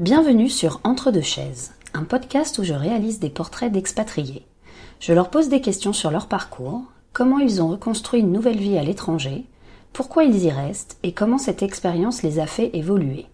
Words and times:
Bienvenue 0.00 0.48
sur 0.48 0.80
Entre 0.82 1.10
deux 1.10 1.20
chaises, 1.20 1.72
un 1.92 2.04
podcast 2.04 2.58
où 2.58 2.64
je 2.64 2.72
réalise 2.72 3.20
des 3.20 3.28
portraits 3.28 3.70
d'expatriés. 3.70 4.46
Je 4.98 5.12
leur 5.12 5.28
pose 5.28 5.50
des 5.50 5.60
questions 5.60 5.92
sur 5.92 6.10
leur 6.10 6.26
parcours, 6.26 6.84
comment 7.12 7.38
ils 7.38 7.60
ont 7.60 7.68
reconstruit 7.68 8.20
une 8.20 8.32
nouvelle 8.32 8.56
vie 8.56 8.78
à 8.78 8.82
l'étranger, 8.82 9.44
pourquoi 9.92 10.24
ils 10.24 10.42
y 10.42 10.50
restent 10.50 10.96
et 11.02 11.12
comment 11.12 11.36
cette 11.36 11.62
expérience 11.62 12.22
les 12.22 12.38
a 12.38 12.46
fait 12.46 12.70
évoluer. 12.72 13.26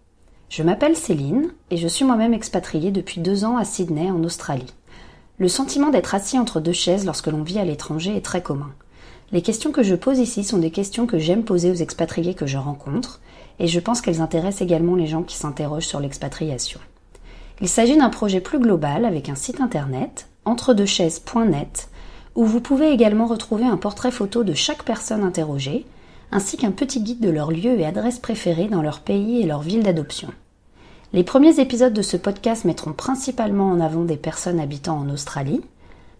Je 0.49 0.65
m'appelle 0.65 0.97
Céline 0.97 1.53
et 1.71 1.77
je 1.77 1.87
suis 1.87 2.05
moi-même 2.05 2.35
expatriée 2.35 2.91
depuis 2.91 3.21
deux 3.21 3.45
ans 3.45 3.57
à 3.57 3.65
Sydney 3.65 4.11
en 4.11 4.25
Australie. 4.25 4.75
Le 5.39 5.47
sentiment 5.47 5.91
d'être 5.91 6.17
assis 6.17 6.37
entre 6.37 6.59
deux 6.59 6.73
chaises 6.73 7.07
lorsque 7.07 7.29
l'on 7.29 7.45
vit 7.45 7.61
à 7.61 7.65
l'étranger 7.65 8.17
est 8.17 8.25
très 8.25 8.43
commun. 8.43 8.73
Les 9.31 9.43
questions 9.43 9.71
que 9.71 9.85
je 9.85 9.95
pose 9.95 10.19
ici 10.19 10.43
sont 10.43 10.59
des 10.59 10.73
questions 10.73 11.07
que 11.07 11.21
j'aime 11.21 11.45
poser 11.45 11.71
aux 11.71 11.75
expatriés 11.75 12.35
que 12.35 12.47
je 12.47 12.59
rencontre, 12.59 13.21
et 13.59 13.67
je 13.67 13.81
pense 13.81 14.01
qu'elles 14.01 14.21
intéressent 14.21 14.63
également 14.63 14.95
les 14.95 15.07
gens 15.07 15.23
qui 15.23 15.37
s'interrogent 15.37 15.87
sur 15.87 16.01
l'expatriation. 16.01 16.81
Il 17.61 17.69
s'agit 17.69 17.97
d'un 17.97 18.11
projet 18.11 18.41
plus 18.41 18.59
global 18.59 19.05
avec 19.05 19.29
un 19.29 19.35
site 19.35 19.61
internet, 19.61 20.29
entredeuxchaises.net, 20.45 21.89
où 22.35 22.45
vous 22.45 22.61
pouvez 22.61 22.91
également 22.91 23.27
retrouver 23.27 23.65
un 23.65 23.79
portrait 23.79 24.11
photo 24.11 24.45
de 24.45 24.53
chaque 24.53 24.85
personne 24.85 25.23
interrogée, 25.23 25.87
ainsi 26.31 26.57
qu'un 26.57 26.71
petit 26.71 27.01
guide 27.01 27.21
de 27.21 27.31
leurs 27.31 27.51
lieux 27.51 27.81
et 27.81 27.87
adresses 27.87 28.19
préférées 28.19 28.69
dans 28.69 28.83
leur 28.83 29.01
pays 29.01 29.41
et 29.41 29.47
leur 29.47 29.63
ville 29.63 29.83
d'adoption. 29.83 30.29
Les 31.13 31.25
premiers 31.25 31.61
épisodes 31.61 31.95
de 31.95 32.03
ce 32.03 32.19
podcast 32.19 32.65
mettront 32.67 32.93
principalement 32.93 33.71
en 33.71 33.81
avant 33.81 34.05
des 34.05 34.19
personnes 34.19 34.61
habitant 34.61 34.99
en 34.99 35.09
Australie, 35.09 35.63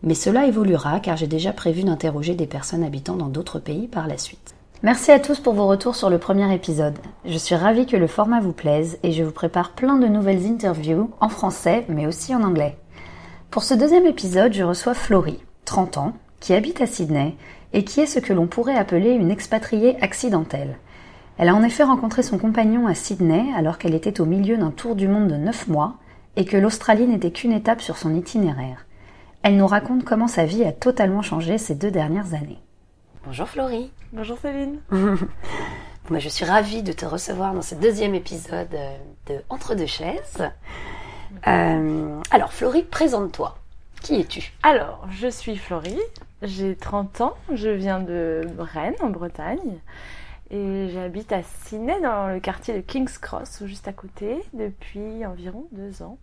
mais 0.03 0.15
cela 0.15 0.47
évoluera 0.47 1.01
car 1.01 1.17
j'ai 1.17 1.27
déjà 1.27 1.53
prévu 1.53 1.83
d'interroger 1.83 2.35
des 2.35 2.47
personnes 2.47 2.85
habitant 2.85 3.17
dans 3.17 3.29
d'autres 3.29 3.59
pays 3.59 3.89
par 3.89 4.07
la 4.07 4.17
suite. 4.17 4.56
Merci 4.83 5.11
à 5.11 5.19
tous 5.19 5.41
pour 5.41 5.55
vos 5.55 5.67
retours 5.67 5.97
sur 5.97 6.11
le 6.11 6.19
premier 6.19 6.55
épisode. 6.55 6.99
Je 7.25 7.39
suis 7.39 7.55
ravie 7.55 7.87
que 7.87 7.97
le 7.97 8.07
format 8.07 8.41
vous 8.41 8.53
plaise 8.53 8.99
et 9.03 9.11
je 9.11 9.25
vous 9.25 9.33
prépare 9.33 9.71
plein 9.71 9.97
de 9.97 10.07
nouvelles 10.07 10.47
interviews 10.47 11.11
en 11.19 11.31
français 11.31 11.87
mais 11.89 12.07
aussi 12.07 12.35
en 12.35 12.43
anglais. 12.43 12.77
Pour 13.51 13.63
ce 13.63 13.73
deuxième 13.73 14.05
épisode, 14.05 14.53
je 14.53 14.63
reçois 14.63 14.93
Florie, 14.93 15.43
30 15.65 15.97
ans, 15.97 16.13
qui 16.41 16.53
habite 16.53 16.83
à 16.83 16.87
Sydney 16.87 17.37
et 17.73 17.85
qui 17.85 18.01
est 18.01 18.07
ce 18.07 18.19
que 18.19 18.35
l'on 18.35 18.47
pourrait 18.47 18.77
appeler 18.77 19.13
une 19.13 19.31
expatriée 19.31 19.97
accidentelle. 20.03 20.77
Elle 21.39 21.49
a 21.49 21.55
en 21.55 21.63
effet 21.63 21.85
rencontré 21.85 22.23
son 22.23 22.37
compagnon 22.37 22.87
à 22.87 22.95
Sydney 22.95 23.47
alors 23.57 23.79
qu'elle 23.79 23.95
était 23.95 24.21
au 24.21 24.27
milieu 24.27 24.59
d'un 24.59 24.71
tour 24.73 24.95
du 24.95 25.09
monde 25.09 25.29
de 25.29 25.37
9 25.37 25.69
mois 25.69 25.95
et 26.37 26.45
que 26.45 26.59
l'Australie 26.59 27.07
n'était 27.07 27.31
qu'une 27.31 27.53
étape 27.53 27.81
sur 27.81 27.97
son 27.97 28.15
itinéraire. 28.15 28.85
Elle 29.43 29.57
nous 29.57 29.67
raconte 29.67 30.05
comment 30.05 30.29
sa 30.29 30.45
vie 30.45 30.65
a 30.65 30.73
totalement 30.73 31.23
changé 31.23 31.57
ces 31.57 31.75
deux 31.75 31.91
dernières 31.91 32.35
années. 32.35 32.61
Bonjour 33.27 33.49
Florie. 33.49 33.91
Bonjour 34.13 34.39
Céline. 34.39 34.79
Moi, 34.91 36.21
je 36.21 36.29
suis 36.29 36.45
ravie 36.45 36.85
de 36.85 36.93
te 36.93 37.05
recevoir 37.05 37.55
dans 37.55 37.63
ce 37.63 37.75
deuxième 37.75 38.15
épisode 38.15 38.73
euh, 38.73 38.97
de 39.27 39.43
Entre 39.49 39.75
deux 39.75 39.87
chaises. 39.87 40.49
Euh, 41.49 42.21
alors 42.31 42.53
Florie, 42.53 42.85
présente-toi. 42.85 43.59
Qui 44.01 44.21
es-tu? 44.21 44.53
Alors, 44.63 45.09
je 45.11 45.27
suis 45.27 45.57
Florie, 45.57 45.99
j'ai 46.41 46.77
30 46.77 47.21
ans, 47.21 47.35
je 47.53 47.69
viens 47.69 47.99
de 47.99 48.47
Rennes 48.59 48.95
en 49.01 49.11
Bretagne 49.11 49.81
et 50.51 50.89
j'habite 50.95 51.33
à 51.33 51.43
Sydney 51.43 52.01
dans 52.01 52.29
le 52.29 52.39
quartier 52.39 52.75
de 52.75 52.81
King's 52.81 53.19
Cross, 53.19 53.65
juste 53.65 53.89
à 53.89 53.93
côté, 53.93 54.37
depuis 54.53 55.27
environ 55.27 55.67
deux 55.73 56.01
ans. 56.01 56.17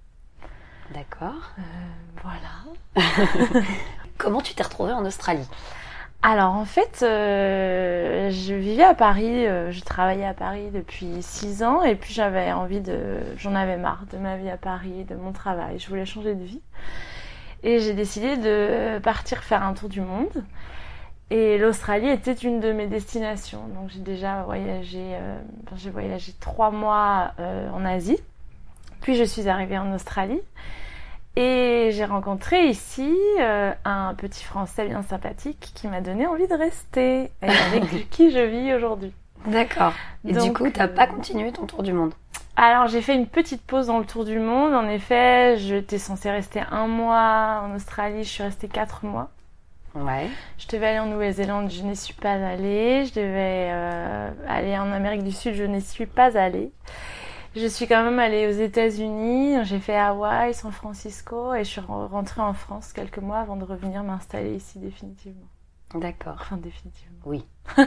D'accord. 0.93 1.51
Euh, 1.59 2.23
voilà. 2.23 3.61
Comment 4.17 4.39
tu 4.39 4.55
t'es 4.55 4.63
retrouvée 4.63 4.93
en 4.93 5.03
Australie? 5.05 5.49
Alors 6.25 6.53
en 6.53 6.63
fait, 6.63 7.03
euh, 7.03 8.29
je 8.31 8.53
vivais 8.53 8.83
à 8.83 8.93
Paris, 8.93 9.45
euh, 9.45 9.71
je 9.71 9.81
travaillais 9.81 10.25
à 10.25 10.33
Paris 10.33 10.69
depuis 10.71 11.17
six 11.19 11.63
ans 11.63 11.83
et 11.83 11.95
puis 11.95 12.13
j'avais 12.13 12.53
envie 12.53 12.79
de, 12.79 13.17
j'en 13.35 13.53
avais 13.55 13.75
marre 13.75 14.05
de 14.09 14.17
ma 14.17 14.37
vie 14.37 14.49
à 14.49 14.55
Paris, 14.55 15.03
de 15.03 15.15
mon 15.15 15.33
travail, 15.33 15.79
je 15.79 15.89
voulais 15.89 16.05
changer 16.05 16.33
de 16.33 16.43
vie 16.45 16.61
et 17.61 17.79
j'ai 17.79 17.93
décidé 17.93 18.37
de 18.37 18.99
partir 18.99 19.43
faire 19.43 19.63
un 19.63 19.73
tour 19.73 19.89
du 19.89 19.99
monde. 19.99 20.45
Et 21.29 21.57
l'Australie 21.57 22.09
était 22.09 22.31
une 22.31 22.61
de 22.61 22.71
mes 22.71 22.87
destinations. 22.87 23.67
Donc 23.75 23.89
j'ai 23.89 23.99
déjà 23.99 24.43
voyagé, 24.43 25.17
enfin, 25.65 25.75
j'ai 25.75 25.89
voyagé 25.89 26.31
trois 26.39 26.71
mois 26.71 27.33
en 27.73 27.83
Asie. 27.83 28.19
Puis 29.01 29.15
je 29.15 29.23
suis 29.25 29.49
arrivée 29.49 29.77
en 29.77 29.93
Australie 29.93 30.41
et 31.35 31.89
j'ai 31.93 32.05
rencontré 32.05 32.67
ici 32.67 33.15
euh, 33.39 33.71
un 33.85 34.13
petit 34.13 34.43
Français 34.43 34.87
bien 34.87 35.01
sympathique 35.01 35.71
qui 35.73 35.87
m'a 35.87 36.01
donné 36.01 36.27
envie 36.27 36.47
de 36.47 36.53
rester 36.53 37.31
et 37.41 37.47
avec 37.71 38.09
qui 38.09 38.31
je 38.31 38.39
vis 38.39 38.73
aujourd'hui. 38.73 39.13
D'accord. 39.47 39.93
Et 40.25 40.33
Donc, 40.33 40.43
du 40.43 40.53
coup, 40.53 40.69
tu 40.69 40.79
n'as 40.79 40.87
pas 40.87 41.07
continué 41.07 41.51
ton 41.51 41.65
tour 41.65 41.83
du 41.83 41.91
monde? 41.91 42.13
Alors 42.55 42.87
j'ai 42.87 43.01
fait 43.01 43.15
une 43.15 43.25
petite 43.25 43.63
pause 43.63 43.87
dans 43.87 43.97
le 43.97 44.05
tour 44.05 44.25
du 44.25 44.37
monde. 44.37 44.73
En 44.73 44.87
effet, 44.87 45.57
j'étais 45.57 45.97
censée 45.97 46.29
rester 46.29 46.61
un 46.69 46.87
mois 46.87 47.63
en 47.63 47.75
Australie, 47.75 48.23
je 48.23 48.29
suis 48.29 48.43
restée 48.43 48.67
quatre 48.67 49.03
mois. 49.05 49.31
Ouais. 49.95 50.27
Je 50.57 50.67
devais 50.67 50.87
aller 50.87 50.99
en 50.99 51.05
Nouvelle-Zélande, 51.07 51.71
je 51.71 51.81
n'y 51.81 51.95
suis 51.95 52.13
pas 52.13 52.33
allée. 52.33 53.05
Je 53.05 53.13
devais 53.13 53.69
euh, 53.71 54.29
aller 54.47 54.77
en 54.77 54.91
Amérique 54.91 55.23
du 55.23 55.31
Sud, 55.31 55.53
je 55.55 55.63
n'y 55.63 55.81
suis 55.81 56.05
pas 56.05 56.37
allée. 56.37 56.71
Je 57.55 57.67
suis 57.67 57.87
quand 57.87 58.03
même 58.03 58.17
allée 58.17 58.47
aux 58.47 58.59
États-Unis, 58.59 59.63
j'ai 59.65 59.79
fait 59.79 59.95
Hawaï, 59.95 60.53
San 60.55 60.71
Francisco 60.71 61.53
et 61.53 61.63
je 61.63 61.69
suis 61.69 61.81
rentrée 61.81 62.41
en 62.41 62.53
France 62.53 62.93
quelques 62.93 63.19
mois 63.19 63.39
avant 63.39 63.55
de 63.55 63.63
revenir 63.63 64.03
m'installer 64.03 64.55
ici 64.55 64.79
définitivement. 64.79 65.47
D'accord. 65.93 66.37
Enfin, 66.41 66.57
définitivement. 66.57 67.19
Oui. 67.25 67.45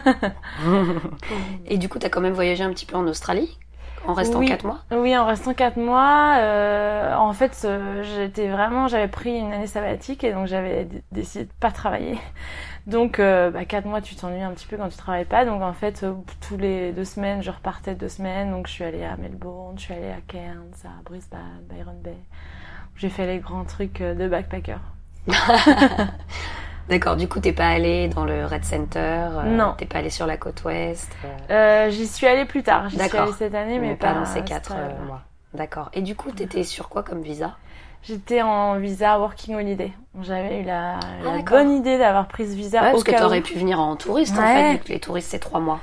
et 1.66 1.78
du 1.78 1.88
coup, 1.88 1.98
tu 1.98 2.06
as 2.06 2.10
quand 2.10 2.20
même 2.20 2.32
voyagé 2.32 2.62
un 2.62 2.70
petit 2.70 2.86
peu 2.86 2.96
en 2.96 3.06
Australie? 3.08 3.58
En 4.06 4.14
restant 4.14 4.38
oui. 4.38 4.46
4 4.46 4.64
mois 4.64 4.78
Oui, 4.92 5.16
en 5.16 5.26
restant 5.26 5.54
4 5.54 5.76
mois. 5.76 6.36
Euh, 6.38 7.14
en 7.14 7.32
fait, 7.32 7.62
euh, 7.64 8.02
j'étais 8.02 8.48
vraiment, 8.48 8.88
j'avais 8.88 9.08
pris 9.08 9.38
une 9.38 9.52
année 9.52 9.66
sabbatique 9.66 10.24
et 10.24 10.32
donc 10.32 10.46
j'avais 10.46 10.88
décidé 11.12 11.44
de 11.44 11.50
pas 11.60 11.70
travailler. 11.70 12.18
Donc, 12.86 13.18
euh, 13.18 13.50
bah, 13.50 13.64
4 13.64 13.84
mois, 13.84 14.00
tu 14.00 14.14
t'ennuies 14.14 14.42
un 14.42 14.52
petit 14.52 14.68
peu 14.68 14.76
quand 14.76 14.88
tu 14.88 14.96
travailles 14.96 15.24
pas. 15.24 15.44
Donc, 15.44 15.60
en 15.60 15.72
fait, 15.72 16.06
tous 16.46 16.56
les 16.56 16.92
deux 16.92 17.04
semaines, 17.04 17.42
je 17.42 17.50
repartais 17.50 17.96
deux 17.96 18.08
semaines. 18.08 18.52
Donc, 18.52 18.68
je 18.68 18.72
suis 18.74 18.84
allée 18.84 19.02
à 19.02 19.16
Melbourne, 19.16 19.76
je 19.76 19.82
suis 19.82 19.94
allée 19.94 20.12
à 20.12 20.20
Cairns, 20.28 20.70
à 20.84 21.02
Brisbane, 21.04 21.64
Byron 21.68 22.00
Bay. 22.00 22.14
J'ai 22.94 23.08
fait 23.08 23.26
les 23.26 23.40
grands 23.40 23.64
trucs 23.64 24.00
de 24.00 24.28
backpacker. 24.28 24.78
D'accord, 26.88 27.16
du 27.16 27.26
coup, 27.26 27.40
t'es 27.40 27.52
pas 27.52 27.68
allée 27.68 28.08
dans 28.08 28.24
le 28.24 28.46
Red 28.46 28.64
Center 28.64 28.98
euh, 29.00 29.42
Non. 29.44 29.74
T'es 29.76 29.86
pas 29.86 29.98
allée 29.98 30.10
sur 30.10 30.26
la 30.26 30.36
côte 30.36 30.62
ouest 30.64 31.10
euh... 31.50 31.90
J'y 31.90 32.06
suis 32.06 32.26
allée 32.26 32.44
plus 32.44 32.62
tard. 32.62 32.88
J'y 32.88 32.98
suis 32.98 33.16
allée 33.16 33.32
cette 33.32 33.54
année, 33.54 33.78
mais, 33.78 33.88
mais 33.88 33.96
pas, 33.96 34.12
pas, 34.12 34.20
dans 34.20 34.24
ces 34.24 34.42
4 34.42 34.72
mois. 35.06 35.22
D'accord. 35.54 35.90
Et 35.94 36.02
du 36.02 36.14
coup, 36.14 36.30
t'étais 36.30 36.62
sur 36.62 36.88
quoi 36.88 37.02
comme 37.02 37.22
visa? 37.22 37.56
J'étais 38.02 38.40
en 38.40 38.78
visa 38.78 39.18
Working 39.18 39.56
Holiday. 39.56 39.92
J'avais 40.22 40.60
eu 40.60 40.64
la, 40.64 40.94
ah, 40.94 41.36
la 41.36 41.42
bonne 41.42 41.72
idée 41.72 41.98
d'avoir 41.98 42.28
pris 42.28 42.46
ce 42.46 42.54
visa 42.54 42.80
ouais, 42.80 42.88
au 42.90 42.92
parce 42.92 43.04
cas 43.04 43.14
que 43.14 43.18
t'aurais 43.18 43.40
où. 43.40 43.42
pu 43.42 43.58
venir 43.58 43.80
en 43.80 43.96
touriste, 43.96 44.36
ouais. 44.36 44.42
en 44.42 44.46
fait, 44.46 44.72
vu 44.74 44.78
que 44.78 44.88
les 44.92 45.00
touristes, 45.00 45.30
c'est 45.30 45.40
3 45.40 45.58
mois. 45.58 45.80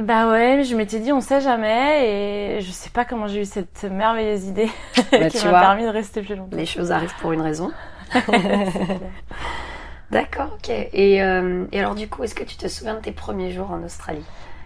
Bah 0.00 0.30
ouais, 0.30 0.62
je 0.62 0.76
m'étais 0.76 1.00
dit 1.00 1.12
on 1.12 1.20
sait 1.20 1.40
jamais 1.40 2.56
et 2.56 2.60
je 2.60 2.70
sais 2.70 2.90
pas 2.90 3.04
comment 3.04 3.26
j'ai 3.26 3.40
eu 3.40 3.44
cette 3.44 3.84
merveilleuse 3.84 4.44
idée 4.44 4.70
bah, 5.10 5.28
qui 5.28 5.44
m'a 5.44 5.60
permis 5.60 5.82
de 5.82 5.88
rester 5.88 6.22
plus 6.22 6.36
longtemps. 6.36 6.56
Les 6.56 6.66
choses 6.66 6.92
arrivent 6.92 7.16
pour 7.20 7.32
une 7.32 7.40
raison. 7.40 7.72
D'accord, 10.10 10.50
ok. 10.54 10.70
Et, 10.70 11.22
euh, 11.22 11.66
et, 11.72 11.80
alors 11.80 11.94
du 11.94 12.08
coup, 12.08 12.24
est-ce 12.24 12.34
que 12.34 12.44
tu 12.44 12.56
te 12.56 12.66
souviens 12.68 12.94
de 12.94 13.00
tes 13.00 13.12
premiers 13.12 13.50
jours 13.50 13.70
en 13.70 13.82
Australie? 13.82 14.24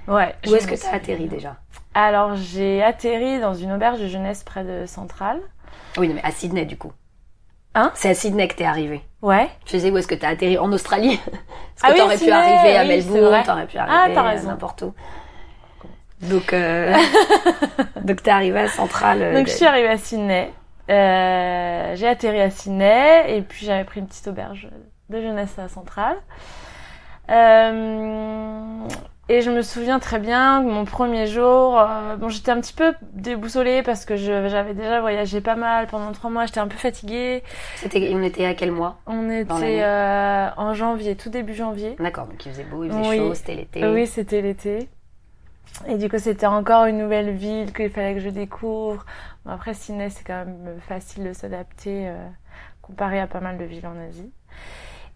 Ouais. 0.09 0.35
Où 0.47 0.55
est-ce 0.55 0.67
que 0.67 0.75
tu 0.75 0.87
as 0.87 0.95
atterri 0.95 1.27
déjà? 1.27 1.57
Alors 1.95 2.37
j'ai 2.37 2.83
atterri 2.83 3.39
dans 3.41 3.55
une 3.55 3.73
auberge 3.73 4.01
de 4.01 4.07
jeunesse 4.07 4.45
près 4.45 4.65
de 4.65 4.87
Centrale. 4.87 5.41
Oui, 5.99 6.09
mais 6.09 6.23
à 6.25 6.31
Sydney 6.31 6.65
du 6.65 6.77
coup. 6.77 6.93
Hein? 7.75 7.91
C'est 7.95 8.11
à 8.11 8.15
Sydney 8.15 8.49
que 8.49 8.55
t'es 8.55 8.65
arrivé. 8.65 9.03
Ouais. 9.21 9.49
Je 9.67 9.73
disais 9.73 9.91
où 9.91 9.99
est-ce 9.99 10.09
que 10.09 10.15
t'as 10.15 10.29
atterri? 10.29 10.59
En 10.59 10.73
Australie 10.73 11.21
Parce 11.81 11.93
que 11.95 11.99
ah 11.99 12.03
t'aurais 12.03 12.17
oui, 12.19 12.25
pu 12.25 12.31
arriver 12.31 12.77
à 12.77 12.83
oui, 12.83 12.89
Melbourne, 12.89 13.43
t'aurais 13.45 13.67
pu 13.67 13.79
arriver 13.79 14.15
ah, 14.17 14.23
raison. 14.23 14.49
n'importe 14.49 14.83
où. 14.83 14.95
Donc, 16.23 16.53
euh... 16.53 16.95
donc 18.03 18.23
t'es 18.23 18.31
arrivé 18.31 18.61
à 18.61 18.69
Centrale. 18.69 19.35
Donc 19.35 19.49
je 19.49 19.53
suis 19.53 19.65
arrivée 19.65 19.89
à 19.89 19.99
Sydney. 19.99 20.53
Euh, 20.91 21.97
j'ai 21.97 22.07
atterri 22.07 22.41
à 22.41 22.51
Sydney 22.51 23.37
et 23.37 23.43
puis 23.43 23.67
j'avais 23.67 23.85
pris 23.85 24.01
une 24.01 24.07
petite 24.07 24.29
auberge 24.29 24.69
de 25.13 25.23
jeunesse 25.23 25.59
à 25.59 25.69
Centrale. 25.69 26.17
Euh, 27.31 28.89
et 29.29 29.41
je 29.41 29.51
me 29.51 29.63
souviens 29.63 30.01
très 30.01 30.19
bien 30.19 30.63
que 30.63 30.69
mon 30.69 30.85
premier 30.85 31.27
jour, 31.27 31.79
euh, 31.79 32.17
bon, 32.17 32.29
j'étais 32.29 32.51
un 32.51 32.61
petit 32.61 32.75
peu 32.75 32.93
déboussolée 33.13 33.83
parce 33.83 34.05
que 34.05 34.17
j'avais 34.17 34.75
déjà 34.75 35.01
voyagé 35.01 35.41
pas 35.41 35.55
mal 35.55 35.87
pendant 35.87 36.11
trois 36.13 36.29
mois. 36.29 36.45
J'étais 36.47 36.61
un 36.61 36.67
peu 36.67 36.77
fatiguée. 36.77 37.45
C'était, 37.77 38.11
on 38.15 38.23
était 38.23 38.45
à 38.45 38.55
quel 38.55 38.73
mois 38.73 38.99
On 39.07 39.31
était 39.31 39.83
euh, 39.83 40.49
en 40.57 40.75
janvier, 40.75 41.15
tout 41.17 41.31
début 41.31 41.55
janvier. 41.55 41.95
D'accord, 42.01 42.27
donc 42.27 42.45
il 42.45 42.51
faisait 42.51 42.65
beau, 42.65 42.85
il 42.85 42.91
faisait 42.91 43.09
oui. 43.09 43.17
chaud, 43.19 43.35
c'était 43.35 43.55
l'été. 43.55 43.87
Oui, 43.87 44.07
c'était 44.07 44.43
l'été. 44.43 44.89
Et 45.87 45.97
du 45.97 46.09
coup, 46.09 46.19
c'était 46.19 46.47
encore 46.47 46.85
une 46.87 46.99
nouvelle 46.99 47.31
ville 47.31 47.73
qu'il 47.73 47.91
fallait 47.91 48.15
que 48.15 48.21
je 48.21 48.29
découvre. 48.29 49.07
Bon, 49.45 49.53
après, 49.53 49.73
Sydney, 49.73 50.11
c'est 50.11 50.25
quand 50.25 50.45
même 50.45 50.77
facile 50.81 51.25
de 51.25 51.33
s'adapter 51.33 52.09
euh, 52.09 52.27
comparé 52.83 53.21
à 53.21 53.27
pas 53.27 53.41
mal 53.41 53.57
de 53.57 53.65
villes 53.65 53.87
en 53.87 53.99
Asie. 53.99 54.31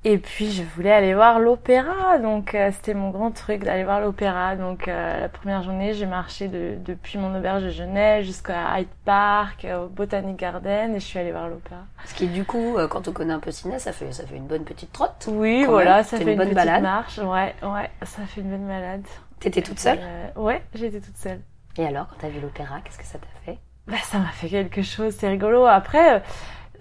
Et 0.09 0.19
puis 0.19 0.53
je 0.53 0.63
voulais 0.63 0.93
aller 0.93 1.15
voir 1.15 1.41
l'opéra, 1.41 2.19
donc 2.19 2.55
euh, 2.55 2.71
c'était 2.71 2.95
mon 2.95 3.11
grand 3.11 3.33
truc 3.33 3.65
d'aller 3.65 3.83
voir 3.83 4.01
l'opéra. 4.01 4.55
Donc 4.55 4.87
euh, 4.87 5.19
la 5.19 5.29
première 5.29 5.65
journée, 5.65 5.95
j'ai 5.95 6.07
marché 6.07 6.47
de, 6.47 6.77
depuis 6.79 7.19
mon 7.19 7.37
auberge 7.37 7.65
de 7.65 7.71
Genève 7.71 8.23
jusqu'à 8.23 8.79
Hyde 8.79 8.87
Park, 9.05 9.65
euh, 9.65 9.87
au 9.87 9.89
Botanic 9.89 10.37
Garden, 10.37 10.95
et 10.95 11.01
je 11.01 11.05
suis 11.05 11.19
allée 11.19 11.33
voir 11.33 11.49
l'opéra. 11.49 11.81
Ce 12.05 12.15
qui 12.15 12.29
du 12.29 12.45
coup, 12.45 12.77
quand 12.89 13.09
on 13.09 13.13
connaît 13.13 13.35
un 13.35 13.41
peu 13.41 13.51
ciné, 13.51 13.81
ça 13.81 13.91
fait 13.91 14.13
ça 14.13 14.25
fait 14.25 14.37
une 14.37 14.47
bonne 14.47 14.63
petite 14.63 14.93
trotte. 14.93 15.29
Oui, 15.29 15.65
voilà, 15.65 16.05
ça 16.05 16.19
fait 16.19 16.35
une, 16.35 16.39
bonne 16.39 16.55
balade. 16.55 16.83
marche. 16.83 17.19
Ouais, 17.19 17.57
ouais, 17.65 17.91
ça 18.05 18.23
fait 18.27 18.43
une 18.43 18.51
bonne 18.51 18.69
balade. 18.69 19.03
T'étais 19.41 19.63
toute 19.63 19.81
seule? 19.81 19.99
Ouais, 20.37 20.63
j'étais 20.73 21.01
toute 21.01 21.17
seule. 21.17 21.41
Et 21.79 21.85
alors, 21.85 22.07
quand 22.11 22.17
t'as 22.21 22.29
vu 22.29 22.39
l'opéra, 22.39 22.77
qu'est-ce 22.85 22.99
que 22.99 23.05
ça 23.05 23.19
t'a 23.19 23.27
fait? 23.45 23.59
Bah 23.89 23.97
ça 24.05 24.19
m'a 24.19 24.31
fait 24.31 24.49
quelque 24.49 24.83
chose, 24.83 25.17
c'est 25.19 25.29
rigolo. 25.29 25.65
Après 25.67 26.23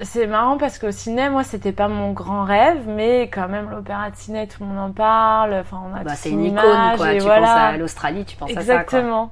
c'est 0.02 0.28
marrant 0.28 0.58
parce 0.58 0.80
qu'au 0.80 0.92
ciné, 0.92 1.30
moi, 1.30 1.44
c'était 1.44 1.72
pas 1.72 1.88
mon 1.88 2.12
grand 2.12 2.44
rêve, 2.44 2.84
mais 2.88 3.24
quand 3.24 3.48
même 3.48 3.70
l'opéra 3.70 4.10
de 4.12 4.16
ciné, 4.16 4.48
tout 4.48 4.64
le 4.64 4.70
monde 4.70 4.80
en 4.80 4.92
parle. 4.92 5.54
Enfin, 5.56 5.82
on 5.90 5.96
a 5.96 6.04
bah, 6.04 6.16
c'est 6.16 6.32
une 6.32 6.46
icône, 6.46 6.96
quoi. 6.98 7.14
tu 7.14 7.20
penses 7.20 7.50
à 7.50 7.78
l'Australie, 7.78 8.26
tu 8.26 8.38
penses 8.38 8.52
à 8.52 8.54
ça, 8.54 8.60
Exactement. 8.62 9.32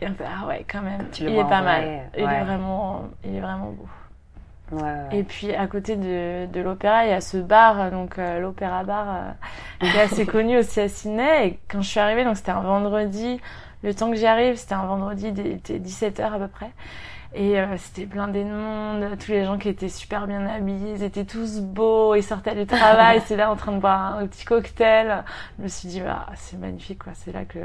Et 0.00 0.06
on 0.06 0.14
ah 0.24 0.46
ouais, 0.46 0.64
quand 0.70 0.80
même. 0.80 1.06
il 1.18 1.28
est 1.36 1.44
pas 1.44 1.60
mal. 1.60 2.02
Il 2.16 2.22
est 2.22 2.44
vraiment, 2.44 3.08
il 3.24 3.36
est 3.36 3.40
vraiment 3.40 3.70
beau. 3.70 3.86
Ouais, 4.72 5.18
Et 5.18 5.24
puis 5.24 5.52
à 5.52 5.66
côté 5.66 5.96
de, 5.96 6.46
de 6.46 6.60
l'opéra, 6.60 7.04
il 7.04 7.10
y 7.10 7.12
a 7.12 7.20
ce 7.20 7.38
bar, 7.38 7.90
donc 7.90 8.18
euh, 8.18 8.38
l'opéra 8.38 8.84
bar, 8.84 9.06
euh, 9.08 9.30
qui 9.80 9.96
est 9.96 10.00
assez 10.00 10.26
connu 10.26 10.58
aussi 10.58 10.80
à 10.80 10.88
Sydney. 10.88 11.48
Et 11.48 11.58
quand 11.68 11.82
je 11.82 11.88
suis 11.88 12.00
arrivée, 12.00 12.24
donc 12.24 12.36
c'était 12.36 12.52
un 12.52 12.60
vendredi. 12.60 13.40
Le 13.82 13.94
temps 13.94 14.10
que 14.10 14.16
j'y 14.16 14.26
arrive, 14.26 14.56
c'était 14.56 14.74
un 14.74 14.86
vendredi, 14.86 15.28
il 15.28 15.46
était 15.46 15.78
17h 15.78 16.22
à 16.22 16.38
peu 16.38 16.48
près. 16.48 16.70
Et 17.32 17.60
euh, 17.60 17.76
c'était 17.76 18.06
blindé 18.06 18.42
de 18.42 18.50
monde, 18.50 19.16
tous 19.24 19.30
les 19.30 19.44
gens 19.44 19.56
qui 19.56 19.68
étaient 19.68 19.88
super 19.88 20.26
bien 20.26 20.44
habillés, 20.46 20.94
ils 20.96 21.02
étaient 21.04 21.24
tous 21.24 21.60
beaux, 21.60 22.16
ils 22.16 22.24
sortaient 22.24 22.56
du 22.56 22.66
travail, 22.66 23.22
c'est 23.26 23.36
là 23.36 23.52
en 23.52 23.56
train 23.56 23.70
de 23.70 23.78
boire 23.78 24.16
un 24.16 24.26
petit 24.26 24.44
cocktail. 24.44 25.22
Je 25.58 25.62
me 25.62 25.68
suis 25.68 25.88
dit, 25.88 26.00
bah, 26.00 26.26
c'est 26.34 26.58
magnifique, 26.58 27.04
quoi. 27.04 27.12
C'est 27.14 27.32
là 27.32 27.44
que 27.44 27.58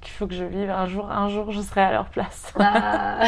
qu'il 0.00 0.12
faut 0.12 0.26
que 0.26 0.34
je 0.34 0.44
vive. 0.44 0.70
Un 0.70 0.86
jour, 0.86 1.08
un 1.08 1.28
jour, 1.28 1.52
je 1.52 1.60
serai 1.60 1.82
à 1.82 1.92
leur 1.92 2.06
place. 2.06 2.52
bah, 2.56 3.20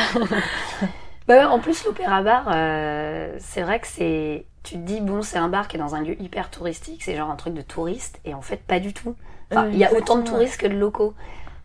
bah 1.29 1.49
en 1.49 1.61
plus, 1.61 1.85
l'Opéra 1.85 2.23
Bar, 2.23 2.50
euh, 2.52 3.37
c'est 3.38 3.62
vrai 3.62 3.79
que 3.79 3.87
c'est. 3.87 4.46
Tu 4.64 4.75
te 4.75 4.81
dis, 4.81 5.00
bon, 5.00 5.23
c'est 5.23 5.38
un 5.38 5.49
bar 5.49 5.69
qui 5.69 5.76
est 5.76 5.81
dans 5.81 5.94
un 5.94 6.00
lieu 6.00 6.20
hyper 6.20 6.50
touristique, 6.50 7.05
c'est 7.05 7.14
genre 7.14 7.31
un 7.31 7.37
truc 7.37 7.55
de 7.55 7.61
touriste, 7.61 8.19
et 8.25 8.35
en 8.35 8.41
fait, 8.41 8.56
pas 8.56 8.81
du 8.81 8.94
tout. 8.94 9.14
Enfin, 9.52 9.69
il 9.69 9.76
y 9.76 9.85
a 9.85 9.93
autant 9.93 10.17
de 10.17 10.23
touristes 10.23 10.58
que 10.58 10.67
de 10.67 10.75
locaux. 10.75 11.14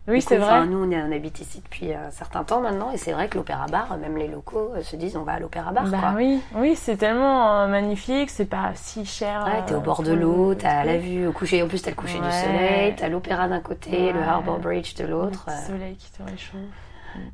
Oui, 0.08 0.22
c'est 0.22 0.38
vrai. 0.38 0.66
Nous, 0.66 0.78
on, 0.78 0.92
on, 0.92 1.12
habite 1.12 1.40
ici 1.40 1.60
depuis 1.62 1.92
un 1.92 2.10
certain 2.10 2.42
temps 2.42 2.60
maintenant, 2.60 2.90
et 2.90 2.96
c'est 2.96 3.12
vrai 3.12 3.28
que 3.28 3.36
l'Opéra 3.36 3.66
Bar, 3.66 3.96
même 3.98 4.16
les 4.16 4.28
locaux 4.28 4.72
euh, 4.74 4.82
se 4.82 4.96
disent 4.96 5.16
on 5.16 5.22
va 5.22 5.34
à 5.34 5.38
l'Opéra 5.38 5.72
Bar. 5.72 5.86
Bah 5.86 6.14
oui, 6.16 6.40
oui, 6.54 6.74
c'est 6.74 6.96
tellement 6.96 7.60
euh, 7.60 7.66
magnifique, 7.68 8.30
c'est 8.30 8.46
pas 8.46 8.72
si 8.74 9.04
cher. 9.04 9.44
Ouais, 9.44 9.62
t'es 9.66 9.74
au 9.74 9.80
bord 9.80 10.02
de 10.02 10.12
l'eau, 10.12 10.54
t'as 10.54 10.84
la 10.84 10.96
vue 10.96 11.26
au 11.26 11.32
coucher, 11.32 11.62
en 11.62 11.68
plus 11.68 11.82
t'as 11.82 11.90
le 11.90 11.96
coucher 11.96 12.18
du 12.18 12.30
soleil, 12.30 12.94
t'as 12.96 13.08
l'Opéra 13.08 13.46
d'un 13.48 13.60
côté, 13.60 14.12
le 14.12 14.20
Harbour 14.20 14.58
Bridge 14.58 14.94
de 14.96 15.04
l'autre. 15.04 15.46
Le 15.46 15.74
soleil 15.74 15.96
qui 15.96 16.10
te 16.10 16.22
réchauffe. 16.22 16.56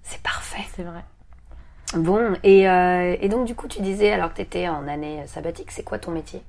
C'est 0.03 0.23
parfait. 0.23 0.65
C'est 0.75 0.83
vrai. 0.83 1.05
Bon, 1.95 2.35
et, 2.43 2.69
euh, 2.69 3.17
et, 3.21 3.29
donc 3.29 3.47
du 3.47 3.55
coup, 3.55 3.69
tu 3.69 3.81
disais, 3.81 4.11
alors 4.13 4.31
que 4.31 4.37
t'étais 4.39 4.69
en 4.69 4.89
année 4.89 5.23
sabbatique, 5.27 5.71
c'est 5.71 5.85
quoi 5.85 5.99
ton 5.99 6.11
métier? 6.11 6.43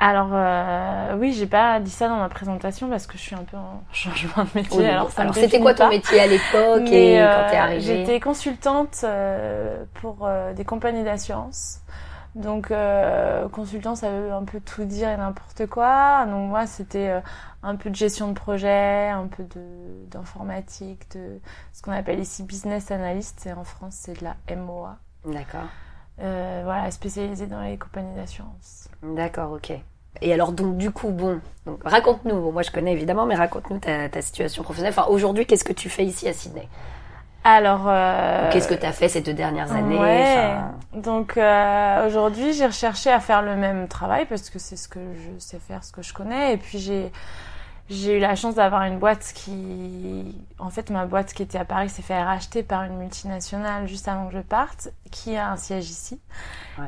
Alors 0.00 0.30
euh, 0.32 1.16
oui, 1.18 1.32
j'ai 1.32 1.46
pas 1.46 1.80
dit 1.80 1.90
ça 1.90 2.08
dans 2.08 2.18
ma 2.18 2.28
présentation 2.28 2.88
parce 2.88 3.06
que 3.06 3.18
je 3.18 3.22
suis 3.22 3.34
un 3.34 3.42
peu 3.42 3.56
en 3.56 3.82
changement 3.92 4.44
de 4.44 4.50
métier. 4.54 4.88
alors, 4.88 5.10
c'était 5.34 5.60
quoi 5.60 5.74
ton 5.74 5.88
métier 5.88 6.20
à 6.20 6.26
l'époque 6.26 6.86
et 6.86 7.18
quand 7.18 7.50
t'es 7.50 7.56
euh, 7.56 7.60
arrivée 7.60 7.80
J'étais 7.80 8.20
consultante 8.20 9.00
euh, 9.02 9.84
pour 9.94 10.18
euh, 10.22 10.52
des 10.52 10.64
compagnies 10.64 11.02
d'assurance. 11.02 11.80
Donc 12.34 12.72
consultant, 13.50 13.96
ça 13.96 14.10
veut 14.10 14.32
un 14.32 14.44
peu 14.44 14.60
tout 14.60 14.84
dire 14.84 15.08
et 15.08 15.16
n'importe 15.16 15.66
quoi. 15.66 16.24
Donc 16.26 16.48
moi, 16.48 16.66
c'était 16.66 17.20
un 17.64 17.74
peu 17.74 17.90
de 17.90 17.96
gestion 17.96 18.28
de 18.28 18.34
projet, 18.34 19.08
un 19.08 19.26
peu 19.26 19.42
de 19.42 19.60
d'informatique, 20.08 21.10
de 21.16 21.40
ce 21.72 21.82
qu'on 21.82 21.90
appelle 21.90 22.20
ici 22.20 22.44
business 22.44 22.92
analyst. 22.92 23.46
Et 23.46 23.52
en 23.52 23.64
France, 23.64 23.96
c'est 24.02 24.20
de 24.20 24.24
la 24.24 24.36
MOA. 24.54 24.98
D'accord. 25.24 25.66
Euh, 26.20 26.62
voilà, 26.64 26.90
spécialisée 26.90 27.46
dans 27.46 27.60
les 27.60 27.76
compagnies 27.76 28.14
d'assurance. 28.16 28.88
D'accord, 29.02 29.52
ok. 29.52 29.72
Et 30.20 30.32
alors 30.32 30.52
donc 30.52 30.76
du 30.76 30.90
coup, 30.90 31.10
bon, 31.10 31.40
raconte-nous, 31.84 32.50
moi 32.50 32.62
je 32.62 32.70
connais 32.70 32.92
évidemment, 32.92 33.24
mais 33.24 33.36
raconte-nous 33.36 33.78
ta, 33.78 34.20
situation 34.20 34.62
professionnelle. 34.62 34.94
Enfin 34.96 35.08
aujourd'hui, 35.10 35.46
qu'est-ce 35.46 35.64
que 35.64 35.72
tu 35.72 35.88
fais 35.88 36.04
ici 36.04 36.28
à 36.28 36.32
Sydney? 36.32 36.68
Alors, 37.44 37.84
euh... 37.86 38.50
qu'est-ce 38.50 38.66
que 38.66 38.74
tu 38.74 38.84
as 38.84 38.92
fait 38.92 39.08
ces 39.08 39.20
deux 39.20 39.32
dernières 39.32 39.70
années? 39.72 39.96
Ouais. 39.96 40.54
Donc 40.92 41.36
euh, 41.36 42.06
aujourd'hui, 42.06 42.52
j'ai 42.52 42.66
recherché 42.66 43.10
à 43.10 43.20
faire 43.20 43.42
le 43.42 43.54
même 43.54 43.86
travail 43.86 44.26
parce 44.26 44.50
que 44.50 44.58
c'est 44.58 44.76
ce 44.76 44.88
que 44.88 44.98
je 45.14 45.38
sais 45.38 45.60
faire, 45.60 45.84
ce 45.84 45.92
que 45.92 46.02
je 46.02 46.12
connais. 46.12 46.54
Et 46.54 46.56
puis 46.56 46.78
j'ai 46.78 47.12
j'ai 47.90 48.18
eu 48.18 48.20
la 48.20 48.34
chance 48.36 48.54
d'avoir 48.54 48.82
une 48.82 48.98
boîte 48.98 49.32
qui, 49.34 50.36
en 50.58 50.68
fait, 50.68 50.90
ma 50.90 51.06
boîte 51.06 51.32
qui 51.32 51.42
était 51.42 51.58
à 51.58 51.64
Paris 51.64 51.88
s'est 51.88 52.02
fait 52.02 52.22
racheter 52.22 52.62
par 52.62 52.84
une 52.84 52.98
multinationale 52.98 53.88
juste 53.88 54.08
avant 54.08 54.26
que 54.28 54.34
je 54.34 54.40
parte, 54.40 54.90
qui 55.10 55.36
a 55.36 55.50
un 55.50 55.56
siège 55.56 55.88
ici. 55.88 56.20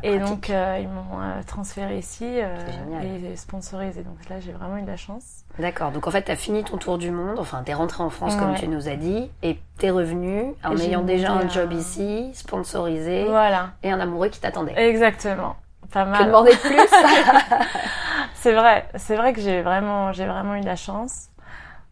et 0.03 0.19
donc, 0.19 0.51
euh, 0.51 0.79
ils 0.81 0.89
m'ont 0.89 1.21
euh, 1.21 1.43
transféré 1.47 1.99
ici 1.99 2.27
euh, 2.27 3.31
et 3.33 3.37
sponsorisé. 3.37 4.03
Donc 4.03 4.29
là, 4.29 4.41
j'ai 4.41 4.53
vraiment 4.53 4.77
eu 4.77 4.83
de 4.83 4.87
la 4.87 4.99
chance. 4.99 5.45
D'accord. 5.59 5.91
Donc 5.91 6.07
en 6.07 6.11
fait, 6.11 6.23
tu 6.23 6.31
as 6.33 6.37
fini 6.37 6.65
ton 6.65 6.77
tour 6.77 6.99
du 6.99 7.11
monde. 7.11 7.39
Enfin, 7.39 7.63
tu 7.65 7.71
es 7.71 7.75
rentré 7.75 8.03
en 8.03 8.11
France, 8.11 8.37
comme 8.37 8.55
tu 8.55 8.69
nous 8.69 8.89
as 8.89 8.97
dit, 8.97 9.31
et 9.43 9.59
tu 9.79 9.87
es 9.87 9.91
revenu 9.91 10.53
en 10.63 10.77
ayant 10.77 11.03
déjà 11.03 11.33
un 11.33 11.49
job 11.49 11.73
ici, 11.73 12.31
sponsorisé, 12.35 13.25
voilà. 13.25 13.71
et 13.83 13.91
un 13.91 14.01
amoureux 14.01 14.29
qui 14.29 14.41
t'attendait. 14.41 14.75
Exactement. 14.77 15.57
Pas 15.93 16.05
mal. 16.05 16.21
Que 16.21 16.25
demander 16.27 16.53
de 16.53 16.57
plus 16.57 16.79
C'est 18.35 18.53
vrai, 18.55 18.89
c'est 18.97 19.17
vrai 19.17 19.33
que 19.35 19.41
j'ai 19.41 19.61
vraiment, 19.61 20.13
j'ai 20.13 20.27
vraiment 20.27 20.55
eu 20.55 20.61
de 20.61 20.67
la 20.67 20.77
chance. 20.77 21.29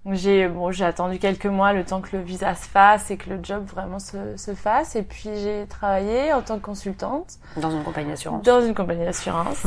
J'ai 0.07 0.49
bon, 0.49 0.71
j'ai 0.71 0.87
attendu 0.87 1.19
quelques 1.19 1.47
mois 1.47 1.75
le 1.75 1.85
temps 1.85 2.01
que 2.01 2.17
le 2.17 2.23
visa 2.23 2.55
se 2.55 2.67
fasse 2.67 3.11
et 3.11 3.19
que 3.19 3.29
le 3.29 3.41
job 3.43 3.67
vraiment 3.67 3.99
se, 3.99 4.37
se 4.37 4.55
fasse. 4.55 4.97
Et 4.97 5.03
puis 5.03 5.29
j'ai 5.35 5.67
travaillé 5.69 6.33
en 6.33 6.41
tant 6.41 6.57
que 6.57 6.65
consultante. 6.65 7.35
Dans 7.57 7.71
une 7.71 7.83
compagnie 7.83 8.09
d'assurance. 8.09 8.43
Dans 8.43 8.63
une 8.63 8.75
compagnie 8.75 9.05
d'assurance. 9.05 9.67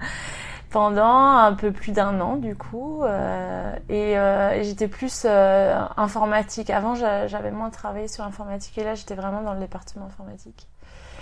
Pendant 0.70 1.38
un 1.38 1.54
peu 1.54 1.72
plus 1.72 1.92
d'un 1.92 2.20
an 2.20 2.36
du 2.36 2.54
coup. 2.56 3.02
Euh, 3.04 3.74
et, 3.88 4.18
euh, 4.18 4.62
j'étais 4.62 4.88
plus 4.88 5.22
euh, 5.24 5.80
informatique. 5.96 6.68
Avant 6.68 6.94
j'avais 6.94 7.50
moins 7.50 7.70
travaillé 7.70 8.08
sur 8.08 8.24
informatique 8.24 8.76
et 8.76 8.84
là 8.84 8.94
j'étais 8.94 9.14
vraiment 9.14 9.40
dans 9.40 9.54
le 9.54 9.60
département 9.60 10.06
informatique. 10.06 10.68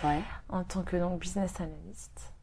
Ouais. 0.05 0.21
En 0.49 0.63
tant 0.65 0.83
que 0.83 0.97
donc 0.97 1.19
business 1.19 1.53
analyst. 1.61 2.35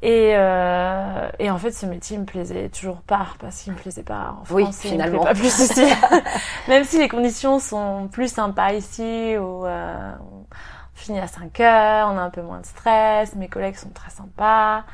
Et, 0.00 0.32
euh, 0.34 1.28
et 1.40 1.50
en 1.50 1.58
fait, 1.58 1.72
ce 1.72 1.84
métier 1.84 2.18
me 2.18 2.24
plaisait 2.24 2.68
toujours 2.68 3.00
pas 3.02 3.26
parce 3.40 3.62
qu'il 3.62 3.72
me 3.72 3.78
plaisait 3.78 4.04
pas 4.04 4.36
en 4.40 4.44
France. 4.44 4.52
Oui, 4.52 4.66
finalement. 4.72 5.24
pas 5.24 5.34
plus 5.34 5.58
ici. 5.58 5.84
Même 6.68 6.84
si 6.84 6.98
les 6.98 7.08
conditions 7.08 7.58
sont 7.58 8.08
plus 8.08 8.32
sympas 8.32 8.72
ici, 8.74 9.36
où 9.36 9.66
euh, 9.66 10.12
on 10.20 10.46
finit 10.94 11.18
à 11.18 11.26
5 11.26 11.58
heures, 11.60 12.08
on 12.12 12.18
a 12.18 12.22
un 12.22 12.30
peu 12.30 12.42
moins 12.42 12.60
de 12.60 12.66
stress, 12.66 13.34
mes 13.34 13.48
collègues 13.48 13.76
sont 13.76 13.90
très 13.90 14.10
sympas. 14.10 14.84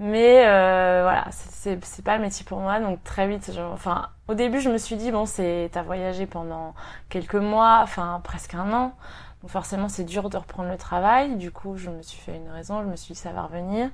Mais 0.00 0.44
euh, 0.46 1.02
voilà, 1.02 1.26
c'est 1.30 2.04
pas 2.04 2.16
le 2.16 2.22
métier 2.22 2.44
pour 2.44 2.58
moi. 2.60 2.80
Donc 2.80 3.02
très 3.04 3.28
vite, 3.28 3.50
enfin, 3.72 4.08
au 4.28 4.34
début, 4.34 4.60
je 4.60 4.70
me 4.70 4.78
suis 4.78 4.96
dit 4.96 5.12
bon, 5.12 5.24
c'est 5.26 5.70
t'as 5.72 5.82
voyagé 5.82 6.26
pendant 6.26 6.74
quelques 7.08 7.34
mois, 7.36 7.80
enfin 7.82 8.20
presque 8.24 8.54
un 8.54 8.72
an. 8.72 8.94
Donc 9.42 9.50
forcément, 9.50 9.88
c'est 9.88 10.04
dur 10.04 10.30
de 10.30 10.36
reprendre 10.36 10.70
le 10.70 10.76
travail. 10.78 11.36
Du 11.36 11.50
coup, 11.50 11.76
je 11.76 11.90
me 11.90 12.02
suis 12.02 12.20
fait 12.20 12.36
une 12.36 12.50
raison. 12.50 12.82
Je 12.82 12.88
me 12.88 12.96
suis 12.96 13.14
dit 13.14 13.20
ça 13.20 13.32
va 13.32 13.42
revenir. 13.42 13.90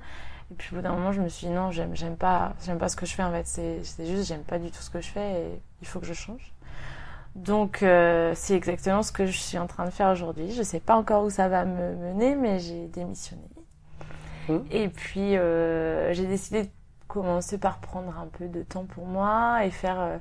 Et 0.50 0.54
puis 0.54 0.71
au 0.73 0.76
bout 0.76 0.83
d'un 0.83 0.92
moment, 0.92 1.12
je 1.12 1.21
me 1.21 1.28
suis 1.28 1.47
dit 1.47 1.52
non, 1.52 1.71
j'aime, 1.71 1.95
pas, 2.16 2.54
j'aime 2.64 2.78
pas 2.78 2.88
ce 2.88 2.97
que 2.97 3.07
je 3.07 3.14
fais 3.14 3.23
en 3.23 3.30
fait. 3.30 3.47
C'est, 3.47 4.07
juste, 4.07 4.26
j'aime 4.26 4.42
pas 4.42 4.59
du 4.59 4.71
tout 4.71 4.83
ce 4.83 4.90
que 4.90 5.00
je 5.00 5.09
fais 5.09 5.33
et 5.42 5.62
il 5.83 5.87
faut 5.87 6.00
que 6.00 6.07
je 6.07 6.14
change. 6.14 6.52
Donc 7.37 7.83
euh, 7.83 8.33
c'est 8.35 8.54
exactement 8.54 9.02
ce 9.02 9.12
que 9.12 9.26
je 9.26 9.38
suis 9.38 9.59
en 9.59 9.66
train 9.66 9.85
de 9.85 9.90
faire 9.90 10.09
aujourd'hui. 10.09 10.52
Je 10.52 10.62
sais 10.62 10.80
pas 10.80 10.97
encore 10.97 11.25
où 11.25 11.30
ça 11.30 11.49
va 11.49 11.64
me 11.64 11.95
mener, 11.95 12.35
mais 12.35 12.59
j'ai 12.59 12.88
démissionné. 12.88 13.42
Mmh. 14.59 14.64
Et 14.71 14.88
puis 14.88 15.37
euh, 15.37 16.12
j'ai 16.12 16.26
décidé 16.26 16.64
de 16.64 16.69
commencer 17.09 17.59
par 17.59 17.78
prendre 17.78 18.16
un 18.19 18.26
peu 18.26 18.47
de 18.49 18.62
temps 18.62 18.85
pour 18.85 19.07
moi 19.07 19.64
et 19.64 19.71
faire 19.71 20.00
euh, 20.00 20.19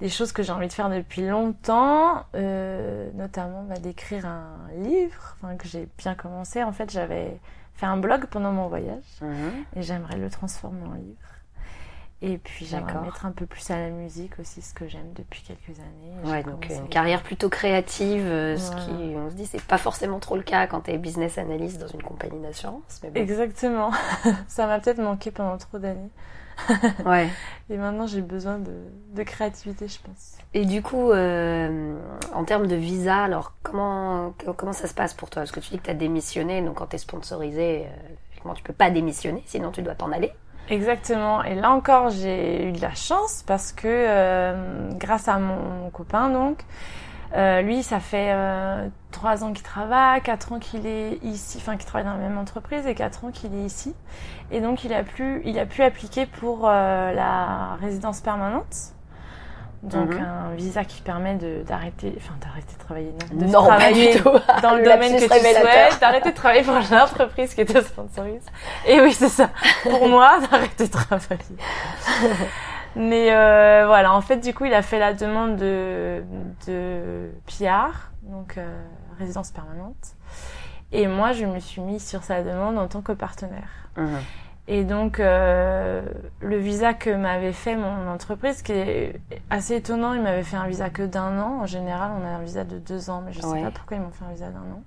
des 0.00 0.08
choses 0.08 0.32
que 0.32 0.42
j'ai 0.42 0.52
envie 0.52 0.68
de 0.68 0.72
faire 0.72 0.90
depuis 0.90 1.26
longtemps, 1.26 2.24
euh, 2.34 3.10
notamment 3.14 3.64
bah, 3.64 3.78
d'écrire 3.78 4.26
un 4.26 4.58
livre, 4.76 5.36
que 5.58 5.66
j'ai 5.66 5.88
bien 5.98 6.14
commencé. 6.14 6.62
En 6.62 6.72
fait, 6.72 6.90
j'avais 6.90 7.40
fait 7.74 7.86
un 7.86 7.96
blog 7.96 8.26
pendant 8.26 8.52
mon 8.52 8.68
voyage 8.68 9.04
mhm. 9.20 9.64
et 9.76 9.82
j'aimerais 9.82 10.18
le 10.18 10.30
transformer 10.30 10.84
en 10.84 10.94
livre. 10.94 11.27
Et 12.20 12.36
puis 12.38 12.66
j'aimerais 12.66 13.00
mettre 13.00 13.26
un 13.26 13.30
peu 13.30 13.46
plus 13.46 13.70
à 13.70 13.78
la 13.78 13.90
musique 13.90 14.40
aussi, 14.40 14.60
ce 14.60 14.74
que 14.74 14.88
j'aime 14.88 15.12
depuis 15.14 15.42
quelques 15.42 15.78
années. 15.78 16.32
Ouais, 16.32 16.42
donc 16.42 16.68
une 16.68 16.88
carrière 16.88 17.22
plutôt 17.22 17.48
créative, 17.48 18.24
euh, 18.26 18.56
ce 18.56 18.72
qui, 18.72 19.14
on 19.16 19.30
se 19.30 19.36
dit, 19.36 19.46
c'est 19.46 19.62
pas 19.62 19.78
forcément 19.78 20.18
trop 20.18 20.34
le 20.34 20.42
cas 20.42 20.66
quand 20.66 20.80
tu 20.80 20.90
es 20.90 20.98
business 20.98 21.38
analyst 21.38 21.78
dans 21.78 21.86
une 21.86 22.02
compagnie 22.02 22.40
d'assurance. 22.42 23.00
Exactement. 23.14 23.92
Ça 24.48 24.66
m'a 24.66 24.80
peut-être 24.80 25.00
manqué 25.00 25.30
pendant 25.30 25.58
trop 25.58 25.78
d'années. 25.78 26.10
ouais. 27.06 27.28
Et 27.70 27.76
maintenant, 27.76 28.08
j'ai 28.08 28.20
besoin 28.20 28.58
de, 28.58 28.72
de, 29.14 29.22
créativité, 29.22 29.86
je 29.86 30.00
pense. 30.00 30.38
Et 30.54 30.64
du 30.64 30.82
coup, 30.82 31.12
euh, 31.12 31.96
en 32.34 32.42
termes 32.42 32.66
de 32.66 32.74
visa, 32.74 33.16
alors 33.22 33.52
comment, 33.62 34.34
comment 34.56 34.72
ça 34.72 34.88
se 34.88 34.94
passe 34.94 35.14
pour 35.14 35.30
toi? 35.30 35.42
Parce 35.42 35.52
que 35.52 35.60
tu 35.60 35.70
dis 35.70 35.78
que 35.78 35.84
tu 35.84 35.90
as 35.90 35.94
démissionné, 35.94 36.62
donc 36.62 36.78
quand 36.78 36.88
tu 36.88 36.96
es 36.96 36.98
sponsorisé, 36.98 37.86
euh, 37.86 38.54
tu 38.54 38.62
peux 38.64 38.72
pas 38.72 38.90
démissionner, 38.90 39.42
sinon 39.46 39.70
tu 39.70 39.82
dois 39.82 39.94
t'en 39.94 40.10
aller. 40.10 40.32
Exactement. 40.70 41.42
Et 41.44 41.54
là 41.54 41.70
encore, 41.70 42.10
j'ai 42.10 42.68
eu 42.68 42.72
de 42.72 42.80
la 42.80 42.94
chance 42.94 43.42
parce 43.46 43.72
que 43.72 43.86
euh, 43.86 44.90
grâce 44.94 45.28
à 45.28 45.38
mon, 45.38 45.90
copain, 45.90 46.28
donc, 46.28 46.64
euh, 47.34 47.62
lui, 47.62 47.82
ça 47.82 48.00
fait 48.00 48.32
euh, 48.32 48.86
trois 49.10 49.44
ans 49.44 49.52
qu'il 49.52 49.64
travaille, 49.64 50.20
quatre 50.20 50.52
ans 50.52 50.58
qu'il 50.58 50.86
est 50.86 51.18
ici, 51.22 51.58
enfin 51.60 51.76
qu'il 51.76 51.86
travaille 51.86 52.06
dans 52.06 52.18
la 52.18 52.28
même 52.28 52.38
entreprise 52.38 52.86
et 52.86 52.94
quatre 52.94 53.24
ans 53.24 53.30
qu'il 53.30 53.54
est 53.54 53.64
ici. 53.64 53.94
Et 54.50 54.60
donc 54.60 54.84
il 54.84 54.92
a 54.92 55.04
pu, 55.04 55.40
il 55.44 55.58
a 55.58 55.66
pu 55.66 55.82
appliquer 55.82 56.26
pour 56.26 56.66
la 56.66 57.76
résidence 57.80 58.20
permanente. 58.20 58.94
Donc 59.82 60.12
mhm. 60.12 60.20
un 60.20 60.54
visa 60.56 60.84
qui 60.84 61.00
permet 61.02 61.36
d'arrêter, 61.36 62.12
enfin 62.16 62.34
d'arrêter 62.40 62.74
de 62.74 62.78
travailler, 62.80 63.14
non, 63.32 63.46
de 63.46 63.52
travailler 63.52 64.18
dans 64.60 64.74
le, 64.74 64.82
domaine 64.84 65.14
que 65.14 65.22
tu 65.22 65.28
souhaites, 65.28 66.00
d'arrêter 66.00 66.30
de 66.30 66.34
travailler 66.34 66.62
pour 66.62 66.74
l'entreprise 66.74 67.54
qui 67.54 67.64
te 67.64 67.80
sponsorise. 67.80 68.44
Et 68.86 69.00
oui, 69.00 69.12
c'est 69.12 69.28
ça. 69.28 69.50
Pour 69.84 70.08
moi, 70.08 70.40
d'arrêter 70.50 70.86
de 70.88 70.90
travailler. 70.90 71.56
Mais 72.96 73.28
euh, 73.30 73.84
voilà, 73.86 74.12
en 74.14 74.20
fait, 74.20 74.38
du 74.38 74.52
coup, 74.52 74.64
il 74.64 74.74
a 74.74 74.82
fait 74.82 74.98
la 74.98 75.14
demande 75.14 75.56
de 75.56 76.24
de 76.66 77.30
PR, 77.46 78.10
donc 78.22 78.58
euh, 78.58 78.82
résidence 79.18 79.52
permanente. 79.52 80.16
Et 80.90 81.06
moi, 81.06 81.32
je 81.32 81.44
me 81.44 81.60
suis 81.60 81.82
mise 81.82 82.04
sur 82.04 82.24
sa 82.24 82.42
demande 82.42 82.78
en 82.78 82.88
tant 82.88 83.02
que 83.02 83.12
partenaire. 83.12 83.88
Mhm. 83.96 84.18
Et 84.70 84.84
donc, 84.84 85.18
euh, 85.18 86.02
le 86.40 86.58
visa 86.58 86.92
que 86.92 87.08
m'avait 87.08 87.54
fait 87.54 87.74
mon 87.74 88.06
entreprise, 88.06 88.60
qui 88.60 88.72
est 88.72 89.18
assez 89.48 89.76
étonnant, 89.76 90.12
il 90.12 90.20
m'avait 90.20 90.42
fait 90.42 90.56
un 90.56 90.66
visa 90.66 90.90
que 90.90 91.02
d'un 91.02 91.40
an. 91.40 91.60
En 91.62 91.66
général, 91.66 92.10
on 92.20 92.24
a 92.24 92.28
un 92.28 92.42
visa 92.42 92.64
de 92.64 92.78
deux 92.78 93.08
ans, 93.08 93.22
mais 93.24 93.32
je 93.32 93.40
ne 93.40 93.46
sais 93.46 93.62
pas 93.62 93.70
pourquoi 93.70 93.96
ils 93.96 94.02
m'ont 94.02 94.10
fait 94.10 94.26
un 94.26 94.32
visa 94.32 94.50
d'un 94.50 94.58
an. 94.58 94.82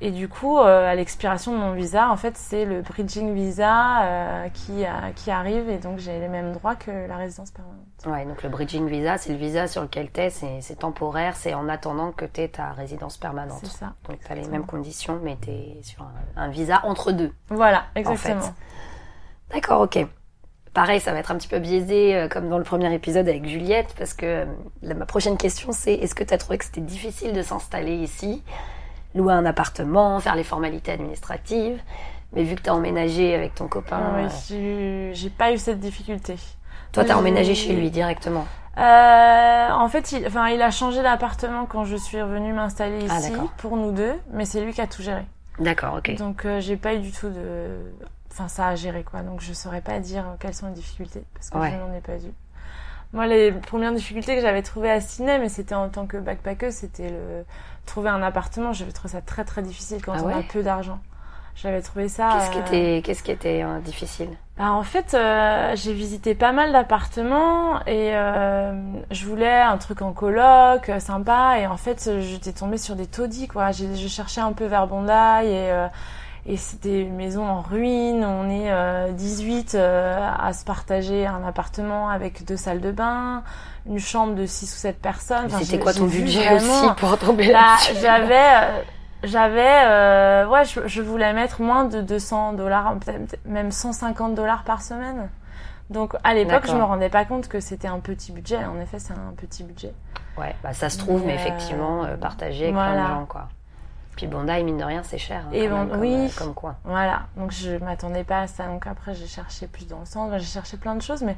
Et 0.00 0.10
du 0.10 0.28
coup, 0.28 0.58
euh, 0.58 0.90
à 0.90 0.94
l'expiration 0.94 1.52
de 1.52 1.58
mon 1.58 1.72
visa, 1.72 2.10
en 2.10 2.16
fait, 2.16 2.38
c'est 2.38 2.64
le 2.64 2.80
bridging 2.80 3.34
visa 3.34 4.02
euh, 4.02 4.48
qui, 4.48 4.84
qui 5.14 5.30
arrive 5.30 5.70
et 5.70 5.78
donc 5.78 5.98
j'ai 5.98 6.18
les 6.18 6.28
mêmes 6.28 6.52
droits 6.52 6.74
que 6.74 6.90
la 6.90 7.16
résidence 7.16 7.50
permanente. 7.50 7.86
Ouais, 8.06 8.26
donc 8.26 8.42
le 8.42 8.50
bridging 8.50 8.86
visa, 8.86 9.16
c'est 9.16 9.32
le 9.32 9.38
visa 9.38 9.66
sur 9.66 9.82
lequel 9.82 10.10
tu 10.12 10.20
es, 10.20 10.30
c'est 10.30 10.78
temporaire, 10.78 11.34
c'est 11.34 11.54
en 11.54 11.68
attendant 11.68 12.12
que 12.12 12.26
tu 12.26 12.42
aies 12.42 12.48
ta 12.48 12.72
résidence 12.72 13.16
permanente. 13.16 13.60
C'est 13.62 13.78
ça. 13.78 13.94
Donc 14.06 14.18
tu 14.20 14.30
as 14.30 14.34
les 14.34 14.46
mêmes 14.48 14.66
conditions, 14.66 15.18
mais 15.22 15.38
tu 15.40 15.50
es 15.50 15.78
sur 15.82 16.06
un, 16.36 16.48
visa 16.48 16.80
entre 16.84 17.12
deux. 17.12 17.32
Voilà, 17.48 17.84
exactement. 17.94 18.54
D'accord, 19.52 19.82
ok. 19.82 20.06
Pareil, 20.74 21.00
ça 21.00 21.12
va 21.12 21.20
être 21.20 21.30
un 21.30 21.36
petit 21.36 21.48
peu 21.48 21.58
biaisé 21.58 22.14
euh, 22.14 22.28
comme 22.28 22.48
dans 22.50 22.58
le 22.58 22.64
premier 22.64 22.92
épisode 22.92 23.28
avec 23.28 23.46
Juliette, 23.46 23.94
parce 23.98 24.12
que 24.12 24.46
ma 24.82 25.06
prochaine 25.06 25.38
question 25.38 25.72
c'est 25.72 25.94
est-ce 25.94 26.14
que 26.14 26.24
tu 26.24 26.34
as 26.34 26.38
trouvé 26.38 26.58
que 26.58 26.64
c'était 26.64 26.82
difficile 26.82 27.32
de 27.32 27.40
s'installer 27.42 27.94
ici 27.94 28.42
louer 29.16 29.32
un 29.32 29.46
appartement, 29.46 30.20
faire 30.20 30.36
les 30.36 30.44
formalités 30.44 30.92
administratives. 30.92 31.80
Mais 32.32 32.42
vu 32.42 32.54
que 32.54 32.62
tu 32.62 32.70
as 32.70 32.74
emménagé 32.74 33.34
avec 33.34 33.54
ton 33.54 33.68
copain. 33.68 34.00
Oui, 34.16 34.30
euh, 34.52 35.10
j'ai 35.14 35.30
pas 35.30 35.52
eu 35.52 35.58
cette 35.58 35.80
difficulté. 35.80 36.36
Toi, 36.92 37.04
tu 37.04 37.10
as 37.10 37.18
emménagé 37.18 37.54
chez 37.54 37.72
lui 37.72 37.90
directement 37.90 38.46
euh, 38.78 39.70
En 39.70 39.88
fait, 39.88 40.12
il, 40.12 40.26
enfin, 40.26 40.48
il 40.48 40.60
a 40.60 40.70
changé 40.70 41.02
d'appartement 41.02 41.66
quand 41.66 41.84
je 41.84 41.96
suis 41.96 42.20
revenue 42.20 42.52
m'installer 42.52 43.06
ah, 43.08 43.18
ici 43.18 43.32
pour 43.58 43.76
nous 43.76 43.92
deux, 43.92 44.14
mais 44.32 44.44
c'est 44.44 44.60
lui 44.60 44.72
qui 44.72 44.80
a 44.80 44.86
tout 44.86 45.02
géré. 45.02 45.22
D'accord, 45.58 45.94
ok. 45.98 46.16
Donc, 46.16 46.44
euh, 46.44 46.60
j'ai 46.60 46.76
pas 46.76 46.94
eu 46.94 46.98
du 46.98 47.12
tout 47.12 47.28
de. 47.28 47.68
Enfin, 48.38 48.48
ça 48.48 48.68
a 48.68 48.74
géré 48.74 49.02
quoi. 49.02 49.22
Donc, 49.22 49.40
je 49.40 49.54
saurais 49.54 49.80
pas 49.80 49.98
dire 49.98 50.24
quelles 50.38 50.54
sont 50.54 50.66
les 50.66 50.74
difficultés 50.74 51.24
parce 51.32 51.48
que 51.48 51.58
je 51.58 51.76
n'en 51.76 51.94
ai 51.94 52.00
pas 52.00 52.16
eu. 52.16 52.32
Moi, 53.12 53.26
les 53.26 53.50
premières 53.52 53.94
difficultés 53.94 54.34
que 54.34 54.42
j'avais 54.42 54.62
trouvées 54.62 54.90
à 54.90 55.00
Sydney, 55.00 55.38
mais 55.38 55.48
c'était 55.48 55.74
en 55.74 55.88
tant 55.88 56.06
que 56.06 56.18
backpacker, 56.18 56.70
c'était 56.70 57.08
le 57.08 57.44
trouver 57.86 58.10
un 58.10 58.22
appartement. 58.22 58.72
J'avais 58.72 58.92
trouvé 58.92 59.12
ça 59.12 59.22
très 59.22 59.44
très 59.44 59.62
difficile 59.62 60.04
quand 60.04 60.12
ah 60.14 60.22
on 60.22 60.28
a 60.28 60.42
peu 60.42 60.62
d'argent. 60.62 60.98
J'avais 61.54 61.80
trouvé 61.80 62.08
ça. 62.08 62.28
Qu'est-ce 62.32 62.50
qui 62.50 62.58
était, 62.58 63.02
qu'est-ce 63.02 63.22
qui 63.22 63.30
était 63.30 63.62
euh, 63.62 63.78
difficile? 63.78 64.28
Bah, 64.58 64.72
en 64.72 64.82
fait, 64.82 65.14
euh, 65.14 65.72
j'ai 65.74 65.94
visité 65.94 66.34
pas 66.34 66.52
mal 66.52 66.72
d'appartements 66.72 67.80
et 67.86 68.14
euh, 68.14 68.74
je 69.10 69.24
voulais 69.24 69.60
un 69.62 69.78
truc 69.78 70.02
en 70.02 70.12
coloc, 70.12 70.90
sympa. 70.98 71.58
Et 71.58 71.66
en 71.66 71.78
fait, 71.78 72.10
j'étais 72.20 72.52
tombée 72.52 72.76
sur 72.76 72.96
des 72.96 73.06
taudis, 73.06 73.48
quoi. 73.48 73.70
Je 73.70 74.08
cherchais 74.08 74.42
un 74.42 74.52
peu 74.52 74.66
vers 74.66 74.86
Bondi 74.86 75.46
et 75.46 75.72
et 76.48 76.56
c'était 76.56 77.02
une 77.02 77.16
maison 77.16 77.46
en 77.46 77.60
ruine. 77.60 78.24
On 78.24 78.48
est 78.48 79.12
18 79.12 79.74
euh, 79.74 79.78
euh, 79.78 80.30
à 80.38 80.52
se 80.52 80.64
partager 80.64 81.26
un 81.26 81.44
appartement 81.44 82.08
avec 82.08 82.44
deux 82.44 82.56
salles 82.56 82.80
de 82.80 82.92
bain, 82.92 83.42
une 83.86 83.98
chambre 83.98 84.34
de 84.34 84.46
6 84.46 84.72
ou 84.72 84.76
7 84.76 85.00
personnes. 85.00 85.50
c'était 85.50 85.78
quoi 85.78 85.92
ton 85.92 86.06
budget 86.06 86.54
aussi 86.54 86.86
pour 86.98 87.18
tomber 87.18 87.48
là 87.48 87.76
bah, 87.76 88.00
J'avais... 88.00 88.34
Euh, 88.34 88.82
j'avais, 89.24 90.46
ouais, 90.48 90.62
je, 90.64 91.00
voulais 91.00 91.32
mettre 91.32 91.60
moins 91.60 91.86
de 91.86 92.00
200 92.00 92.52
dollars, 92.52 92.94
même 93.44 93.72
150 93.72 94.36
dollars 94.36 94.62
par 94.62 94.82
semaine. 94.82 95.30
Donc 95.90 96.14
à 96.22 96.34
l'époque, 96.34 96.64
je 96.68 96.74
me 96.74 96.84
rendais 96.84 97.08
pas 97.08 97.24
compte 97.24 97.48
que 97.48 97.58
c'était 97.58 97.88
un 97.88 97.98
petit 97.98 98.30
budget. 98.30 98.58
En 98.64 98.78
effet, 98.78 99.00
c'est 99.00 99.14
un 99.14 99.32
petit 99.36 99.64
budget. 99.64 99.94
Ouais, 100.38 100.54
bah 100.62 100.74
ça 100.74 100.90
se 100.90 100.98
trouve, 100.98 101.24
mais, 101.26 101.34
effectivement, 101.34 102.06
partagé 102.20 102.64
avec 102.64 102.76
plein 102.76 103.02
de 103.02 103.08
gens, 103.08 103.26
quoi. 103.26 103.48
Puis 104.16 104.26
Bondi, 104.26 104.64
mine 104.64 104.78
de 104.78 104.84
rien, 104.84 105.02
c'est 105.04 105.18
cher. 105.18 105.42
Hein, 105.46 105.52
et 105.52 105.68
bon, 105.68 105.88
oui. 105.98 106.14
Euh, 106.14 106.28
comme, 106.38 106.54
quoi. 106.54 106.76
Voilà. 106.84 107.24
Donc 107.36 107.52
je 107.52 107.76
m'attendais 107.76 108.24
pas 108.24 108.40
à 108.40 108.46
ça. 108.46 108.66
Donc 108.66 108.86
après, 108.86 109.14
j'ai 109.14 109.26
cherché 109.26 109.66
plus 109.66 109.86
dans 109.86 110.00
le 110.00 110.06
centre. 110.06 110.38
J'ai 110.38 110.46
cherché 110.46 110.78
plein 110.78 110.94
de 110.94 111.02
choses, 111.02 111.22
mais 111.22 111.36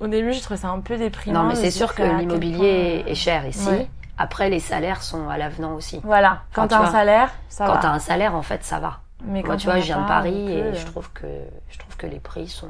au 0.00 0.06
début, 0.06 0.32
je 0.32 0.40
trouvais 0.40 0.58
ça 0.58 0.68
un 0.68 0.80
peu 0.80 0.96
déprimant. 0.96 1.42
Non, 1.42 1.48
mais 1.48 1.54
c'est 1.54 1.70
sûr 1.70 1.94
que 1.94 2.02
l'immobilier 2.02 3.04
est 3.06 3.14
cher 3.14 3.46
ici. 3.46 3.88
Après, 4.16 4.48
les 4.48 4.60
salaires 4.60 5.02
sont 5.02 5.28
à 5.28 5.36
l'avenant 5.36 5.74
aussi. 5.74 6.00
Voilà. 6.04 6.42
Quand 6.54 6.68
tu 6.68 6.74
as 6.74 6.80
un 6.80 6.90
salaire, 6.90 7.30
ça 7.48 7.66
va. 7.66 7.74
Quand 7.74 7.80
tu 7.80 7.86
as 7.86 7.92
un 7.92 7.98
salaire, 7.98 8.34
en 8.34 8.42
fait, 8.42 8.64
ça 8.64 8.78
va. 8.78 9.00
Mais 9.26 9.42
quand 9.42 9.56
tu 9.56 9.66
vois, 9.66 9.78
je 9.78 9.84
viens 9.84 10.02
de 10.02 10.08
Paris 10.08 10.50
et 10.50 10.74
je 10.74 10.86
trouve 10.86 11.10
que 11.12 11.26
je 11.68 11.78
trouve 11.78 11.96
que 11.96 12.06
les 12.06 12.20
prix 12.20 12.48
sont. 12.48 12.68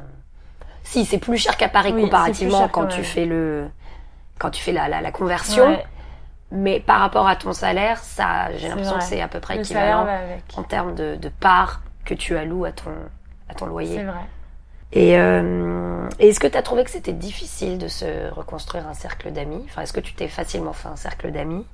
Si, 0.82 1.04
c'est 1.04 1.18
plus 1.18 1.38
cher 1.38 1.56
qu'à 1.56 1.68
Paris 1.68 1.92
comparativement 1.92 2.68
quand 2.68 2.86
tu 2.86 3.04
fais 3.04 3.24
le 3.24 3.68
quand 4.38 4.50
tu 4.50 4.62
fais 4.62 4.72
la, 4.72 4.88
la, 4.88 5.12
conversion. 5.12 5.78
Mais 6.50 6.80
par 6.80 7.00
rapport 7.00 7.26
à 7.26 7.36
ton 7.36 7.52
salaire, 7.52 7.98
ça, 7.98 8.56
j'ai 8.56 8.68
l'impression 8.68 8.98
que 8.98 9.04
c'est 9.04 9.20
à 9.20 9.28
peu 9.28 9.40
près 9.40 9.58
équivalent 9.58 10.06
en 10.56 10.62
termes 10.62 10.94
de, 10.94 11.16
de 11.16 11.28
part 11.28 11.82
que 12.04 12.14
tu 12.14 12.36
alloues 12.36 12.64
à 12.64 12.72
ton, 12.72 12.92
à 13.48 13.54
ton 13.54 13.66
loyer. 13.66 13.96
C'est 13.96 14.04
vrai. 14.04 14.20
Et, 14.92 15.18
euh, 15.18 16.08
est-ce 16.20 16.38
que 16.38 16.46
tu 16.46 16.56
as 16.56 16.62
trouvé 16.62 16.84
que 16.84 16.90
c'était 16.90 17.12
difficile 17.12 17.78
de 17.78 17.88
se 17.88 18.30
reconstruire 18.30 18.86
un 18.86 18.94
cercle 18.94 19.32
d'amis? 19.32 19.64
Enfin, 19.64 19.82
est-ce 19.82 19.92
que 19.92 20.00
tu 20.00 20.14
t'es 20.14 20.28
facilement 20.28 20.72
fait 20.72 20.88
un 20.88 20.96
cercle 20.96 21.32
d'amis? 21.32 21.66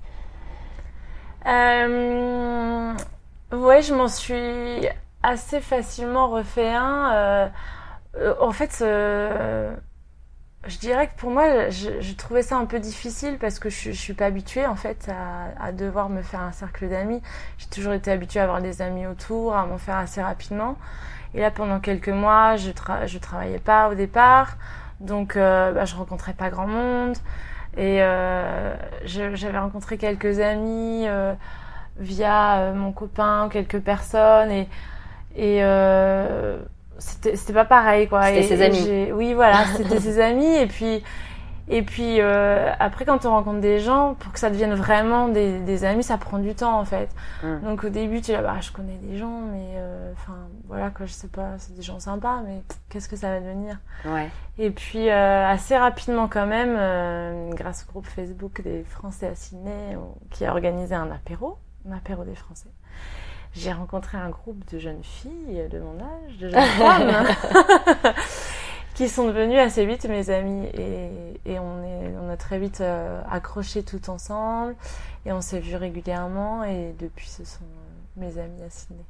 Euh, 1.47 2.95
Ouais, 3.53 3.83
je 3.83 3.95
m'en 3.95 4.09
suis 4.09 4.87
assez 5.23 5.61
facilement 5.61 6.29
refait 6.29 6.73
un. 6.73 7.13
Euh, 7.13 7.49
euh 8.17 8.35
en 8.41 8.53
fait, 8.53 8.83
je 10.67 10.79
dirais 10.79 11.09
que 11.09 11.15
pour 11.17 11.31
moi, 11.31 11.71
je, 11.71 12.13
trouvais 12.15 12.43
ça 12.43 12.57
un 12.57 12.67
peu 12.67 12.81
difficile 12.81 13.39
parce 13.39 13.59
que 13.59 13.71
je, 13.71 13.93
je 13.93 13.99
suis 13.99 14.13
pas 14.13 14.27
habituée 14.27 14.67
en 14.67 14.77
fait 14.77 15.09
à, 15.09 15.65
à 15.65 15.73
devoir 15.73 16.09
me 16.11 16.23
faire 16.23 16.41
un 16.41 16.53
cercle 16.53 16.89
d'amis. 16.89 17.23
J'ai 17.59 17.69
toujours 17.69 17.93
été 17.95 18.11
habituée 18.11 18.41
à 18.41 18.45
avoir 18.45 18.61
des 18.61 18.83
amis 18.83 19.07
autour, 19.07 19.57
à 19.57 19.65
m'en 19.67 19.79
faire 19.79 19.97
assez 19.97 20.23
rapidement. 20.23 20.77
Et 21.35 21.41
là, 21.41 21.51
pendant 21.51 21.81
quelques 21.81 22.09
mois, 22.09 22.57
je, 22.57 22.71
tra 22.71 23.07
je 23.07 23.19
travaillais 23.19 23.59
pas 23.59 23.89
au 23.89 23.95
départ, 23.95 24.57
donc 25.01 25.37
euh, 25.37 25.73
bah, 25.73 25.85
je 25.85 25.95
rencontrais 25.95 26.35
pas 26.35 26.51
grand 26.51 26.67
monde. 26.67 27.17
Et 27.77 28.03
euh, 28.03 28.75
j'avais 29.05 29.59
rencontré 29.59 29.97
quelques 29.97 30.41
amis 30.41 31.05
euh, 31.07 31.35
via 31.99 32.59
euh, 32.59 32.75
mon 32.75 32.93
copain, 32.93 33.49
quelques 33.51 33.81
personnes, 33.81 34.51
et, 34.51 34.69
et 35.37 35.61
euh, 35.63 36.59
c'était 37.01 37.53
pas 37.53 37.65
pareil 37.65 38.09
quoi. 38.09 38.27
C'était 38.27 38.43
ses 38.43 38.63
amis. 38.63 39.13
oui 39.13 39.35
voilà 39.35 39.65
c'était 39.77 40.01
ses 40.01 40.21
amis. 40.21 40.55
Et 40.57 40.67
puis 40.67 41.03
et 41.73 41.83
puis 41.83 42.21
euh, 42.21 42.73
après 42.81 43.05
quand 43.05 43.25
on 43.25 43.31
rencontre 43.31 43.61
des 43.61 43.79
gens 43.79 44.15
pour 44.19 44.33
que 44.33 44.41
ça 44.41 44.51
devienne 44.51 44.75
vraiment 44.75 45.29
des, 45.29 45.61
des 45.61 45.85
amis 45.85 46.03
ça 46.03 46.19
prend 46.19 46.39
du 46.39 46.55
temps 46.55 46.79
en 46.81 46.85
fait. 46.85 47.09
Hmm. 47.45 47.61
donc 47.63 47.85
au 47.85 47.89
début 47.91 48.21
tu 48.21 48.33
dis 48.33 48.37
bah 48.37 48.57
je 48.61 48.73
connais 48.73 48.97
des 48.97 49.17
gens 49.17 49.43
mais 49.53 49.75
euh, 49.77 50.13
enfin 50.13 50.37
voilà 50.67 50.91
quoi 50.91 51.07
je 51.07 51.13
sais 51.13 51.29
pas 51.29 51.55
c'est 51.59 51.75
des 51.77 51.83
gens 51.83 52.01
sympas 52.01 52.43
mais 52.45 52.63
qu'est-ce 52.89 53.09
que 53.09 53.15
ça 53.15 53.31
va 53.31 53.41
devenir? 53.41 53.79
Ouais. 54.05 54.29
Et 54.59 54.71
puis 54.71 55.09
euh, 55.09 55.47
assez 55.47 55.77
rapidement 55.77 56.27
quand 56.27 56.47
même 56.47 57.55
grâce 57.55 57.87
au 57.89 57.93
groupe 57.93 58.07
Facebook 58.07 58.63
des 58.63 58.83
Français 58.83 59.29
à 59.29 59.37
Sydney 59.37 59.97
qui 60.31 60.45
a 60.45 60.51
organisé 60.51 60.97
un 60.97 61.11
apéro 61.13 61.57
un 61.89 61.97
apéro 61.97 62.25
des 62.25 62.35
Français 62.35 62.69
j'ai 63.55 63.73
rencontré 63.73 64.19
un 64.19 64.31
groupe 64.31 64.63
de 64.73 64.79
jeunes 64.79 65.03
filles 65.03 65.67
de 65.71 65.79
mon 65.81 65.99
âge, 66.01 66.39
de 66.39 66.49
jeunes 66.49 66.61
femmes, 66.61 67.27
qui 68.95 69.09
sont 69.09 69.27
devenues 69.27 69.59
assez 69.59 69.85
vite 69.87 70.05
mes 70.05 70.31
amies. 70.31 70.67
Et, 70.75 71.41
et 71.47 71.59
on, 71.59 71.83
est, 71.85 72.15
on 72.21 72.31
a 72.31 72.37
très 72.37 72.59
vite 72.59 72.81
euh, 72.81 73.21
accroché 73.31 73.83
tout 73.83 74.11
ensemble. 74.11 74.77
Et 75.27 75.33
on 75.33 75.41
s'est 75.41 75.61
vus 75.61 75.77
régulièrement. 75.77 76.65
Et 76.65 76.95
depuis, 76.99 77.29
ce 77.29 77.45
sont 77.45 77.65
euh, 77.65 78.21
mes 78.21 78.39
amies 78.39 78.63
à 78.63 78.71
Sydney. 78.71 79.05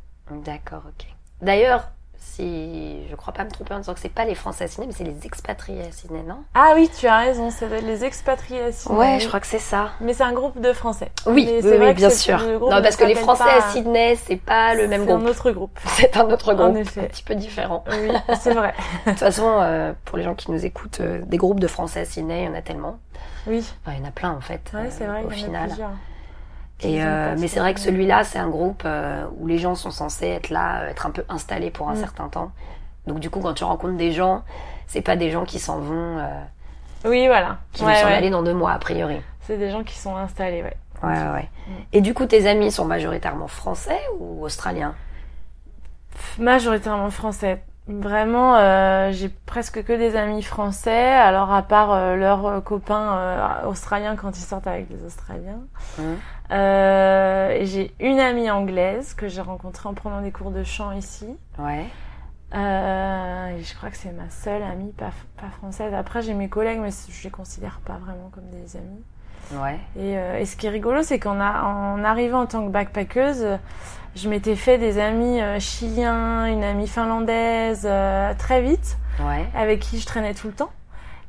D'accord, 0.44 0.82
ok. 0.86 1.06
D'ailleurs, 1.42 1.90
si 2.22 3.06
je 3.10 3.16
crois 3.16 3.32
pas 3.32 3.44
me 3.44 3.50
tromper 3.50 3.74
en 3.74 3.78
disant 3.78 3.94
que 3.94 4.00
c'est 4.00 4.08
pas 4.08 4.24
les 4.24 4.34
Français 4.34 4.64
à 4.64 4.68
Sydney, 4.68 4.86
mais 4.86 4.92
c'est 4.92 5.04
les 5.04 5.26
expatriés 5.26 5.82
à 5.88 5.90
Sydney, 5.92 6.22
non? 6.22 6.36
Ah 6.54 6.72
oui, 6.74 6.90
tu 6.96 7.06
as 7.06 7.16
raison, 7.18 7.50
c'est 7.50 7.80
les 7.80 8.04
expatriés. 8.04 8.60
Ouais, 8.90 9.18
je 9.20 9.26
crois 9.26 9.40
que 9.40 9.46
c'est 9.46 9.58
ça. 9.58 9.90
Mais 10.00 10.12
c'est 10.12 10.22
un 10.22 10.32
groupe 10.32 10.60
de 10.60 10.72
Français. 10.72 11.10
Oui, 11.26 11.48
oui, 11.50 11.60
vrai 11.60 11.94
bien 11.94 12.10
sûr. 12.10 12.36
groupe 12.58 12.70
Non, 12.70 12.82
parce 12.82 12.96
que 12.96 13.04
les 13.04 13.14
Français 13.14 13.44
pas- 13.44 13.56
à 13.68 13.70
Sydney, 13.72 14.16
c'est 14.16 14.36
pas 14.36 14.74
le 14.74 14.86
même 14.86 15.04
C'est 15.06 15.10
un 15.12 15.16
groupe. 15.18 15.28
autre 15.30 15.50
groupe. 15.50 15.78
C'est 15.86 16.16
un 16.16 16.30
autre 16.30 16.54
groupe, 16.54 16.66
En 16.66 16.74
effet. 16.74 17.00
un 17.00 17.04
petit 17.04 17.22
peu 17.24 17.34
différent. 17.34 17.84
Oui, 17.90 18.10
c'est 18.38 18.54
vrai. 18.54 18.74
De 19.06 19.10
toute 19.10 19.18
façon, 19.20 19.48
euh, 19.60 19.92
pour 20.04 20.18
les 20.18 20.24
gens 20.24 20.34
qui 20.34 20.50
nous 20.50 20.64
écoutent, 20.64 21.00
euh, 21.00 21.20
des 21.24 21.36
groupes 21.38 21.60
de 21.60 21.66
Français 21.66 22.00
à 22.00 22.04
Sydney, 22.04 22.42
il 22.42 22.46
y 22.46 22.48
en 22.48 22.54
a 22.54 22.62
tellement. 22.62 22.98
Oui, 23.46 23.64
Enfin, 23.84 23.96
il 23.96 24.02
y 24.02 24.04
en 24.04 24.08
a 24.08 24.12
plein 24.12 24.32
en 24.32 24.40
fait, 24.40 24.60
ouais, 24.74 24.80
euh, 24.80 24.86
c'est 24.90 25.06
vrai, 25.06 25.22
au 25.24 25.30
il 25.30 25.38
y 25.40 25.42
en 25.46 25.54
a 25.54 25.66
final. 25.68 25.88
Et 26.82 27.02
euh, 27.04 27.34
mais 27.38 27.46
c'est 27.48 27.60
vrai 27.60 27.74
que 27.74 27.80
celui-là, 27.80 28.24
c'est 28.24 28.38
un 28.38 28.48
groupe 28.48 28.82
euh, 28.86 29.24
où 29.38 29.46
les 29.46 29.58
gens 29.58 29.74
sont 29.74 29.90
censés 29.90 30.26
être 30.28 30.50
là, 30.50 30.80
euh, 30.82 30.88
être 30.88 31.06
un 31.06 31.10
peu 31.10 31.24
installés 31.28 31.70
pour 31.70 31.88
un 31.90 31.94
Mm. 31.94 31.96
certain 32.00 32.28
temps. 32.28 32.52
Donc 33.06 33.18
du 33.20 33.28
coup, 33.30 33.40
quand 33.40 33.54
tu 33.54 33.64
rencontres 33.64 33.96
des 33.96 34.12
gens, 34.12 34.42
c'est 34.86 35.02
pas 35.02 35.16
des 35.16 35.30
gens 35.30 35.44
qui 35.44 35.58
s'en 35.58 35.78
vont, 35.78 36.18
euh, 36.18 36.28
Oui, 37.04 37.26
voilà. 37.26 37.58
qui 37.72 37.84
Ouais, 37.84 37.92
vont 37.94 38.00
s'en 38.00 38.06
ouais. 38.06 38.14
aller 38.14 38.30
dans 38.30 38.42
deux 38.42 38.54
mois 38.54 38.72
a 38.72 38.78
priori. 38.78 39.20
C'est 39.42 39.58
des 39.58 39.70
gens 39.70 39.82
qui 39.84 39.98
sont 39.98 40.16
installés, 40.16 40.62
ouais. 40.62 40.76
Ouais, 41.02 41.08
ouais, 41.08 41.32
ouais. 41.34 41.48
Mm. 41.66 41.72
Et 41.94 42.00
du 42.02 42.14
coup, 42.14 42.26
tes 42.26 42.46
amis 42.48 42.70
sont 42.70 42.84
majoritairement 42.84 43.48
français 43.48 44.00
ou 44.18 44.44
australiens? 44.44 44.94
Majoritairement 46.38 47.10
français. 47.10 47.62
Vraiment, 47.88 48.54
euh, 48.56 49.10
j'ai 49.10 49.28
presque 49.28 49.82
que 49.82 49.92
des 49.92 50.14
amis 50.14 50.42
français, 50.42 51.10
alors 51.10 51.52
à 51.52 51.62
part 51.62 51.92
euh, 51.92 52.14
leurs 52.14 52.46
euh, 52.46 52.60
copains 52.60 53.16
euh, 53.16 53.66
australiens 53.66 54.14
quand 54.14 54.38
ils 54.38 54.42
sortent 54.42 54.68
avec 54.68 54.88
des 54.88 55.04
Australiens. 55.04 55.60
Et 56.50 57.66
j'ai 57.66 57.92
une 57.98 58.20
amie 58.20 58.50
anglaise 58.50 59.14
que 59.14 59.28
j'ai 59.28 59.40
rencontrée 59.40 59.88
en 59.88 59.94
prenant 59.94 60.20
des 60.20 60.30
cours 60.30 60.52
de 60.52 60.62
chant 60.62 60.92
ici. 60.92 61.26
Ouais. 61.58 61.86
Et 62.52 63.62
je 63.62 63.74
crois 63.76 63.90
que 63.90 63.96
c'est 63.96 64.12
ma 64.12 64.30
seule 64.30 64.62
amie 64.62 64.92
pas, 64.92 65.10
pas 65.36 65.50
française. 65.58 65.92
Après, 65.94 66.22
j'ai 66.22 66.34
mes 66.34 66.48
collègues, 66.48 66.80
mais 66.80 66.90
je 66.90 67.24
les 67.24 67.30
considère 67.30 67.80
pas 67.84 67.94
vraiment 67.94 68.30
comme 68.32 68.48
des 68.50 68.76
amis. 68.76 69.02
Ouais. 69.52 69.78
Et, 69.98 70.16
euh, 70.18 70.38
et 70.38 70.44
ce 70.46 70.56
qui 70.56 70.66
est 70.66 70.70
rigolo, 70.70 71.02
c'est 71.02 71.18
qu'en 71.18 71.40
a- 71.40 71.62
en 71.64 72.04
arrivant 72.04 72.40
en 72.42 72.46
tant 72.46 72.64
que 72.64 72.70
backpackeuse, 72.70 73.58
je 74.16 74.28
m'étais 74.28 74.56
fait 74.56 74.78
des 74.78 74.98
amis 74.98 75.40
euh, 75.40 75.58
chiliens, 75.60 76.46
une 76.46 76.64
amie 76.64 76.86
finlandaise 76.88 77.82
euh, 77.84 78.32
très 78.38 78.62
vite, 78.62 78.96
Ouais. 79.20 79.44
avec 79.54 79.80
qui 79.80 79.98
je 80.00 80.06
traînais 80.06 80.34
tout 80.34 80.46
le 80.48 80.52
temps. 80.54 80.70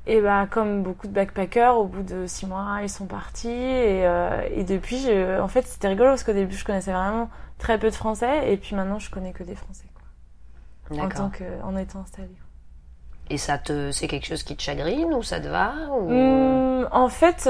Et 0.07 0.19
bah, 0.19 0.47
comme 0.49 0.81
beaucoup 0.81 1.07
de 1.07 1.13
backpackers, 1.13 1.77
au 1.77 1.85
bout 1.85 2.01
de 2.03 2.25
six 2.25 2.47
mois, 2.47 2.79
ils 2.81 2.89
sont 2.89 3.05
partis. 3.05 3.49
Et, 3.49 4.05
euh, 4.05 4.41
et 4.55 4.63
depuis, 4.63 4.99
je- 4.99 5.39
en 5.39 5.47
fait, 5.47 5.67
c'était 5.67 5.89
rigolo 5.89 6.09
parce 6.09 6.23
qu'au 6.23 6.33
début, 6.33 6.55
je 6.55 6.65
connaissais 6.65 6.91
vraiment 6.93 7.29
très 7.59 7.77
peu 7.77 7.89
de 7.89 7.95
Français, 7.95 8.51
et 8.51 8.57
puis 8.57 8.75
maintenant, 8.75 8.97
je 8.97 9.11
connais 9.11 9.31
que 9.31 9.43
des 9.43 9.53
Français, 9.55 9.85
quoi, 10.89 11.03
en 11.05 11.09
tant 11.09 11.29
que, 11.29 11.43
en 11.63 11.77
étant 11.77 11.99
installée. 12.01 12.27
Et 13.29 13.37
ça 13.37 13.57
te, 13.59 13.91
c'est 13.91 14.07
quelque 14.07 14.25
chose 14.25 14.41
qui 14.43 14.55
te 14.55 14.61
chagrine 14.63 15.13
ou 15.13 15.21
ça 15.21 15.39
te 15.39 15.47
va 15.47 15.73
ou... 15.91 16.11
Hum, 16.11 16.87
en 16.91 17.07
fait, 17.07 17.47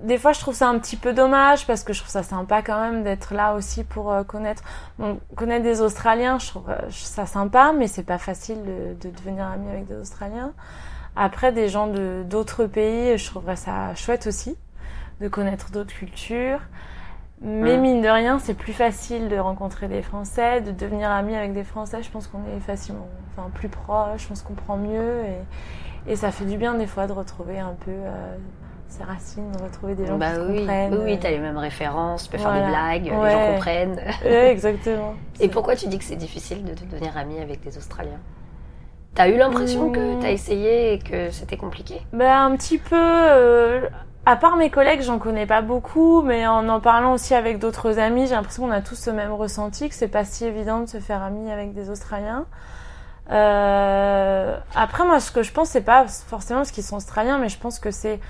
des 0.00 0.18
fois, 0.18 0.32
je 0.32 0.40
trouve 0.40 0.54
ça 0.54 0.68
un 0.68 0.78
petit 0.78 0.96
peu 0.96 1.12
dommage 1.12 1.66
parce 1.66 1.84
que 1.84 1.92
je 1.92 2.00
trouve 2.00 2.10
ça 2.10 2.22
sympa 2.22 2.62
quand 2.62 2.80
même 2.80 3.04
d'être 3.04 3.32
là 3.32 3.54
aussi 3.54 3.84
pour 3.84 4.10
euh, 4.12 4.24
connaître. 4.24 4.62
Bon, 4.98 5.20
connaître 5.36 5.62
des 5.62 5.80
Australiens, 5.80 6.38
je 6.38 6.48
trouve 6.48 6.68
euh, 6.68 6.78
ça 6.90 7.26
sympa, 7.26 7.72
mais 7.76 7.86
c'est 7.86 8.02
pas 8.02 8.18
facile 8.18 8.58
de, 8.64 8.94
de 9.00 9.14
devenir 9.14 9.46
ami 9.46 9.68
avec 9.70 9.86
des 9.86 9.96
Australiens. 9.96 10.52
Après, 11.16 11.52
des 11.52 11.68
gens 11.68 11.86
de 11.86 12.24
d'autres 12.28 12.66
pays, 12.66 13.16
je 13.16 13.26
trouverais 13.26 13.56
ça 13.56 13.94
chouette 13.94 14.26
aussi 14.26 14.56
de 15.20 15.28
connaître 15.28 15.70
d'autres 15.70 15.94
cultures. 15.94 16.60
Mais 17.40 17.74
Hum. 17.74 17.80
mine 17.82 18.02
de 18.02 18.08
rien, 18.08 18.38
c'est 18.38 18.54
plus 18.54 18.72
facile 18.72 19.28
de 19.28 19.36
rencontrer 19.36 19.86
des 19.86 20.02
Français, 20.02 20.60
de 20.60 20.70
devenir 20.72 21.10
ami 21.10 21.36
avec 21.36 21.52
des 21.52 21.64
Français. 21.64 22.02
Je 22.02 22.10
pense 22.10 22.26
qu'on 22.26 22.44
est 22.56 22.60
facilement, 22.60 23.08
enfin 23.36 23.48
plus 23.52 23.68
proche, 23.68 24.28
on 24.30 24.34
se 24.34 24.42
comprend 24.44 24.76
mieux 24.76 25.24
et, 26.06 26.12
et 26.12 26.16
ça 26.16 26.30
fait 26.32 26.46
du 26.46 26.56
bien 26.56 26.74
des 26.74 26.86
fois 26.86 27.06
de 27.06 27.12
retrouver 27.12 27.58
un 27.60 27.74
peu 27.84 27.90
euh, 27.90 28.36
ses 28.94 29.04
racines, 29.04 29.50
de 29.52 29.58
retrouver 29.58 29.94
des 29.94 30.06
gens 30.06 30.18
Bah 30.18 30.32
qui 30.34 30.40
oui, 30.50 30.58
comprennent. 30.58 30.94
oui, 30.94 30.98
oui, 31.04 31.18
t'as 31.20 31.30
les 31.30 31.38
mêmes 31.38 31.58
références, 31.58 32.24
tu 32.24 32.30
peux 32.30 32.38
faire 32.38 32.52
des 32.52 32.62
blagues, 32.62 33.04
les 33.04 33.10
Ouais. 33.16 33.30
gens 33.30 33.40
comprennent. 33.40 34.00
Ouais, 34.24 34.50
exactement. 34.50 35.14
Et 35.40 35.48
pourquoi 35.48 35.76
tu 35.76 35.86
dis 35.88 35.98
que 35.98 36.04
c'est 36.04 36.16
difficile 36.16 36.64
de 36.64 36.74
de 36.74 36.84
devenir 36.90 37.16
ami 37.16 37.40
avec 37.40 37.60
des 37.60 37.76
Australiens? 37.78 38.20
T'as 39.14 39.28
eu 39.28 39.36
l'impression 39.36 39.90
que 39.90 40.14
Mmh. 40.14 40.18
t'as 40.20 40.30
essayé 40.30 40.94
et 40.94 40.98
que 40.98 41.30
c'était 41.30 41.56
compliqué? 41.56 42.00
Ben, 42.12 42.46
un 42.46 42.56
petit 42.56 42.78
peu. 42.78 42.96
euh, 42.96 43.88
à 44.26 44.36
part 44.36 44.56
mes 44.56 44.70
collègues, 44.70 45.02
j'en 45.02 45.18
connais 45.18 45.46
pas 45.46 45.60
beaucoup, 45.62 46.22
mais 46.22 46.46
en 46.46 46.68
en 46.68 46.80
parlant 46.80 47.12
aussi 47.14 47.34
avec 47.34 47.58
d'autres 47.58 47.98
amis, 47.98 48.26
j'ai 48.26 48.34
l'impression 48.34 48.64
qu'on 48.64 48.70
a 48.72 48.80
tous 48.80 48.94
ce 48.94 49.10
même 49.10 49.32
ressenti, 49.32 49.88
que 49.88 49.94
c'est 49.94 50.08
pas 50.08 50.24
si 50.24 50.44
évident 50.46 50.80
de 50.80 50.86
se 50.86 50.98
faire 50.98 51.22
ami 51.22 51.50
avec 51.50 51.74
des 51.74 51.90
Australiens. 51.90 52.46
Euh, 53.30 54.56
après, 54.74 55.04
moi, 55.06 55.20
ce 55.20 55.30
que 55.32 55.42
je 55.42 55.52
pense, 55.52 55.70
c'est 55.70 55.82
pas 55.82 56.06
forcément 56.06 56.60
parce 56.60 56.70
qu'ils 56.72 56.84
sont 56.84 56.96
australiens, 56.96 57.38
mais 57.38 57.48
je 57.48 57.58
pense 57.58 57.78
que 57.78 57.90
c'est, 57.90 58.20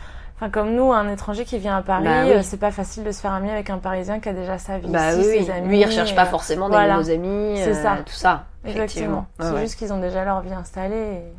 enfin, 0.45 0.51
comme 0.51 0.75
nous, 0.75 0.93
un 0.93 1.09
étranger 1.09 1.45
qui 1.45 1.59
vient 1.59 1.77
à 1.77 1.83
Paris, 1.83 2.05
Bah 2.05 2.25
oui. 2.25 2.33
euh, 2.33 2.43
c'est 2.43 2.59
pas 2.61 2.71
facile 2.71 3.05
de 3.05 3.11
se 3.13 3.21
faire 3.21 3.33
ami 3.33 3.51
avec 3.51 3.71
un 3.71 3.79
Parisien 3.79 4.21
qui 4.21 4.29
a 4.29 4.33
déjà 4.33 4.59
sa 4.59 4.79
vie 4.79 4.89
Bah 4.89 5.13
ici, 5.13 5.19
oui, 5.21 5.45
ses 5.45 5.51
oui. 5.51 5.57
amis. 5.59 5.69
Lui, 5.69 5.81
il 5.81 5.85
recherche 5.87 6.15
pas 6.15 6.27
forcément 6.27 6.69
voilà. 6.69 6.99
des 7.03 7.17
nouveaux 7.19 7.29
amis, 7.29 7.59
C'est 7.59 7.71
euh, 7.71 7.83
ça. 7.83 7.97
tout 8.05 8.13
ça. 8.13 8.45
Exactement. 8.65 8.75
Effectivement. 8.85 9.27
C'est 9.41 9.51
Ouais, 9.53 9.61
juste 9.63 9.77
qu'ils 9.79 9.93
ont 9.93 10.01
déjà 10.01 10.25
leur 10.25 10.41
vie 10.41 10.53
installée. 10.53 10.95
et- 10.97 11.33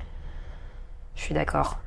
Je 1.16 1.22
suis 1.22 1.34
d'accord. 1.34 1.78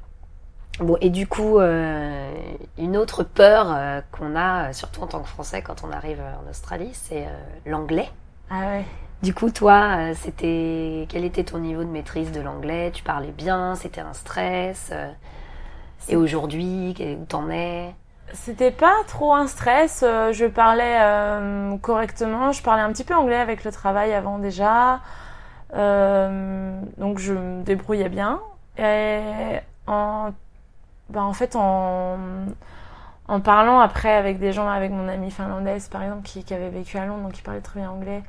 Bon, 0.80 0.96
et 1.00 1.10
du 1.10 1.26
coup, 1.26 1.58
euh, 1.58 2.30
une 2.78 2.96
autre 2.96 3.24
peur 3.24 3.66
euh, 3.74 4.00
qu'on 4.12 4.36
a, 4.36 4.72
surtout 4.72 5.02
en 5.02 5.06
tant 5.08 5.20
que 5.20 5.28
Français, 5.28 5.60
quand 5.60 5.82
on 5.84 5.90
arrive 5.90 6.20
en 6.20 6.48
Australie, 6.48 6.90
c'est 6.92 7.26
l'anglais. 7.66 8.08
Ah 8.50 8.60
ouais. 8.60 8.84
Du 9.22 9.34
coup, 9.34 9.50
toi, 9.50 10.14
c'était 10.14 11.06
quel 11.08 11.24
était 11.24 11.42
ton 11.42 11.58
niveau 11.58 11.82
de 11.82 11.88
maîtrise 11.88 12.30
de 12.30 12.40
l'anglais? 12.40 12.92
Tu 12.94 13.02
parlais 13.02 13.32
bien 13.32 13.74
C'était 13.74 14.00
un 14.00 14.12
stress 14.12 14.92
Et 16.08 16.16
aujourd'hui, 16.16 16.94
où 17.20 17.24
t'en 17.26 17.50
es? 17.50 17.94
C'était 18.32 18.70
pas 18.70 18.94
trop 19.06 19.34
un 19.34 19.46
stress. 19.46 20.02
euh, 20.06 20.32
Je 20.32 20.44
parlais 20.46 20.98
euh, 21.00 21.76
correctement. 21.78 22.52
Je 22.52 22.62
parlais 22.62 22.82
un 22.82 22.92
petit 22.92 23.04
peu 23.04 23.14
anglais 23.14 23.36
avec 23.36 23.64
le 23.64 23.72
travail 23.72 24.12
avant 24.14 24.38
déjà. 24.38 25.00
Euh, 25.74 26.80
donc 26.98 27.18
je 27.18 27.32
me 27.34 27.62
débrouillais 27.62 28.08
bien. 28.08 28.40
Et 28.78 29.20
en, 29.86 30.30
ben, 31.10 31.22
en 31.22 31.32
fait, 31.32 31.56
en, 31.56 32.16
en 33.28 33.40
parlant 33.40 33.80
après 33.80 34.14
avec 34.14 34.38
des 34.38 34.52
gens, 34.52 34.68
avec 34.68 34.90
mon 34.92 35.08
amie 35.08 35.30
finlandaise 35.30 35.88
par 35.88 36.02
exemple, 36.02 36.22
qui, 36.22 36.44
qui 36.44 36.54
avait 36.54 36.70
vécu 36.70 36.98
à 36.98 37.06
Londres, 37.06 37.24
donc 37.24 37.32
qui 37.32 37.42
parlait 37.42 37.60
très 37.60 37.80
bien 37.80 37.90
anglais. 37.90 38.22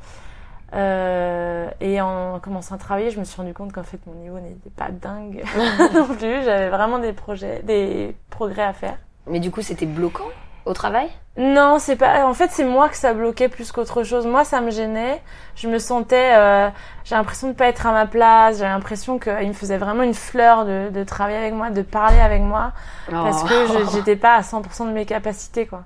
Euh, 0.73 1.67
et 1.81 1.99
en 2.01 2.39
commençant 2.39 2.75
à 2.75 2.77
travailler, 2.77 3.09
je 3.11 3.19
me 3.19 3.25
suis 3.25 3.37
rendu 3.41 3.53
compte 3.53 3.71
qu'en 3.73 3.83
fait 3.83 3.99
mon 4.05 4.13
niveau 4.13 4.39
n'était 4.39 4.69
pas 4.69 4.89
dingue 4.91 5.43
non 5.93 6.05
plus. 6.05 6.43
J'avais 6.43 6.69
vraiment 6.69 6.99
des 6.99 7.13
projets, 7.13 7.61
des 7.63 8.15
progrès 8.29 8.63
à 8.63 8.73
faire. 8.73 8.97
Mais 9.27 9.39
du 9.39 9.51
coup, 9.51 9.61
c'était 9.61 9.85
bloquant 9.85 10.25
au 10.65 10.73
travail? 10.73 11.09
Non, 11.37 11.77
c'est 11.79 11.95
pas. 11.95 12.25
En 12.27 12.33
fait, 12.33 12.49
c'est 12.51 12.65
moi 12.65 12.89
que 12.89 12.95
ça 12.97 13.13
bloquait 13.13 13.47
plus 13.47 13.71
qu'autre 13.71 14.03
chose. 14.03 14.27
Moi, 14.27 14.43
ça 14.43 14.59
me 14.61 14.71
gênait. 14.71 15.21
Je 15.55 15.67
me 15.69 15.79
sentais. 15.79 16.33
Euh... 16.35 16.69
J'ai 17.05 17.15
l'impression 17.15 17.47
de 17.47 17.53
pas 17.53 17.67
être 17.67 17.87
à 17.87 17.91
ma 17.91 18.05
place. 18.05 18.57
J'ai 18.59 18.65
l'impression 18.65 19.19
qu'il 19.19 19.47
me 19.47 19.53
faisait 19.53 19.77
vraiment 19.77 20.03
une 20.03 20.13
fleur 20.13 20.65
de, 20.65 20.89
de 20.89 21.03
travailler 21.03 21.37
avec 21.37 21.53
moi, 21.53 21.69
de 21.69 21.81
parler 21.81 22.19
avec 22.19 22.41
moi, 22.41 22.73
parce 23.09 23.43
Oh. 23.43 23.47
que 23.47 23.67
je- 23.67 23.91
j'étais 23.93 24.15
pas 24.17 24.35
à 24.35 24.41
100% 24.41 24.85
de 24.87 24.91
mes 24.91 25.05
capacités, 25.05 25.65
quoi. 25.65 25.83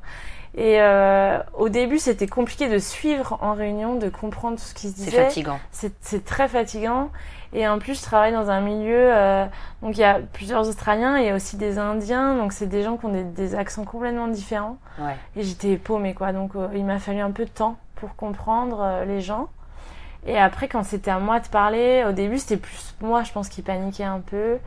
Et 0.56 0.80
euh, 0.82 1.40
au 1.58 1.70
début, 1.70 1.98
c'était 1.98 2.28
compliqué 2.28 2.70
de 2.70 2.78
suivre 2.78 3.38
en 3.42 3.54
réunion, 3.54 3.96
de 3.96 4.10
comprendre 4.10 4.58
tout 4.58 4.64
ce 4.64 4.74
qui 4.76 4.90
se 4.90 4.98
c'est 4.98 5.06
disait. 5.06 5.24
fatigant. 5.26 5.60
C'est 5.72 5.94
c'est 6.02 6.24
très 6.24 6.48
fatigant. 6.48 7.10
Et 7.54 7.68
en 7.68 7.78
plus, 7.80 7.98
je 8.00 8.04
travaille 8.04 8.34
dans 8.34 8.50
un 8.50 8.62
milieu. 8.62 9.14
euh, 9.14 9.46
donc, 9.82 9.96
il 9.98 10.02
y 10.02 10.04
a 10.04 10.20
plusieurs 10.34 10.68
Australiens 10.68 11.18
et 11.18 11.22
il 11.22 11.28
y 11.28 11.30
a 11.30 11.36
aussi 11.36 11.56
des 11.58 11.78
Indiens. 11.78 12.36
Donc, 12.36 12.52
c'est 12.54 12.66
des 12.68 12.84
gens 12.84 12.98
qui 12.98 13.06
ont 13.06 13.12
des, 13.12 13.24
des 13.24 13.56
accents 13.56 13.84
complètement 13.84 14.28
différents. 14.28 14.78
Ouais. 15.00 15.16
Et 15.36 15.44
j'étais 15.44 15.78
paumée, 15.78 16.14
quoi. 16.14 16.34
Donc, 16.34 16.56
euh, 16.56 16.68
il 16.76 16.84
m'a 16.86 17.00
fallu 17.00 17.20
un 17.20 17.32
peu 17.32 17.46
de 17.46 17.50
temps 17.52 17.78
pour 17.96 18.16
comprendre 18.16 19.04
les 19.08 19.22
gens. 19.22 19.48
Et 20.26 20.38
après, 20.40 20.68
quand 20.68 20.84
c'était 20.84 21.12
à 21.12 21.20
moi 21.20 21.40
de 21.40 21.48
parler, 21.48 22.04
au 22.08 22.12
début, 22.12 22.38
c'était 22.38 22.58
plus 22.58 22.96
moi, 23.02 23.24
je 23.24 23.32
pense, 23.32 23.50
qui 23.50 23.62
paniquait 23.62 24.04
un 24.04 24.20
peu. 24.20 24.58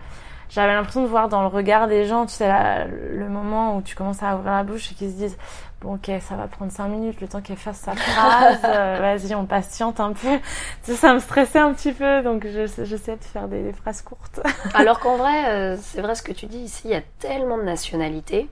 J'avais 0.49 0.73
l'impression 0.75 1.03
de 1.03 1.09
voir 1.09 1.29
dans 1.29 1.41
le 1.43 1.49
regard 1.49 1.89
des 1.89 2.07
gens, 2.07 2.25
tu 2.25 2.33
sais, 2.35 2.47
là, 2.47 2.85
le 2.87 3.29
moment 3.57 3.77
où 3.77 3.83
tu 3.83 3.95
commences 3.97 4.23
à 4.23 4.37
ouvrir 4.37 4.53
la 4.53 4.63
bouche 4.63 4.93
et 4.93 4.95
qu'ils 4.95 5.11
se 5.11 5.17
disent 5.17 5.37
Bon, 5.83 5.95
ok, 5.97 6.11
ça 6.27 6.37
va 6.37 6.47
prendre 6.49 6.73
cinq 6.73 6.89
minutes, 6.89 7.21
le 7.21 7.29
temps 7.29 7.41
qu'elle 7.43 7.57
fasse 7.59 7.79
sa 7.79 7.95
phrase. 7.95 8.59
euh, 8.65 8.99
Vas-y, 9.01 9.35
on 9.35 9.45
patiente 9.47 10.01
un 10.01 10.13
peu. 10.13 10.39
Ça 10.95 11.13
me 11.13 11.19
stressait 11.19 11.59
un 11.59 11.73
petit 11.75 11.93
peu, 11.93 12.23
donc 12.23 12.47
je- 12.47 12.85
j'essayais 12.85 13.19
de 13.19 13.25
faire 13.25 13.47
des, 13.49 13.63
des 13.63 13.73
phrases 13.73 14.01
courtes. 14.03 14.41
Alors 14.75 15.01
qu'en 15.01 15.17
vrai, 15.17 15.51
euh, 15.51 15.77
c'est 15.81 16.01
vrai 16.01 16.15
ce 16.15 16.23
que 16.23 16.33
tu 16.33 16.47
dis 16.47 16.59
ici, 16.59 16.83
il 16.87 16.91
y 16.93 16.95
a 16.95 17.03
tellement 17.19 17.59
de 17.59 17.63
nationalités. 17.65 18.49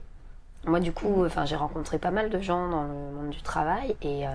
Moi, 0.67 0.79
du 0.79 0.91
coup, 0.91 1.25
enfin, 1.25 1.45
j'ai 1.45 1.55
rencontré 1.55 1.97
pas 1.99 2.11
mal 2.11 2.29
de 2.29 2.39
gens 2.39 2.67
dans 2.69 2.83
le 2.83 2.89
monde 2.89 3.29
du 3.31 3.41
travail 3.41 3.95
et 4.01 4.27
euh, 4.27 4.31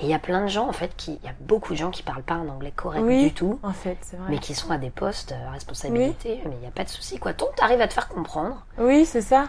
et 0.00 0.04
il 0.06 0.08
y 0.08 0.14
a 0.14 0.18
plein 0.18 0.40
de 0.40 0.48
gens 0.48 0.66
en 0.68 0.72
fait 0.72 0.96
qui, 0.96 1.18
il 1.22 1.26
y 1.26 1.28
a 1.28 1.34
beaucoup 1.40 1.74
de 1.74 1.78
gens 1.78 1.90
qui 1.90 2.02
parlent 2.02 2.22
pas 2.22 2.34
un 2.34 2.48
anglais 2.48 2.72
correct 2.74 3.02
Oui. 3.04 3.24
du 3.24 3.32
tout, 3.34 3.60
En 3.62 3.72
fait, 3.74 3.98
c'est 4.00 4.16
vrai. 4.16 4.26
mais 4.30 4.38
qui 4.38 4.54
sont 4.54 4.70
à 4.70 4.78
des 4.78 4.88
postes 4.90 5.32
à 5.46 5.50
responsabilité, 5.50 6.40
mais 6.46 6.52
il 6.56 6.60
n'y 6.60 6.66
a 6.66 6.70
pas 6.70 6.82
de 6.84 6.88
souci 6.88 7.18
quoi. 7.18 7.34
Tant 7.34 7.46
que 7.46 7.56
tu 7.56 7.62
arrives 7.62 7.80
à 7.80 7.86
te 7.88 7.92
faire 7.92 8.08
comprendre, 8.08 8.64
Oui, 8.78 9.04
c'est 9.04 9.20
ça. 9.20 9.48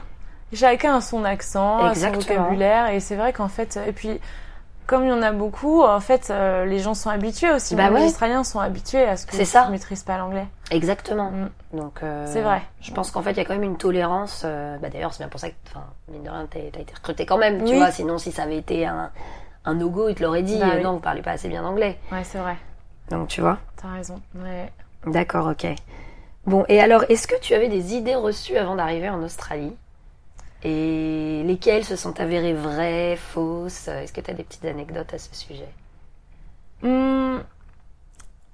Chacun 0.54 0.96
a 0.96 1.02
son 1.02 1.24
accent, 1.24 1.94
son 1.94 2.12
vocabulaire, 2.12 2.88
et 2.90 3.00
c'est 3.00 3.16
vrai 3.16 3.34
qu'en 3.34 3.48
fait, 3.48 3.80
et 3.88 3.92
puis 3.92 4.20
comme 4.86 5.04
il 5.04 5.10
y 5.10 5.14
en 5.14 5.22
a 5.22 5.32
beaucoup, 5.32 5.82
en 5.82 6.00
fait, 6.02 6.28
euh, 6.30 6.66
les 6.66 6.80
gens 6.80 6.94
sont 6.94 7.10
habitués 7.10 7.52
aussi. 7.52 7.74
Bah 7.74 7.90
ouais. 7.90 8.02
Les 8.02 8.06
Australiens 8.08 8.44
sont 8.44 8.60
habitués 8.60 9.04
à 9.04 9.16
ce 9.16 9.26
que 9.26 9.32
C'est 9.32 9.44
tu 9.44 9.50
ça. 9.50 9.70
maîtrises 9.70 10.04
pas 10.04 10.18
l'anglais. 10.18 10.46
Exactement. 10.72 11.32
Mm. 11.32 11.50
Donc, 11.78 12.00
euh, 12.04 12.26
C'est 12.28 12.42
vrai. 12.42 12.62
Je 12.82 12.92
pense 12.92 13.10
qu'en 13.10 13.22
fait, 13.22 13.32
il 13.32 13.38
y 13.38 13.40
a 13.40 13.46
quand 13.46 13.54
même 13.54 13.64
une 13.64 13.78
tolérance. 13.78 14.42
euh, 14.46 14.78
bah, 14.80 14.90
D'ailleurs, 14.90 15.14
c'est 15.14 15.20
bien 15.24 15.30
pour 15.30 15.40
ça 15.40 15.50
que, 15.50 15.56
enfin, 15.70 15.86
mine 16.12 16.24
de 16.24 16.30
rien, 16.30 16.46
t'as 16.52 16.60
été 16.60 16.86
recruté 16.94 17.26
quand 17.26 17.38
même, 17.38 17.64
tu 17.64 17.76
vois. 17.78 17.92
Sinon, 17.92 18.18
si 18.18 18.34
ça 18.34 18.44
avait 18.44 18.58
été 18.58 18.86
un, 18.86 19.10
un 19.64 19.74
no-go, 19.74 20.10
ils 20.10 20.16
te 20.16 20.22
l'auraient 20.22 20.44
dit, 20.44 20.60
Bah 20.60 20.66
euh, 20.74 20.78
oui. 20.78 20.84
non, 20.84 20.92
vous 20.94 21.00
parlez 21.00 21.22
pas 21.22 21.32
assez 21.32 21.48
bien 21.48 21.64
anglais. 21.64 21.98
Ouais, 22.12 22.26
c'est 22.26 22.40
vrai. 22.40 22.58
Donc, 23.10 23.30
tu 23.30 23.40
vois. 23.40 23.60
T'as 23.82 23.88
raison. 23.88 24.20
Ouais. 24.36 24.70
D'accord, 25.08 25.48
ok. 25.48 25.66
Bon, 26.46 26.66
et 26.68 26.82
alors, 26.82 27.06
est-ce 27.08 27.26
que 27.26 27.40
tu 27.40 27.54
avais 27.54 27.70
des 27.70 27.96
idées 27.96 28.16
reçues 28.16 28.58
avant 28.58 28.76
d'arriver 28.76 29.10
en 29.10 29.24
Australie? 29.24 29.74
Et 30.64 31.44
lesquelles 31.46 31.84
se 31.84 31.96
sont 31.96 32.20
avérées 32.22 32.54
vraies, 32.54 33.18
fausses? 33.18 33.88
Est-ce 33.90 34.14
que 34.14 34.22
tu 34.22 34.32
as 34.32 34.34
des 34.34 34.44
petites 34.44 34.66
anecdotes 34.66 35.14
à 35.14 35.18
ce 35.18 35.34
sujet? 35.36 35.68
Hum, 36.84 37.44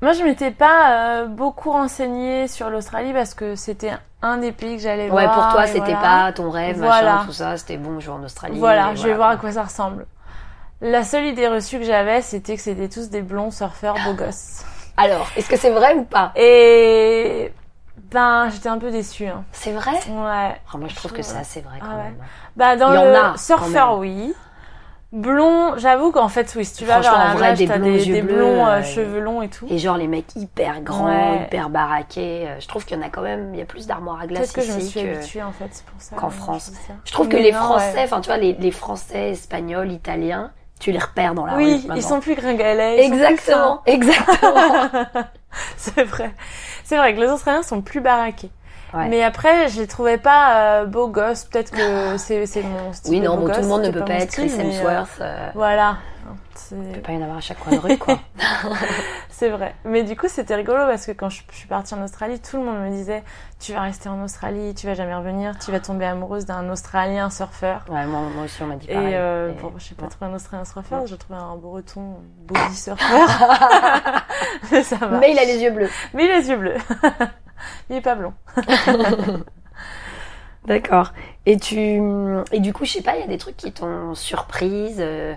Moi, 0.02 0.14
je 0.14 0.24
m'étais 0.24 0.52
pas 0.52 1.22
euh, 1.22 1.26
beaucoup 1.28 1.72
renseignée 1.72 2.48
sur 2.48 2.70
l'Australie 2.70 3.14
parce 3.14 3.34
que 3.34 3.56
c'était 3.56 3.92
un 4.22 4.38
des 4.38 4.52
pays 4.52 4.78
que 4.78 4.82
j'allais 4.84 5.10
Ouais, 5.10 5.26
voir. 5.26 5.34
pour 5.34 5.48
toi, 5.54 5.68
c'était 5.68 5.80
voilà. 5.94 6.00
pas 6.28 6.34
ton 6.34 6.50
rêve, 6.50 6.78
Voilà. 6.78 7.14
machin, 7.16 7.26
tout 7.26 7.34
ça. 7.34 7.58
C'était 7.58 7.78
bon, 7.78 8.00
je 8.00 8.08
vais 8.08 8.14
en 8.18 8.24
Australie. 8.24 8.58
Voilà, 8.60 8.96
je 8.96 9.04
vais 9.08 9.14
voir 9.14 9.30
à 9.30 9.34
quoi. 9.34 9.42
quoi 9.42 9.52
ça 9.52 9.64
ressemble. 9.64 10.06
La 10.82 11.04
seule 11.04 11.26
idée 11.26 11.48
reçue 11.48 11.78
que 11.80 11.86
j'avais, 11.86 12.22
c'était 12.22 12.56
que 12.56 12.62
c'était 12.62 12.88
tous 12.90 13.10
des 13.10 13.22
blonds 13.22 13.52
surfeurs 13.52 13.96
beaux 14.06 14.14
gosses. 14.26 14.64
Alors, 14.98 15.28
est-ce 15.36 15.50
que 15.50 15.58
c'est 15.58 15.70
vrai 15.72 15.94
ou 15.96 16.04
pas? 16.06 16.32
Et 16.36 17.52
ben, 18.12 18.50
j'étais 18.50 18.70
un 18.70 18.78
peu 18.78 18.92
déçue. 18.92 19.28
Hein. 19.28 19.44
C'est 19.52 19.72
vrai? 19.72 19.92
Ouais. 19.92 20.56
Ah, 20.74 20.78
Moi, 20.78 20.88
je 20.88 20.96
trouve 20.96 21.12
que 21.14 21.22
c'est 21.22 21.38
assez 21.38 21.62
vrai 21.62 21.80
quand 21.80 21.88
Ah 21.92 21.98
ouais. 21.98 22.04
même. 22.04 22.18
Bah 22.56 22.76
dans 22.76 22.92
Il 22.92 22.96
y 22.96 22.98
en 22.98 23.04
le 23.06 23.16
a, 23.16 23.22
quand 23.32 23.38
surfeur, 23.38 23.98
oui. 23.98 24.34
Blond, 25.12 25.74
j'avoue 25.78 26.12
qu'en 26.12 26.30
fait, 26.30 26.54
oui, 26.56 26.64
si 26.64 26.76
tu 26.76 26.86
vas 26.86 27.00
vers 27.00 27.18
la 27.18 27.34
en 27.34 27.36
plage, 27.36 27.58
des 27.58 27.66
t'as 27.68 27.80
blonds 27.80 27.88
des, 27.92 28.08
yeux 28.08 28.14
des 28.14 28.22
bleus, 28.22 28.36
blonds 28.36 28.68
euh, 28.68 28.70
euh, 28.80 28.84
cheveux 28.84 29.20
longs 29.20 29.42
et 29.42 29.50
tout. 29.50 29.66
Et 29.68 29.80
genre 29.80 29.98
les 29.98 30.08
mecs 30.08 30.36
hyper 30.36 30.82
grands, 30.82 31.08
Ouais. 31.08 31.46
hyper 31.48 31.72
baraqués. 31.72 32.46
euh, 32.48 32.60
Je 32.60 32.68
trouve 32.68 32.86
qu'il 32.86 32.96
y 32.96 33.00
en 33.00 33.04
a 33.04 33.10
quand 33.10 33.24
même, 33.24 33.52
il 33.56 33.58
y 33.58 33.62
a 33.64 33.66
plus 33.66 33.88
d'armoires 33.88 34.22
à 34.22 34.28
glace 34.28 34.54
Peut-être 34.54 34.68
que 34.68 34.72
je 34.72 34.78
me 34.78 34.80
suis 34.82 35.02
que- 35.02 35.16
habituée 35.18 35.42
en 35.42 35.52
fait, 35.52 35.70
c'est 35.72 35.86
pour 35.86 36.00
ça. 36.00 36.16
qu'en 36.16 36.30
France. 36.30 36.72
je 37.06 37.12
trouve 37.12 37.28
que 37.28 37.38
les 37.38 37.52
non, 37.52 37.58
Français, 37.58 37.94
ouais. 37.96 38.04
enfin 38.04 38.22
tu 38.22 38.28
vois, 38.28 38.38
les, 38.38 38.54
les 38.54 38.70
Français, 38.72 39.32
Espagnols, 39.32 39.92
Italiens, 39.92 40.52
tu 40.80 40.92
les 40.92 41.00
repères 41.00 41.34
dans 41.34 41.48
la 41.48 41.56
rue. 41.56 41.64
Oui, 41.64 41.88
ils 41.96 42.04
sont 42.04 42.20
plus 42.20 42.36
gringalets. 42.36 43.04
Exactement, 43.04 43.82
exactement. 43.88 44.54
c'est 45.78 46.04
vrai. 46.04 46.32
C'est 46.84 46.98
vrai 46.98 47.14
que 47.16 47.20
les 47.22 47.28
Australiens 47.30 47.64
sont 47.64 47.82
plus 47.82 48.02
baraqués. 48.02 48.52
Ouais. 48.94 49.08
Mais 49.08 49.22
après, 49.24 49.68
je 49.70 49.80
les 49.82 49.88
trouvais 49.88 50.18
pas 50.18 50.80
euh, 50.82 50.86
beaux 50.86 51.08
gosses. 51.10 51.44
Peut-être 51.46 51.70
que 51.72 52.18
c'est 52.18 52.48
c'est 52.48 52.64
mon 52.64 52.92
style. 52.92 53.12
oui, 53.12 53.20
de 53.20 53.26
non, 53.28 53.38
beau 53.38 53.48
bon, 53.48 53.54
tout 53.54 53.62
le 53.62 53.68
monde 53.68 53.84
ne 53.84 53.92
peut 53.92 54.04
pas 54.04 54.16
être 54.16 54.32
Chris 54.32 54.52
euh, 54.58 54.62
Hemsworth. 54.62 55.20
euh, 55.22 55.50
Voilà. 55.54 55.98
Il 56.72 56.78
peut 56.78 56.84
C'est 56.96 57.02
pas 57.02 57.12
y 57.14 57.18
en 57.18 57.22
avoir 57.22 57.38
à 57.38 57.42
chaque 57.42 57.60
coin 57.60 57.74
de 57.74 57.80
rue, 57.80 57.98
quoi. 57.98 58.20
c'est 59.30 59.50
vrai. 59.50 59.76
Mais 59.86 60.04
du 60.04 60.16
coup, 60.16 60.28
c'était 60.28 60.56
rigolo 60.56 60.86
parce 60.86 61.06
que 61.06 61.12
quand 61.12 61.30
je, 61.30 61.42
suis 61.52 61.68
partie 61.68 61.94
en 61.94 62.04
Australie, 62.04 62.40
tout 62.40 62.58
le 62.58 62.64
monde 62.64 62.80
me 62.80 62.90
disait 62.90 63.24
Tu 63.60 63.74
vas 63.74 63.82
rester 63.82 64.10
en 64.10 64.24
Australie, 64.24 64.74
tu 64.76 64.88
vas 64.88 64.94
jamais 64.94 65.16
revenir, 65.16 65.58
tu 65.60 65.72
vas 65.72 65.80
tomber 65.80 66.06
amoureuse 66.06 66.46
d'un 66.46 66.70
Australien 66.70 67.30
surfeur. 67.30 67.86
Ouais, 67.90 68.06
moi, 68.06 68.22
moi 68.34 68.46
aussi, 68.46 68.62
on 68.62 68.68
m'a 68.68 68.76
dit 68.76 68.88
Et 68.90 68.94
pareil. 68.94 69.16
euh, 69.16 69.52
Et- 69.52 69.62
bon, 69.62 69.74
je 69.78 69.84
sais 69.86 69.96
pas 69.96 70.08
trouvé 70.08 70.32
un 70.32 70.36
Australien 70.36 70.66
surfeur, 70.66 71.08
j'ai 71.08 71.18
trouvé 71.18 71.40
un 71.40 71.56
breton 71.56 72.18
body 72.48 72.76
surfeur. 72.76 73.08
Mais 74.72 74.84
ça 74.84 74.98
va. 74.98 75.20
Mais 75.20 75.32
il 75.32 75.40
a 75.40 75.46
les 75.46 75.58
yeux 75.58 75.72
bleus. 75.72 75.90
Mais 76.14 76.26
il 76.26 76.32
a 76.32 76.40
les 76.40 76.50
yeux 76.50 76.58
bleus. 76.58 76.78
il 77.90 77.96
est 77.98 78.02
pas 78.02 78.16
blond. 78.16 78.34
D'accord. 80.66 81.14
Et 81.46 81.58
tu 81.58 82.00
et 82.52 82.60
du 82.60 82.74
coup, 82.74 82.86
je 82.86 82.92
sais 82.92 83.02
pas, 83.02 83.16
il 83.16 83.22
y 83.22 83.24
a 83.24 83.28
des 83.28 83.38
trucs 83.38 83.58
qui 83.58 83.72
t'ont 83.72 84.14
surprise 84.14 84.98
euh, 85.00 85.34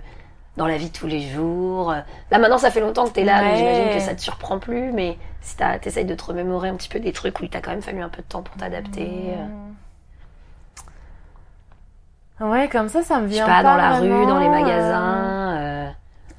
dans 0.57 0.67
la 0.67 0.77
vie 0.77 0.88
de 0.88 0.93
tous 0.97 1.07
les 1.07 1.21
jours. 1.23 1.93
Là 2.31 2.38
maintenant, 2.38 2.59
ça 2.59 2.71
fait 2.71 2.81
longtemps 2.81 3.05
que 3.07 3.12
t'es 3.12 3.25
là, 3.25 3.43
donc 3.43 3.57
j'imagine 3.57 3.91
que 3.95 4.01
ça 4.01 4.15
te 4.15 4.21
surprend 4.21 4.59
plus. 4.59 4.93
Mais 4.93 5.17
si 5.41 5.57
t'as- 5.57 5.79
t'essayes 5.79 6.05
de 6.05 6.15
te 6.15 6.25
remémorer 6.25 6.69
un 6.69 6.75
petit 6.77 6.88
peu 6.88 7.01
des 7.01 7.12
trucs 7.12 7.41
où 7.41 7.45
il 7.45 7.51
t'a 7.51 7.61
quand 7.61 7.71
même 7.71 7.83
fallu 7.83 8.03
un 8.03 8.09
peu 8.09 8.23
de 8.23 8.27
temps 8.29 8.43
pour 8.43 8.57
t'adapter. 8.57 9.09
euh, 9.37 9.47
Ouais, 12.41 12.69
comme 12.69 12.88
ça, 12.88 13.03
ça 13.03 13.19
me 13.21 13.29
Je 13.29 13.33
sais 13.33 13.35
vient 13.37 13.47
pas, 13.47 13.62
dans 13.62 13.77
la 13.77 13.99
vraiment, 13.99 14.21
rue, 14.21 14.27
dans 14.27 14.38
les 14.41 14.49
magasins. 14.49 15.52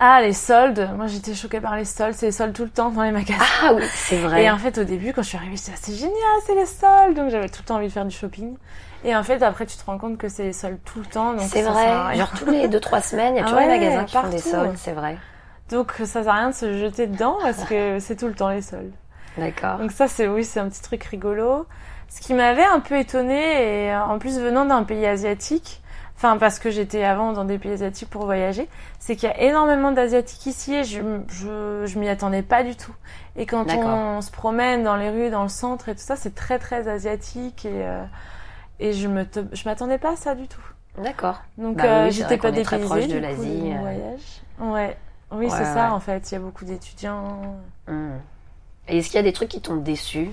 Ah, 0.05 0.19
les 0.21 0.33
soldes. 0.33 0.89
Moi, 0.97 1.07
j'étais 1.07 1.33
choquée 1.33 1.61
par 1.61 1.77
les 1.77 1.85
soldes. 1.85 2.13
C'est 2.13 2.25
les 2.25 2.31
soldes 2.33 2.51
tout 2.51 2.65
le 2.65 2.69
temps 2.69 2.89
dans 2.89 3.03
les 3.03 3.11
magasins. 3.11 3.41
Ah 3.63 3.73
oui, 3.73 3.83
c'est 3.93 4.17
vrai. 4.17 4.43
Et 4.43 4.51
en 4.51 4.57
fait, 4.57 4.77
au 4.77 4.83
début, 4.83 5.13
quand 5.13 5.21
je 5.21 5.29
suis 5.29 5.37
arrivée, 5.37 5.55
j'étais 5.55 5.71
ah, 5.73 5.79
c'est 5.81 5.93
génial, 5.93 6.13
c'est 6.45 6.55
les 6.55 6.65
soldes. 6.65 7.15
Donc, 7.15 7.29
j'avais 7.29 7.47
tout 7.47 7.61
le 7.61 7.65
temps 7.65 7.75
envie 7.75 7.87
de 7.87 7.91
faire 7.93 8.03
du 8.03 8.13
shopping. 8.13 8.57
Et 9.05 9.15
en 9.15 9.23
fait, 9.23 9.41
après, 9.41 9.65
tu 9.65 9.77
te 9.77 9.85
rends 9.85 9.97
compte 9.97 10.17
que 10.17 10.27
c'est 10.27 10.43
les 10.43 10.51
soldes 10.51 10.79
tout 10.83 10.99
le 10.99 11.05
temps. 11.05 11.35
C'est 11.39 11.63
sert 11.63 11.71
vrai. 11.71 12.17
Genre 12.17 12.31
tous 12.37 12.51
les 12.51 12.67
2-3 12.67 13.01
semaines, 13.01 13.35
il 13.35 13.37
y 13.37 13.39
a 13.39 13.43
Ah 13.43 13.45
toujours 13.45 13.61
les 13.61 13.67
magasins 13.67 14.03
qui 14.03 14.17
font 14.17 14.27
des 14.27 14.35
partout. 14.35 14.49
soldes, 14.49 14.75
c'est 14.75 14.91
vrai. 14.91 15.17
Donc, 15.69 15.93
ça 15.99 16.05
sert 16.05 16.27
à 16.27 16.33
rien 16.33 16.49
de 16.49 16.55
se 16.55 16.77
jeter 16.77 17.07
dedans 17.07 17.37
parce 17.41 17.63
que 17.63 17.99
c'est 17.99 18.17
tout 18.17 18.27
le 18.27 18.33
temps 18.33 18.49
les 18.49 18.61
soldes. 18.61 18.91
D'accord. 19.37 19.77
Donc 19.77 19.91
ça, 19.93 20.09
c'est 20.09 20.27
oui, 20.27 20.43
c'est 20.43 20.59
un 20.59 20.67
petit 20.67 20.81
truc 20.81 21.03
rigolo. 21.05 21.65
Ce 22.09 22.19
qui 22.19 22.33
m'avait 22.33 22.65
un 22.65 22.81
peu 22.81 22.97
étonnée, 22.97 23.85
et 23.85 23.91
euh, 23.93 24.03
en 24.03 24.19
plus 24.19 24.37
venant 24.37 24.65
d'un 24.65 24.83
pays 24.83 25.05
asiatique, 25.05 25.81
enfin 26.15 26.37
parce 26.37 26.59
que 26.59 26.71
j'étais 26.71 27.03
avant 27.03 27.33
dans 27.33 27.45
des 27.45 27.57
pays 27.57 27.73
asiatiques 27.73 28.09
pour 28.09 28.25
voyager, 28.25 28.69
c'est 28.99 29.15
qu'il 29.15 29.29
y 29.29 29.31
a 29.31 29.41
énormément 29.41 29.91
d'asiatiques 29.91 30.45
ici 30.45 30.73
et 30.73 30.83
je, 30.83 31.01
je, 31.27 31.85
je 31.85 31.99
m'y 31.99 32.09
attendais 32.09 32.41
pas 32.41 32.63
du 32.63 32.75
tout. 32.75 32.93
Et 33.35 33.45
quand 33.45 33.65
on 33.69 34.21
se 34.21 34.31
promène 34.31 34.83
dans 34.83 34.95
les 34.95 35.09
rues, 35.09 35.29
dans 35.29 35.43
le 35.43 35.49
centre 35.49 35.89
et 35.89 35.95
tout 35.95 36.01
ça, 36.01 36.15
c'est 36.15 36.35
très 36.35 36.59
très 36.59 36.87
asiatique 36.87 37.65
et 37.65 37.83
euh, 37.85 38.03
et 38.79 38.93
je 38.93 39.07
me 39.07 39.25
je 39.51 39.67
m'attendais 39.67 39.97
pas 39.97 40.11
à 40.11 40.15
ça 40.15 40.35
du 40.35 40.47
tout. 40.47 40.61
D'accord. 40.97 41.41
Donc 41.57 41.77
Bah 41.77 41.83
euh, 41.83 42.05
oui, 42.05 42.11
j'étais 42.11 42.37
pas 42.37 42.49
est 42.49 42.63
très 42.63 42.77
dépaysée 42.77 42.85
proche 42.85 43.07
de 43.07 43.17
l'Asie, 43.17 43.73
euh. 43.73 43.79
voyage. 43.79 44.41
Ouais. 44.59 44.97
Oui, 45.31 45.45
Ouais, 45.45 45.49
c'est 45.49 45.65
ça 45.65 45.93
en 45.93 45.99
fait, 45.99 46.31
il 46.31 46.35
y 46.35 46.37
a 46.37 46.39
beaucoup 46.39 46.63
d'étudiants. 46.63 47.57
Hmm. 47.87 48.11
Et 48.87 48.99
est-ce 48.99 49.07
qu'il 49.07 49.15
y 49.15 49.19
a 49.19 49.23
des 49.23 49.33
trucs 49.33 49.49
qui 49.49 49.61
t'ont 49.61 49.77
déçu? 49.77 50.29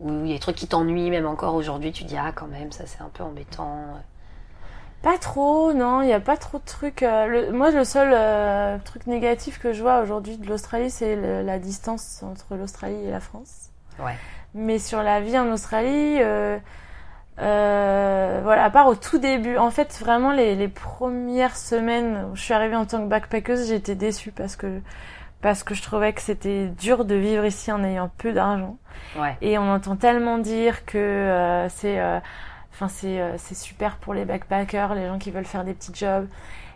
Ou 0.00 0.10
il 0.10 0.26
y 0.26 0.30
a 0.32 0.34
des 0.34 0.40
trucs 0.40 0.56
qui 0.56 0.66
t'ennuient, 0.66 1.10
même 1.10 1.26
encore 1.26 1.54
aujourd'hui, 1.54 1.92
tu 1.92 2.04
dis 2.04 2.16
ah 2.18 2.32
quand 2.34 2.48
même, 2.48 2.70
ça 2.72 2.84
c'est 2.86 3.00
un 3.00 3.08
peu 3.08 3.22
embêtant. 3.22 3.86
Pas 5.02 5.18
trop, 5.18 5.72
non, 5.72 6.02
il 6.02 6.06
n'y 6.06 6.12
a 6.12 6.20
pas 6.20 6.36
trop 6.36 6.58
de 6.58 6.64
trucs. 6.64 7.02
euh, 7.02 7.26
le- 7.26 7.52
moi, 7.52 7.70
le 7.72 7.84
seul 7.84 8.10
euh, 8.14 8.78
truc 8.84 9.06
négatif 9.08 9.58
que 9.58 9.72
je 9.72 9.82
vois 9.82 10.00
aujourd'hui 10.00 10.36
de 10.38 10.46
l'Australie, 10.48 10.90
c'est 10.90 11.16
le- 11.16 11.42
la 11.42 11.58
distance 11.58 12.22
entre 12.22 12.54
l'Australie 12.56 13.04
et 13.06 13.10
la 13.10 13.18
France. 13.20 13.70
Ouais. 13.98 14.14
Mais 14.54 14.78
sur 14.78 15.02
la 15.02 15.20
vie 15.20 15.36
en 15.38 15.50
Australie, 15.50 16.18
euh, 16.20 16.56
euh, 17.40 18.40
voilà, 18.42 18.64
à 18.64 18.70
part 18.70 18.86
au 18.86 18.94
tout 18.94 19.18
début, 19.18 19.56
en 19.56 19.70
fait, 19.70 19.98
vraiment 20.00 20.32
les, 20.32 20.54
les 20.54 20.68
premières 20.68 21.56
semaines 21.56 22.26
où 22.30 22.36
je 22.36 22.42
suis 22.42 22.54
arrivée 22.54 22.76
en 22.76 22.84
tant 22.86 23.02
que 23.02 23.08
backpackeuse, 23.08 23.68
j'étais 23.68 23.94
déçue 23.94 24.32
parce 24.32 24.56
que 24.56 24.80
parce 25.40 25.64
que 25.64 25.74
je 25.74 25.82
trouvais 25.82 26.12
que 26.12 26.20
c'était 26.20 26.68
dur 26.68 27.04
de 27.04 27.16
vivre 27.16 27.44
ici 27.44 27.72
en 27.72 27.82
ayant 27.82 28.08
peu 28.18 28.32
d'argent. 28.32 28.76
Ouais. 29.18 29.36
Et 29.40 29.58
on 29.58 29.68
entend 29.72 29.96
tellement 29.96 30.38
dire 30.38 30.84
que 30.84 30.98
euh, 30.98 31.68
c'est 31.68 31.98
euh, 31.98 32.20
enfin 32.72 32.88
c'est 32.88 33.20
euh, 33.20 33.34
c'est 33.38 33.54
super 33.56 33.96
pour 33.96 34.14
les 34.14 34.24
backpackers, 34.24 34.94
les 34.94 35.06
gens 35.06 35.18
qui 35.18 35.30
veulent 35.30 35.44
faire 35.44 35.64
des 35.64 35.74
petits 35.74 35.92
jobs. 35.94 36.26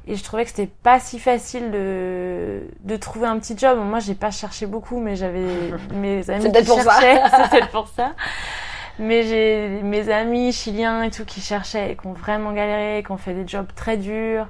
Et 0.09 0.15
je 0.15 0.23
trouvais 0.23 0.45
que 0.45 0.51
c'était 0.51 0.71
pas 0.85 1.01
si 1.01 1.19
facile 1.19 1.71
de 1.73 2.61
de 2.85 2.97
trouver 2.97 3.27
un 3.27 3.39
petit 3.41 3.59
job. 3.59 3.79
Moi, 3.83 3.99
j'ai 3.99 4.15
pas 4.15 4.31
cherché 4.31 4.67
beaucoup, 4.67 5.01
mais 5.01 5.17
j'avais 5.17 5.47
mes 5.95 6.29
amis 6.31 6.53
qui 6.53 6.63
pour 6.65 6.81
ça. 6.81 7.01
cherchaient. 7.01 7.21
C'est 7.31 7.51
peut-être 7.51 7.71
pour 7.71 7.89
ça. 7.89 8.13
Mais 8.99 9.25
j'ai 9.25 9.83
mes 9.83 10.09
amis 10.11 10.53
chiliens 10.53 11.03
et 11.03 11.11
tout 11.11 11.25
qui 11.25 11.41
cherchaient 11.41 11.93
et 11.93 11.97
qui 11.97 12.07
ont 12.07 12.13
vraiment 12.15 12.53
galéré, 12.53 13.03
qui 13.05 13.11
ont 13.13 13.19
fait 13.19 13.35
des 13.35 13.47
jobs 13.47 13.67
très 13.75 13.97
durs 13.97 14.47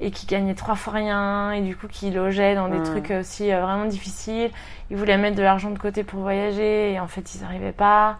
et 0.00 0.10
qui 0.10 0.26
gagnaient 0.26 0.54
trois 0.54 0.74
fois 0.74 0.92
rien 0.94 1.52
et 1.52 1.60
du 1.62 1.74
coup 1.76 1.88
qui 1.88 2.10
logeaient 2.10 2.54
dans 2.54 2.68
des 2.68 2.78
Mm. 2.78 2.84
trucs 2.84 3.10
aussi 3.12 3.52
euh, 3.52 3.60
vraiment 3.62 3.86
difficiles. 3.86 4.50
Ils 4.90 4.96
voulaient 4.96 5.16
mettre 5.16 5.36
de 5.36 5.42
l'argent 5.42 5.70
de 5.70 5.78
côté 5.78 6.04
pour 6.04 6.20
voyager 6.20 6.92
et 6.92 7.00
en 7.00 7.06
fait 7.08 7.34
ils 7.34 7.40
n'arrivaient 7.42 7.72
pas. 7.72 8.18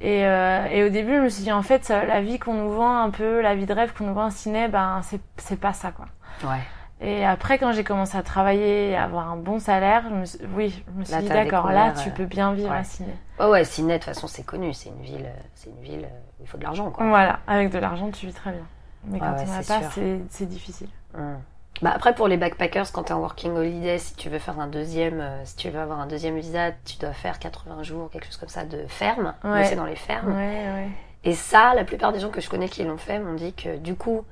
Et, 0.00 0.26
euh, 0.26 0.66
et 0.70 0.84
au 0.84 0.88
début 0.88 1.16
je 1.16 1.22
me 1.22 1.28
suis 1.28 1.44
dit 1.44 1.52
en 1.52 1.62
fait 1.62 1.88
la 1.88 2.20
vie 2.20 2.38
qu'on 2.38 2.54
nous 2.54 2.70
vend 2.72 2.98
un 2.98 3.10
peu, 3.10 3.40
la 3.40 3.54
vie 3.54 3.64
de 3.66 3.72
rêve 3.72 3.92
qu'on 3.94 4.04
nous 4.04 4.14
vend 4.14 4.26
en 4.26 4.30
ciné, 4.30 4.68
ben 4.68 5.00
c'est 5.36 5.60
pas 5.60 5.72
ça 5.72 5.92
quoi. 5.92 6.06
Ouais. 6.42 6.60
Et 7.00 7.24
après 7.24 7.58
quand 7.58 7.72
j'ai 7.72 7.84
commencé 7.84 8.16
à 8.16 8.22
travailler 8.22 8.90
et 8.90 8.96
à 8.96 9.04
avoir 9.04 9.30
un 9.30 9.36
bon 9.36 9.58
salaire, 9.58 10.04
je 10.10 10.14
me 10.14 10.24
suis, 10.24 10.38
oui 10.54 10.84
je 10.94 10.98
me 10.98 11.04
suis 11.04 11.14
Là, 11.14 11.20
dit 11.22 11.28
d'accord 11.28 11.70
là 11.70 11.92
tu 11.92 12.08
euh, 12.08 12.12
peux 12.12 12.24
bien 12.26 12.52
vivre 12.54 12.70
ouais. 12.70 12.78
à 12.78 12.84
ciné. 12.84 13.14
Ouais, 13.38 13.46
ouais, 13.46 13.64
Sydney, 13.64 13.94
de 13.94 13.98
toute 13.98 14.04
façon, 14.04 14.28
c'est 14.28 14.44
connu. 14.44 14.72
C'est 14.72 14.90
une 14.90 15.02
ville, 15.02 15.26
euh, 15.26 15.40
c'est 15.54 15.70
une 15.70 15.80
ville 15.80 16.06
où 16.38 16.44
il 16.44 16.46
faut 16.48 16.56
de 16.56 16.62
l'argent, 16.62 16.90
quoi. 16.90 17.04
Voilà 17.06 17.40
avec 17.46 17.70
de 17.70 17.78
l'argent 17.78 18.10
tu 18.10 18.26
vis 18.26 18.32
très 18.32 18.52
bien. 18.52 18.66
Mais 19.06 19.14
Ouais, 19.14 19.18
quand 19.20 19.32
ouais, 19.34 19.44
on 19.48 19.52
n'a 19.52 19.62
c'est 19.62 19.80
pas 19.80 19.90
c'est 20.28 20.46
difficile. 20.46 20.88
Hmm. 21.14 21.36
Bah 21.82 21.92
après, 21.94 22.14
pour 22.14 22.28
les 22.28 22.36
backpackers, 22.36 22.92
quand 22.92 23.04
t'es 23.04 23.12
en 23.12 23.18
working 23.20 23.52
holiday, 23.56 23.98
si 23.98 24.14
tu 24.14 24.28
veux 24.28 24.38
faire 24.38 24.58
un 24.60 24.68
deuxième, 24.68 25.20
euh, 25.20 25.44
si 25.44 25.56
tu 25.56 25.70
veux 25.70 25.80
avoir 25.80 26.00
un 26.00 26.06
deuxième 26.06 26.36
visa, 26.38 26.70
tu 26.84 26.96
dois 26.98 27.12
faire 27.12 27.38
80 27.38 27.82
jours, 27.82 28.10
quelque 28.10 28.26
chose 28.26 28.36
comme 28.36 28.48
ça, 28.48 28.64
de 28.64 28.84
ferme. 28.88 29.34
Ouais. 29.44 29.62
bosser 29.62 29.74
dans 29.76 29.84
les 29.84 29.96
fermes. 29.96 30.28
Ouais 30.32 30.36
ouais. 30.74 30.88
Et 31.24 31.34
ça, 31.34 31.74
la 31.74 31.84
plupart 31.84 32.12
des 32.12 32.20
gens 32.20 32.28
que 32.30 32.40
je 32.40 32.48
connais 32.48 32.68
qui 32.68 32.84
l'ont 32.84 32.96
fait 32.98 33.18
m'ont 33.18 33.34
dit 33.34 33.52
que 33.54 33.76
du 33.76 33.94
coup, 33.96 34.24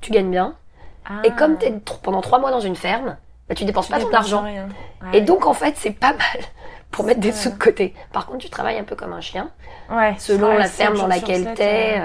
tu 0.00 0.10
gagnes 0.12 0.30
bien. 0.30 0.54
Ah, 1.08 1.22
Et 1.24 1.30
comme 1.30 1.56
t'es 1.58 1.70
tr- 1.70 2.00
pendant 2.02 2.20
trois 2.20 2.38
mois 2.38 2.50
dans 2.50 2.60
une 2.60 2.76
ferme, 2.76 3.16
bah, 3.48 3.54
tu 3.54 3.64
dépenses 3.64 3.86
tu 3.86 3.92
pas 3.92 4.00
ton 4.00 4.12
argent. 4.12 4.42
rien. 4.42 4.68
Et 5.12 5.22
donc, 5.22 5.46
en 5.46 5.54
fait, 5.54 5.74
c'est 5.76 5.92
pas 5.92 6.12
mal 6.12 6.44
pour 6.90 7.04
mettre 7.06 7.20
des 7.20 7.32
sous 7.32 7.50
de 7.50 7.56
côté. 7.58 7.94
Par 8.12 8.26
contre, 8.26 8.38
tu 8.38 8.50
travailles 8.50 8.78
un 8.78 8.84
peu 8.84 8.94
comme 8.96 9.12
un 9.14 9.20
chien. 9.20 9.50
ouais, 9.90 10.14
Selon 10.18 10.52
la 10.58 10.66
ferme 10.66 10.96
dans 10.98 11.06
laquelle 11.06 11.44
sept, 11.44 11.54
t'es, 11.56 12.00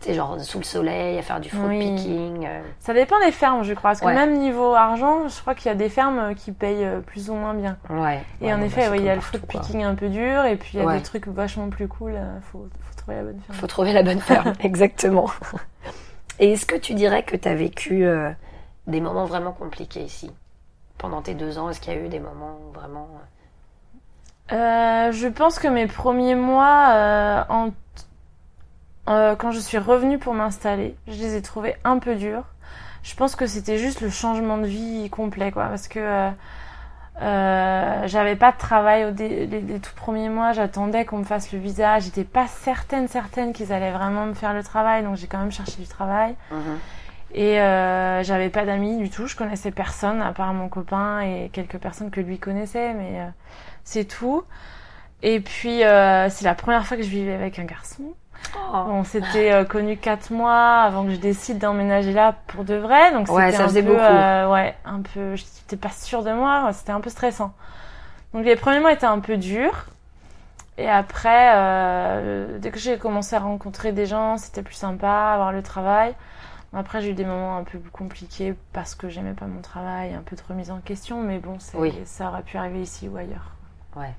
C'est 0.00 0.12
genre 0.14 0.38
sous 0.40 0.58
le 0.58 0.64
soleil, 0.64 1.18
à 1.18 1.22
faire 1.22 1.40
du 1.40 1.48
fruit 1.48 1.78
Oui. 1.78 1.94
picking. 1.96 2.46
euh. 2.46 2.60
Ça 2.80 2.92
dépend 2.92 3.18
des 3.24 3.32
fermes, 3.32 3.62
je 3.64 3.72
crois. 3.72 3.90
Parce 3.90 4.00
que 4.00 4.06
Ouais. 4.06 4.14
même 4.14 4.34
niveau 4.38 4.74
argent, 4.74 5.26
je 5.26 5.40
crois 5.40 5.54
qu'il 5.54 5.66
y 5.66 5.70
a 5.70 5.74
des 5.74 5.88
fermes 5.88 6.18
euh, 6.18 6.34
qui 6.34 6.52
payent 6.52 6.84
euh, 6.84 7.00
plus 7.00 7.30
ou 7.30 7.34
moins 7.34 7.54
bien. 7.54 7.78
Ouais. 7.88 8.20
Et 8.42 8.46
Ouais, 8.46 8.52
en 8.52 8.60
effet, 8.60 8.88
bah, 8.90 8.96
il 8.98 9.04
y 9.04 9.08
a 9.08 9.14
le 9.14 9.20
fruit 9.22 9.40
picking 9.40 9.82
un 9.84 9.94
peu 9.94 10.08
dur, 10.08 10.44
et 10.44 10.56
puis 10.56 10.72
il 10.74 10.82
y 10.84 10.86
a 10.86 10.92
des 10.96 11.02
trucs 11.02 11.26
vachement 11.28 11.70
plus 11.70 11.88
cool. 11.88 12.12
Faut, 12.52 12.68
faut 12.80 12.94
trouver 12.96 13.16
la 13.16 13.22
bonne 13.24 13.40
ferme. 13.40 13.58
Faut 13.58 13.66
trouver 13.66 13.92
la 13.94 14.02
bonne 14.02 14.20
ferme, 14.20 14.52
exactement. 14.60 15.30
Et 16.38 16.52
est-ce 16.52 16.66
que 16.66 16.76
tu 16.76 16.92
dirais 16.92 17.22
que 17.22 17.34
tu 17.34 17.48
as 17.48 17.54
vécu 17.54 18.04
euh, 18.04 18.30
des 18.86 19.00
moments 19.00 19.24
vraiment 19.24 19.52
compliqués 19.52 20.02
ici? 20.02 20.30
Pendant 20.98 21.22
tes 21.22 21.32
deux 21.34 21.58
ans, 21.58 21.70
est-ce 21.70 21.80
qu'il 21.80 21.94
y 21.94 21.96
a 21.96 22.00
eu 22.00 22.08
des 22.08 22.20
moments 22.20 22.58
vraiment... 22.74 23.08
Euh, 24.52 25.10
je 25.10 25.26
pense 25.26 25.58
que 25.58 25.66
mes 25.68 25.86
premiers 25.86 26.34
mois, 26.36 27.44
en- 27.48 27.70
euh, 29.08 29.36
quand 29.36 29.50
je 29.52 29.58
suis 29.60 29.78
revenue 29.78 30.18
pour 30.18 30.34
m'installer, 30.34 30.96
je 31.06 31.12
les 31.14 31.36
ai 31.36 31.42
trouvés 31.42 31.76
un 31.84 31.98
peu 31.98 32.14
durs. 32.16 32.44
Je 33.02 33.14
pense 33.14 33.36
que 33.36 33.46
c'était 33.46 33.78
juste 33.78 34.00
le 34.00 34.10
changement 34.10 34.58
de 34.58 34.66
vie 34.66 35.08
complet, 35.10 35.52
quoi, 35.52 35.66
parce 35.66 35.86
que 35.88 36.00
euh, 36.00 36.30
euh, 37.22 38.02
j'avais 38.06 38.36
pas 38.36 38.52
de 38.52 38.58
travail 38.58 39.04
au 39.06 39.10
dé- 39.10 39.46
les, 39.46 39.60
les 39.60 39.78
tout 39.80 39.94
premiers 39.94 40.28
mois. 40.28 40.52
J'attendais 40.52 41.04
qu'on 41.04 41.18
me 41.18 41.24
fasse 41.24 41.52
le 41.52 41.58
visa. 41.58 41.98
J'étais 41.98 42.24
pas 42.24 42.46
certaine, 42.46 43.08
certaine 43.08 43.52
qu'ils 43.52 43.72
allaient 43.72 43.92
vraiment 43.92 44.26
me 44.26 44.34
faire 44.34 44.52
le 44.52 44.62
travail, 44.62 45.02
donc 45.02 45.16
j'ai 45.16 45.26
quand 45.26 45.38
même 45.38 45.52
cherché 45.52 45.80
du 45.80 45.88
travail. 45.88 46.34
Et 47.34 47.60
euh, 47.60 48.22
j'avais 48.22 48.48
pas 48.50 48.64
d'amis 48.64 48.96
du 48.98 49.10
tout, 49.10 49.26
je 49.26 49.36
connaissais 49.36 49.70
personne 49.70 50.22
à 50.22 50.32
part 50.32 50.54
mon 50.54 50.68
copain 50.68 51.20
et 51.20 51.50
quelques 51.52 51.76
personnes 51.78 52.10
que 52.10 52.20
lui 52.20 52.38
connaissait, 52.38 52.94
mais 52.94 53.20
euh, 53.20 53.26
c'est 53.84 54.04
tout. 54.04 54.42
Et 55.22 55.40
puis 55.40 55.84
euh, 55.84 56.28
c'est 56.30 56.44
la 56.44 56.54
première 56.54 56.86
fois 56.86 56.96
que 56.96 57.02
je 57.02 57.08
vivais 57.08 57.34
avec 57.34 57.58
un 57.58 57.64
garçon. 57.64 58.02
Oh. 58.72 58.76
On 58.88 59.04
s'était 59.04 59.52
euh, 59.52 59.64
connus 59.64 59.96
quatre 59.96 60.30
mois 60.30 60.80
avant 60.82 61.04
que 61.04 61.10
je 61.10 61.16
décide 61.16 61.58
d'emménager 61.58 62.12
là 62.12 62.34
pour 62.48 62.64
de 62.64 62.74
vrai, 62.74 63.12
donc 63.12 63.28
Ouais, 63.30 63.46
c'était 63.46 63.56
ça 63.58 63.64
un 63.64 63.68
faisait 63.68 63.82
peu, 63.82 63.90
beaucoup. 63.92 64.00
euh, 64.02 64.50
ouais, 64.52 64.74
un 64.84 65.00
peu. 65.02 65.34
J'étais 65.36 65.76
pas 65.76 65.90
sûre 65.90 66.22
de 66.22 66.32
moi, 66.32 66.70
c'était 66.72 66.92
un 66.92 67.00
peu 67.00 67.10
stressant. 67.10 67.52
Donc 68.34 68.44
les 68.44 68.56
premiers 68.56 68.80
mois 68.80 68.92
étaient 68.92 69.06
un 69.06 69.20
peu 69.20 69.36
durs. 69.36 69.86
Et 70.78 70.88
après, 70.90 71.52
euh, 71.54 72.58
dès 72.58 72.70
que 72.70 72.78
j'ai 72.78 72.98
commencé 72.98 73.34
à 73.34 73.38
rencontrer 73.40 73.92
des 73.92 74.04
gens, 74.06 74.36
c'était 74.36 74.62
plus 74.62 74.74
sympa, 74.74 75.08
avoir 75.32 75.52
le 75.52 75.62
travail. 75.62 76.14
Après, 76.74 77.00
j'ai 77.00 77.10
eu 77.10 77.14
des 77.14 77.24
moments 77.24 77.56
un 77.56 77.64
peu 77.64 77.78
plus 77.78 77.90
compliqués 77.90 78.54
parce 78.74 78.94
que 78.94 79.08
j'aimais 79.08 79.32
pas 79.32 79.46
mon 79.46 79.62
travail, 79.62 80.12
un 80.12 80.20
peu 80.20 80.36
de 80.36 80.42
remise 80.46 80.70
en 80.70 80.78
question, 80.80 81.22
mais 81.22 81.38
bon, 81.38 81.56
Oui. 81.74 81.94
ça 82.04 82.28
aurait 82.28 82.42
pu 82.42 82.58
arriver 82.58 82.82
ici 82.82 83.08
ou 83.08 83.16
ailleurs. 83.16 83.52
Ouais. 83.96 84.12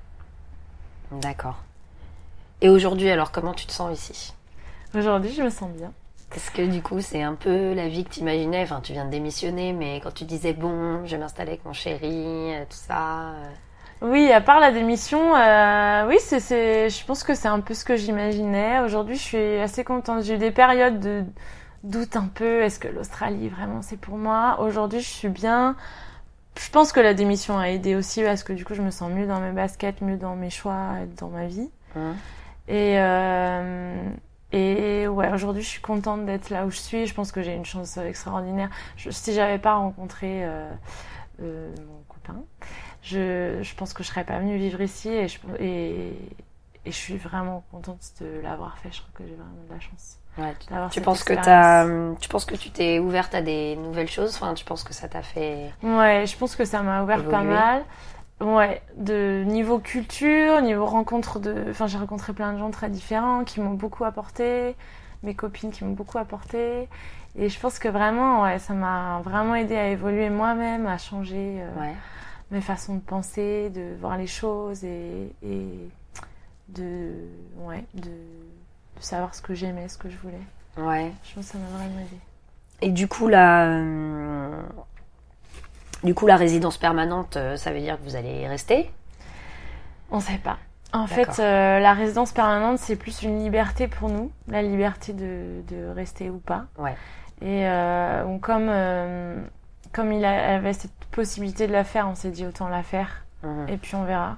D'accord. 1.11 1.57
Et 2.61 2.69
aujourd'hui, 2.69 3.09
alors, 3.09 3.31
comment 3.31 3.53
tu 3.53 3.65
te 3.65 3.71
sens 3.71 3.93
ici? 3.97 4.33
Aujourd'hui, 4.95 5.31
je 5.31 5.43
me 5.43 5.49
sens 5.49 5.69
bien. 5.71 5.91
Est-ce 6.35 6.51
que 6.51 6.61
du 6.63 6.81
coup, 6.81 6.99
c'est 7.01 7.21
un 7.21 7.35
peu 7.35 7.73
la 7.73 7.87
vie 7.87 8.03
que 8.03 8.09
tu 8.09 8.19
imaginais 8.19 8.63
Enfin, 8.63 8.81
tu 8.81 8.91
viens 8.93 9.05
de 9.05 9.11
démissionner, 9.11 9.73
mais 9.73 10.01
quand 10.03 10.13
tu 10.13 10.25
disais, 10.25 10.53
bon, 10.53 11.05
je 11.05 11.11
vais 11.11 11.17
m'installer 11.17 11.51
avec 11.51 11.65
mon 11.65 11.73
chéri, 11.73 12.53
euh, 12.53 12.63
tout 12.69 12.75
ça... 12.75 13.29
euh, 13.29 13.49
Oui, 14.01 14.31
à 14.31 14.41
part 14.41 14.59
la 14.59 14.71
démission, 14.71 15.35
euh, 15.35 16.07
oui, 16.07 16.17
c'est, 16.19 16.89
je 16.89 17.05
pense 17.05 17.23
que 17.23 17.33
c'est 17.35 17.47
un 17.47 17.59
peu 17.61 17.73
ce 17.73 17.85
que 17.85 17.95
j'imaginais. 17.95 18.79
Aujourd'hui, 18.81 19.15
je 19.15 19.21
suis 19.21 19.59
assez 19.59 19.83
contente. 19.83 20.23
J'ai 20.23 20.35
eu 20.35 20.37
des 20.37 20.51
périodes 20.51 20.99
de 20.99 21.23
doute 21.83 22.15
un 22.17 22.27
peu. 22.33 22.63
Est-ce 22.63 22.79
que 22.79 22.87
l'Australie, 22.89 23.47
vraiment, 23.49 23.81
c'est 23.81 23.97
pour 23.99 24.17
moi? 24.17 24.57
Aujourd'hui, 24.59 24.99
je 24.99 25.07
suis 25.07 25.29
bien. 25.29 25.75
Je 26.59 26.69
pense 26.71 26.91
que 26.91 26.99
la 26.99 27.13
démission 27.13 27.57
a 27.59 27.69
aidé 27.69 27.95
aussi 27.95 28.23
parce 28.23 28.43
que 28.43 28.51
du 28.51 28.65
coup, 28.65 28.73
je 28.73 28.81
me 28.81 28.89
sens 28.91 29.11
mieux 29.11 29.27
dans 29.27 29.39
mes 29.39 29.51
baskets, 29.51 30.01
mieux 30.01 30.17
dans 30.17 30.35
mes 30.35 30.49
choix, 30.49 30.87
dans 31.19 31.29
ma 31.29 31.45
vie. 31.45 31.69
hein? 31.95 32.15
Et, 32.67 32.99
euh, 32.99 34.09
et 34.51 35.07
ouais, 35.07 35.31
aujourd'hui, 35.33 35.63
je 35.63 35.67
suis 35.69 35.81
contente 35.81 36.25
d'être 36.25 36.49
là 36.49 36.65
où 36.65 36.71
je 36.71 36.77
suis. 36.77 37.07
Je 37.07 37.13
pense 37.13 37.31
que 37.31 37.41
j'ai 37.41 37.53
une 37.55 37.65
chance 37.65 37.97
extraordinaire. 37.97 38.69
Je, 38.97 39.09
si 39.09 39.33
j'avais 39.33 39.59
pas 39.59 39.75
rencontré 39.75 40.45
euh, 40.45 40.69
euh, 41.41 41.73
mon 41.87 42.03
copain, 42.09 42.41
je, 43.03 43.59
je 43.61 43.75
pense 43.75 43.93
que 43.93 44.03
je 44.03 44.09
serais 44.09 44.25
pas 44.25 44.39
venue 44.39 44.57
vivre 44.57 44.81
ici. 44.81 45.09
Et 45.09 45.27
je, 45.27 45.39
et, 45.59 46.09
et 46.85 46.91
je 46.91 46.97
suis 46.97 47.17
vraiment 47.17 47.63
contente 47.71 48.01
de 48.21 48.39
l'avoir 48.41 48.77
fait. 48.79 48.91
Je 48.91 49.01
crois 49.01 49.11
que 49.15 49.23
j'ai 49.27 49.35
vraiment 49.35 49.63
de 49.69 49.73
la 49.73 49.79
chance. 49.79 50.17
Ouais, 50.37 50.55
tu- 50.59 50.67
tu 50.89 51.01
penses 51.01 51.23
que 51.23 51.33
tu 52.19 52.29
penses 52.29 52.45
que 52.45 52.55
tu 52.55 52.69
t'es 52.71 52.99
ouverte 52.99 53.33
à 53.35 53.41
des 53.41 53.75
nouvelles 53.75 54.09
choses? 54.09 54.35
Enfin, 54.35 54.53
tu 54.53 54.65
penses 54.65 54.83
que 54.83 54.93
ça 54.93 55.07
t'a 55.07 55.23
fait 55.23 55.71
Ouais, 55.83 56.25
je 56.27 56.37
pense 56.37 56.55
que 56.55 56.65
ça 56.65 56.81
m'a 56.81 57.03
ouvert 57.03 57.25
pas 57.25 57.43
mal. 57.43 57.83
Ouais, 58.39 58.81
de 58.97 59.43
niveau 59.47 59.79
culture, 59.79 60.61
niveau 60.61 60.85
rencontre 60.85 61.39
de. 61.39 61.65
Enfin, 61.71 61.87
j'ai 61.87 61.97
rencontré 61.97 62.33
plein 62.33 62.53
de 62.53 62.59
gens 62.59 62.69
très 62.69 62.89
différents 62.89 63.43
qui 63.43 63.59
m'ont 63.61 63.73
beaucoup 63.73 64.03
apporté, 64.05 64.75
mes 65.23 65.33
copines 65.33 65.71
qui 65.71 65.83
m'ont 65.83 65.93
beaucoup 65.93 66.19
apporté. 66.19 66.87
Et 67.35 67.49
je 67.49 67.59
pense 67.59 67.79
que 67.79 67.87
vraiment, 67.87 68.43
ouais, 68.43 68.59
ça 68.59 68.73
m'a 68.73 69.21
vraiment 69.23 69.55
aidé 69.55 69.75
à 69.75 69.87
évoluer 69.89 70.29
moi-même, 70.29 70.85
à 70.85 70.97
changer 70.99 71.57
euh, 71.61 71.79
Ouais. 71.81 71.93
mes 72.51 72.61
façons 72.61 72.95
de 72.95 72.99
penser, 73.01 73.69
de 73.71 73.95
voir 73.99 74.17
les 74.17 74.27
choses 74.27 74.83
et, 74.83 75.31
et 75.43 75.67
de, 76.69 77.11
ouais, 77.59 77.85
de, 77.95 78.09
de 78.09 79.01
savoir 79.01 79.33
ce 79.33 79.41
que 79.41 79.55
j'aimais, 79.55 79.87
ce 79.87 79.97
que 79.97 80.09
je 80.09 80.17
voulais. 80.17 80.41
Ouais. 80.77 81.11
Je 81.23 81.33
pense 81.35 81.45
que 81.47 81.51
ça 81.53 81.57
m'a 81.57 81.77
vraiment 81.77 81.99
aidé. 82.01 82.17
Et 82.81 82.89
du 82.91 83.07
coup, 83.07 83.27
la, 83.27 83.65
euh, 83.65 84.61
du 86.03 86.13
coup, 86.13 86.27
la 86.27 86.35
résidence 86.37 86.77
permanente, 86.77 87.37
euh, 87.37 87.57
ça 87.57 87.71
veut 87.71 87.79
dire 87.79 87.97
que 87.97 88.03
vous 88.03 88.15
allez 88.15 88.47
rester 88.47 88.91
On 90.11 90.19
sait 90.19 90.37
pas. 90.37 90.57
En 90.93 91.05
fait, 91.07 91.39
euh, 91.39 91.79
la 91.79 91.93
résidence 91.93 92.31
permanente, 92.31 92.79
c'est 92.79 92.95
plus 92.95 93.21
une 93.23 93.39
liberté 93.43 93.87
pour 93.89 94.07
nous, 94.09 94.31
la 94.47 94.61
liberté 94.61 95.11
de, 95.13 95.61
de 95.67 95.87
rester 95.93 96.29
ou 96.29 96.37
pas. 96.37 96.65
Ouais. 96.77 96.95
Et 97.41 97.67
euh, 97.67 98.23
on- 98.25 98.39
comme, 98.39 98.67
euh, 98.69 99.37
comme 99.91 100.13
il 100.13 100.23
avait 100.23 100.71
cette 100.73 100.93
possibilité 101.11 101.67
de 101.67 101.73
la 101.73 101.83
faire, 101.83 102.07
on 102.07 102.15
s'est 102.15 102.31
dit 102.31 102.45
autant 102.45 102.69
la 102.69 102.83
faire. 102.83 103.25
Mhm. 103.43 103.67
Et 103.69 103.77
puis 103.77 103.95
on 103.95 104.03
verra. 104.03 104.37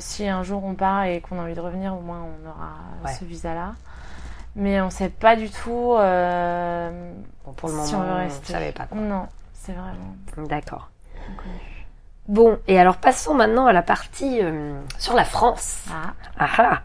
Si 0.00 0.26
un 0.26 0.42
jour 0.42 0.64
on 0.64 0.74
part 0.74 1.04
et 1.04 1.20
qu'on 1.20 1.38
a 1.38 1.42
envie 1.42 1.54
de 1.54 1.60
revenir, 1.60 1.94
au 1.94 2.00
moins 2.00 2.20
on 2.22 2.48
aura 2.48 2.70
Ouais. 3.04 3.12
ce 3.12 3.24
visa-là. 3.24 3.74
Mais 4.56 4.80
on 4.80 4.90
sait 4.90 5.08
pas 5.08 5.36
du 5.36 5.50
tout 5.50 5.94
Bon, 7.44 7.52
pour 7.56 7.68
le 7.68 7.74
si 7.84 7.92
moment, 7.94 8.04
on 8.04 8.08
veut 8.08 8.14
rester. 8.14 8.52
savez 8.52 8.72
pas. 8.72 8.86
quoi. 8.86 8.98
Non, 8.98 9.26
c'est 9.68 9.74
vraiment 9.74 10.48
D'accord. 10.48 10.88
Bon, 12.26 12.58
et 12.66 12.78
alors 12.80 12.96
passons 12.96 13.34
maintenant 13.34 13.66
à 13.66 13.72
la 13.74 13.82
partie 13.82 14.38
euh, 14.42 14.80
sur 14.98 15.12
la 15.14 15.24
France. 15.24 15.84
Ah, 15.92 16.14
Ah 16.38 16.48
ah. 16.58 16.82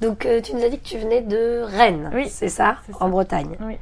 Donc, 0.00 0.26
euh, 0.26 0.40
tu 0.40 0.54
nous 0.54 0.62
as 0.62 0.68
dit 0.68 0.78
que 0.78 0.86
tu 0.86 0.98
venais 0.98 1.22
de 1.22 1.62
Rennes, 1.66 2.10
Oui, 2.14 2.28
c'est 2.28 2.48
ça. 2.48 2.76
En 3.00 3.08
Bretagne. 3.08 3.56
Oui. 3.60 3.78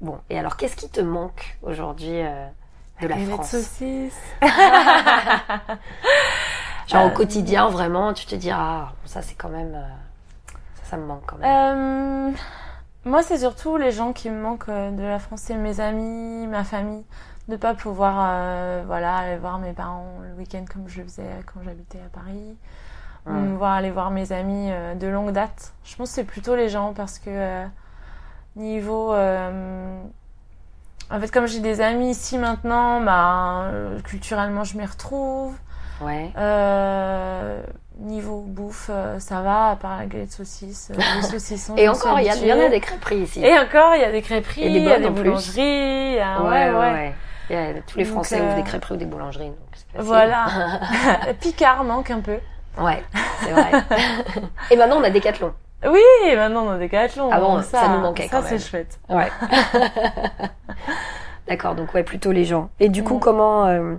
Bon, 0.00 0.18
et 0.30 0.38
alors 0.38 0.56
qu'est-ce 0.56 0.76
qui 0.76 0.88
te 0.88 1.02
manque 1.02 1.58
aujourd'hui 1.62 2.22
euh, 2.22 2.46
de 3.02 3.06
la 3.06 3.16
les 3.16 3.26
France 3.26 3.50
saucisse. 3.50 4.18
Genre 6.86 7.04
au 7.06 7.10
quotidien, 7.10 7.68
vraiment, 7.68 8.14
tu 8.14 8.24
te 8.24 8.34
dis, 8.34 8.50
ah, 8.50 8.92
ça 9.04 9.20
c'est 9.20 9.34
quand 9.34 9.50
même. 9.50 9.78
ça, 10.82 10.90
ça 10.90 10.96
me 10.96 11.04
manque 11.04 11.24
quand 11.26 11.36
même. 11.36 12.34
Moi, 13.04 13.22
c'est 13.22 13.38
surtout 13.38 13.76
les 13.76 13.92
gens 13.92 14.12
qui 14.12 14.28
me 14.30 14.40
manquent 14.40 14.68
de 14.70 15.02
la 15.02 15.18
France, 15.18 15.42
c'est 15.44 15.54
mes 15.54 15.80
amis, 15.80 16.46
ma 16.46 16.64
famille. 16.64 17.04
De 17.50 17.56
pas 17.56 17.74
pouvoir 17.74 18.14
euh, 18.20 18.82
voilà, 18.86 19.16
aller 19.16 19.36
voir 19.36 19.58
mes 19.58 19.72
parents 19.72 20.06
le 20.22 20.38
week-end 20.38 20.64
comme 20.72 20.84
je 20.88 20.98
le 20.98 21.04
faisais 21.04 21.24
quand 21.52 21.60
j'habitais 21.64 21.98
à 21.98 22.08
Paris. 22.16 22.56
Ou 23.26 23.30
Mm. 23.32 23.50
me 23.52 23.56
voir 23.56 23.72
aller 23.72 23.90
voir 23.90 24.10
mes 24.12 24.30
amis 24.32 24.68
euh, 24.70 24.94
de 24.94 25.06
longue 25.08 25.32
date. 25.32 25.72
Je 25.84 25.96
pense 25.96 26.10
que 26.10 26.14
c'est 26.14 26.24
plutôt 26.24 26.54
les 26.54 26.68
gens 26.68 26.92
parce 26.94 27.18
que 27.18 27.28
euh, 27.28 27.66
niveau... 28.56 29.12
en 29.12 30.00
fait, 31.20 31.30
comme 31.32 31.46
j'ai 31.46 31.58
des 31.60 31.80
amis 31.80 32.10
ici 32.12 32.38
maintenant, 32.38 33.00
bah, 33.00 33.64
culturellement, 34.04 34.62
je 34.64 34.78
m'y 34.78 34.86
retrouve. 34.86 35.54
Ouais. 36.00 36.30
Niveau 37.98 38.40
bouffe, 38.46 38.90
ça 39.18 39.42
va, 39.42 39.70
à 39.72 39.76
part 39.76 39.98
la 39.98 40.06
galette 40.06 40.32
saucisse, 40.32 40.90
euh, 40.90 40.94
les 41.16 41.22
saucissons. 41.28 41.76
Et 41.76 41.86
encore, 41.88 42.18
il 42.20 42.26
y, 42.26 42.52
en 42.52 42.60
a 42.64 42.68
des 42.70 42.80
crêperies 42.80 43.18
ici. 43.18 43.44
Et 43.44 43.58
encore, 43.58 43.94
il 43.94 44.00
y 44.00 44.04
a 44.04 44.10
des 44.12 44.22
crêperies, 44.22 44.62
il 44.64 44.78
y 44.82 44.90
a 44.90 44.98
bonnes 44.98 45.02
des 45.14 45.22
boulangeries. 45.22 46.14
y 46.14 46.20
a- 46.20 46.42
ouais, 46.42 46.70
ouais. 46.72 47.10
Y 47.10 47.14
a- 47.54 47.72
tous 47.86 47.98
les 47.98 48.04
Donc, 48.04 48.12
Français 48.14 48.40
euh, 48.40 48.44
ouvrent 48.46 48.56
des 48.56 48.62
crêperies 48.62 48.94
ou 48.94 48.98
des 48.98 49.04
boulangeries. 49.06 49.48
Donc 49.48 49.56
c'est. 49.74 50.00
Voilà. 50.00 50.46
Picard 51.40 51.84
manque 51.84 52.10
un 52.10 52.20
peu. 52.20 52.38
Ouais, 52.78 53.02
c'est 53.40 53.50
vrai. 53.50 53.70
et 54.70 54.76
maintenant, 54.76 54.96
on 54.98 55.02
a 55.04 55.10
Decathlon. 55.10 55.52
Oui, 55.86 56.00
maintenant 56.36 56.66
on 56.66 56.70
a 56.70 56.78
des 56.78 56.86
Decathlon. 56.86 57.30
Ah 57.32 57.40
bon, 57.40 57.62
ça 57.62 57.88
nous 57.88 58.00
manquait 58.00 58.28
Ça, 58.28 58.36
quand 58.38 58.42
c'est 58.44 58.50
même. 58.52 58.60
chouette. 58.60 58.98
Ouais. 59.08 59.28
D'accord, 61.48 61.74
donc 61.74 61.92
ouais, 61.94 62.02
plutôt 62.04 62.32
les 62.32 62.44
gens. 62.44 62.70
Et 62.78 62.88
du 62.88 63.02
coup, 63.02 63.16
Mm. 63.16 63.20
comment, 63.20 63.66
euh, 63.66 63.94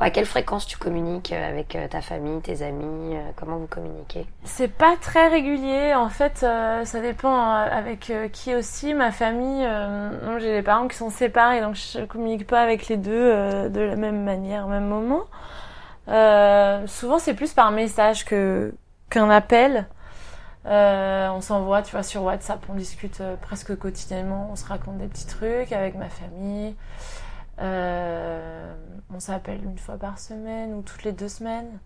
à 0.00 0.10
quelle 0.10 0.24
fréquence 0.24 0.66
tu 0.66 0.78
communiques 0.78 1.32
euh, 1.32 1.48
avec 1.48 1.76
euh, 1.76 1.86
ta 1.86 2.00
famille, 2.00 2.40
tes 2.40 2.62
amis 2.62 3.14
euh, 3.14 3.20
Comment 3.36 3.58
vous 3.58 3.66
communiquez? 3.66 4.26
C'est 4.44 4.72
pas 4.72 4.96
très 4.98 5.28
régulier. 5.28 5.94
En 5.94 6.08
fait, 6.08 6.38
ça 6.38 7.00
dépend 7.00 7.38
avec 7.38 8.12
qui 8.32 8.54
aussi. 8.54 8.94
Ma 8.94 9.12
famille, 9.12 9.66
j'ai 10.38 10.52
des 10.52 10.62
parents 10.62 10.88
qui 10.88 10.96
sont 10.96 11.10
séparés, 11.10 11.60
donc 11.60 11.74
je 11.74 12.04
communique 12.04 12.46
pas 12.46 12.62
avec 12.62 12.88
les 12.88 12.96
deux 12.96 13.68
de 13.68 13.80
la 13.80 13.96
même 13.96 14.24
manière 14.24 14.66
au 14.66 14.68
même 14.68 14.86
moment. 14.86 15.24
Souvent, 16.86 17.18
c'est 17.18 17.34
plus 17.34 17.52
par 17.52 17.70
message 17.70 18.24
qu'un 18.24 19.30
appel. 19.30 19.86
on 20.64 21.40
s'envoie, 21.40 21.82
tu 21.82 21.92
vois, 21.92 22.02
sur 22.02 22.22
WhatsApp, 22.22 22.60
on 22.68 22.74
discute 22.74 23.22
presque 23.42 23.76
quotidiennement, 23.78 24.48
on 24.50 24.56
se 24.56 24.66
raconte 24.66 24.98
des 24.98 25.06
petits 25.06 25.26
trucs 25.26 25.72
avec 25.72 25.94
ma 25.94 26.08
famille. 26.08 26.74
On 27.60 29.20
s'appelle 29.20 29.62
une 29.64 29.78
fois 29.78 29.96
par 29.96 30.18
semaine 30.18 30.74
ou 30.74 30.82
toutes 30.82 31.04
les 31.04 31.12
deux 31.12 31.28
semaines. 31.28 31.78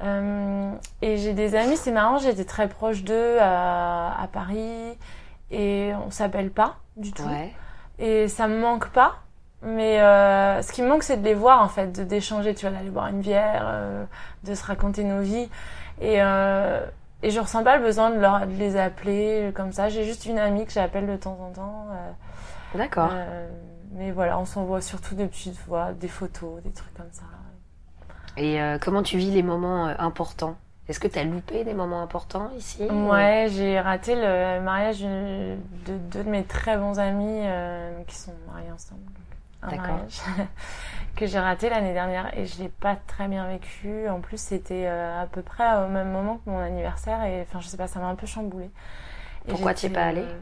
et 0.00 1.16
j'ai 1.16 1.32
des 1.34 1.54
amis, 1.54 1.76
c'est 1.76 1.92
marrant, 1.92 2.18
j'étais 2.18 2.44
très 2.44 2.68
proche 2.68 3.02
d'eux 3.02 3.38
à, 3.40 4.20
à, 4.20 4.26
Paris 4.28 4.98
et 5.50 5.92
on 6.06 6.10
s'appelle 6.10 6.50
pas 6.50 6.76
du 6.96 7.12
tout. 7.12 7.28
Et 7.98 8.28
ça 8.28 8.48
me 8.48 8.58
manque 8.58 8.88
pas. 8.90 9.16
Mais 9.62 10.00
euh, 10.00 10.62
ce 10.62 10.72
qui 10.72 10.82
me 10.82 10.88
manque, 10.88 11.02
c'est 11.02 11.16
de 11.16 11.24
les 11.24 11.34
voir, 11.34 11.62
en 11.62 11.68
fait, 11.68 12.06
d'échanger, 12.06 12.54
tu 12.54 12.66
vois, 12.66 12.76
d'aller 12.76 12.90
boire 12.90 13.08
une 13.08 13.20
bière, 13.20 13.62
euh, 13.64 14.04
de 14.44 14.54
se 14.54 14.64
raconter 14.64 15.02
nos 15.02 15.22
vies. 15.22 15.48
Et, 16.00 16.22
euh, 16.22 16.84
et 17.22 17.30
je 17.30 17.40
ressens 17.40 17.64
pas 17.64 17.78
le 17.78 17.82
besoin 17.82 18.10
de, 18.10 18.20
leur, 18.20 18.46
de 18.46 18.52
les 18.52 18.76
appeler 18.76 19.50
comme 19.54 19.72
ça. 19.72 19.88
J'ai 19.88 20.04
juste 20.04 20.26
une 20.26 20.38
amie 20.38 20.66
que 20.66 20.72
j'appelle 20.72 21.06
de 21.06 21.16
temps 21.16 21.38
en 21.40 21.50
temps. 21.52 21.86
Euh, 21.90 22.78
D'accord. 22.78 23.10
Euh, 23.96 23.98
mais 23.98 24.10
voilà, 24.12 24.38
on 24.38 24.44
s'envoie 24.44 24.80
surtout 24.80 25.14
des 25.14 25.26
petites 25.26 25.58
voix, 25.66 25.92
des 25.92 26.08
photos, 26.08 26.62
des 26.62 26.70
trucs 26.70 26.94
comme 26.94 27.10
ça. 27.12 27.24
Et 28.36 28.58
comment 28.82 29.02
tu 29.02 29.16
vis 29.16 29.30
les 29.30 29.42
moments 29.42 29.86
importants? 29.86 30.56
Est-ce 30.88 31.00
que 31.00 31.08
tu 31.08 31.18
as 31.18 31.24
loupé 31.24 31.64
des 31.64 31.74
moments 31.74 32.00
importants 32.02 32.50
ici? 32.56 32.84
Ouais, 32.84 33.48
j'ai 33.50 33.80
raté 33.80 34.14
le 34.14 34.60
mariage 34.60 35.00
de 35.00 35.56
deux 36.12 36.22
de 36.22 36.30
mes 36.30 36.44
très 36.44 36.76
bons 36.76 37.00
amis 37.00 37.40
euh, 37.42 38.02
qui 38.06 38.14
sont 38.14 38.32
mariés 38.52 38.70
ensemble. 38.70 39.00
Un 39.62 39.74
mariage 39.74 40.20
que 41.16 41.26
j'ai 41.26 41.40
raté 41.40 41.70
l'année 41.70 41.92
dernière 41.92 42.38
et 42.38 42.46
je 42.46 42.62
l'ai 42.62 42.68
pas 42.68 42.96
très 43.08 43.26
bien 43.26 43.48
vécu. 43.48 44.08
En 44.08 44.20
plus, 44.20 44.40
c'était 44.40 44.86
euh, 44.86 45.22
à 45.22 45.26
peu 45.26 45.42
près 45.42 45.84
au 45.84 45.88
même 45.88 46.12
moment 46.12 46.36
que 46.44 46.50
mon 46.50 46.60
anniversaire 46.60 47.24
et 47.24 47.40
enfin, 47.42 47.60
je 47.60 47.66
sais 47.66 47.76
pas, 47.76 47.88
ça 47.88 47.98
m'a 47.98 48.06
un 48.06 48.14
peu 48.14 48.26
chamboulé. 48.26 48.70
Pourquoi 49.48 49.74
tu 49.74 49.86
es 49.86 49.88
pas 49.88 50.04
allée? 50.04 50.20
euh, 50.20 50.38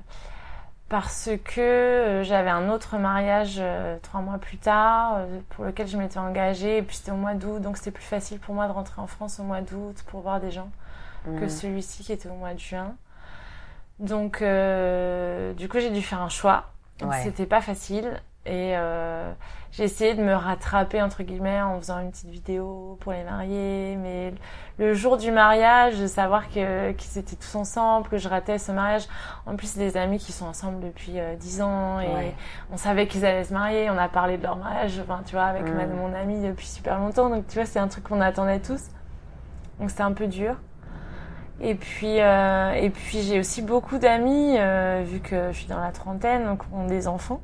parce 0.94 1.28
que 1.42 1.60
euh, 1.60 2.22
j'avais 2.22 2.50
un 2.50 2.70
autre 2.70 2.98
mariage 2.98 3.56
euh, 3.58 3.98
trois 4.00 4.20
mois 4.20 4.38
plus 4.38 4.58
tard 4.58 5.16
euh, 5.16 5.40
pour 5.48 5.64
lequel 5.64 5.88
je 5.88 5.96
m'étais 5.96 6.20
engagée 6.20 6.76
et 6.76 6.82
puis 6.82 6.94
c'était 6.94 7.10
au 7.10 7.16
mois 7.16 7.34
d'août 7.34 7.60
donc 7.60 7.78
c'était 7.78 7.90
plus 7.90 8.04
facile 8.04 8.38
pour 8.38 8.54
moi 8.54 8.68
de 8.68 8.72
rentrer 8.72 9.02
en 9.02 9.08
France 9.08 9.40
au 9.40 9.42
mois 9.42 9.60
d'août 9.60 10.04
pour 10.06 10.20
voir 10.20 10.38
des 10.38 10.52
gens 10.52 10.70
que 11.24 11.46
mmh. 11.46 11.48
celui-ci 11.48 12.04
qui 12.04 12.12
était 12.12 12.28
au 12.28 12.34
mois 12.34 12.54
de 12.54 12.60
juin. 12.60 12.94
Donc 13.98 14.38
du 14.38 15.68
coup 15.68 15.80
j'ai 15.80 15.90
dû 15.90 16.00
faire 16.00 16.22
un 16.22 16.28
choix. 16.28 16.70
C'était 17.24 17.46
pas 17.46 17.60
facile 17.60 18.20
et 18.46 18.74
j'ai 19.76 19.82
essayé 19.82 20.14
de 20.14 20.22
me 20.22 20.34
rattraper 20.34 21.02
entre 21.02 21.24
guillemets 21.24 21.60
en 21.60 21.80
faisant 21.80 21.98
une 21.98 22.12
petite 22.12 22.30
vidéo 22.30 22.96
pour 23.00 23.10
les 23.10 23.24
mariés, 23.24 23.96
mais 23.96 24.32
le 24.78 24.94
jour 24.94 25.16
du 25.16 25.32
mariage, 25.32 25.98
de 25.98 26.06
savoir 26.06 26.48
qu'ils 26.48 26.62
étaient 27.16 27.34
tous 27.34 27.56
ensemble, 27.56 28.08
que 28.08 28.16
je 28.16 28.28
ratais 28.28 28.58
ce 28.58 28.70
mariage. 28.70 29.08
En 29.46 29.56
plus, 29.56 29.66
c'est 29.66 29.80
des 29.80 29.96
amis 29.96 30.18
qui 30.18 30.30
sont 30.30 30.46
ensemble 30.46 30.78
depuis 30.78 31.18
euh, 31.18 31.34
dix 31.34 31.60
ans 31.60 31.98
et 31.98 32.34
on 32.72 32.76
savait 32.76 33.08
qu'ils 33.08 33.26
allaient 33.26 33.42
se 33.42 33.52
marier. 33.52 33.90
On 33.90 33.98
a 33.98 34.08
parlé 34.08 34.38
de 34.38 34.44
leur 34.44 34.56
mariage, 34.56 35.00
enfin 35.00 35.22
tu 35.26 35.34
vois, 35.34 35.46
avec 35.46 35.64
mm. 35.64 35.96
mon 35.96 36.14
ami 36.14 36.40
depuis 36.40 36.68
super 36.68 37.00
longtemps. 37.00 37.28
Donc 37.28 37.48
tu 37.48 37.56
vois, 37.56 37.66
c'est 37.66 37.80
un 37.80 37.88
truc 37.88 38.04
qu'on 38.04 38.20
attendait 38.20 38.60
tous. 38.60 38.90
Donc 39.80 39.90
c'était 39.90 40.02
un 40.02 40.12
peu 40.12 40.28
dur. 40.28 40.54
Et 41.60 41.74
puis, 41.74 42.20
euh, 42.20 42.72
et 42.74 42.90
puis 42.90 43.22
j'ai 43.22 43.40
aussi 43.40 43.60
beaucoup 43.60 43.98
d'amis, 43.98 44.56
euh, 44.56 45.02
vu 45.04 45.18
que 45.18 45.50
je 45.50 45.58
suis 45.58 45.66
dans 45.68 45.80
la 45.80 45.90
trentaine, 45.90 46.44
donc 46.44 46.62
ont 46.72 46.86
des 46.86 47.08
enfants. 47.08 47.40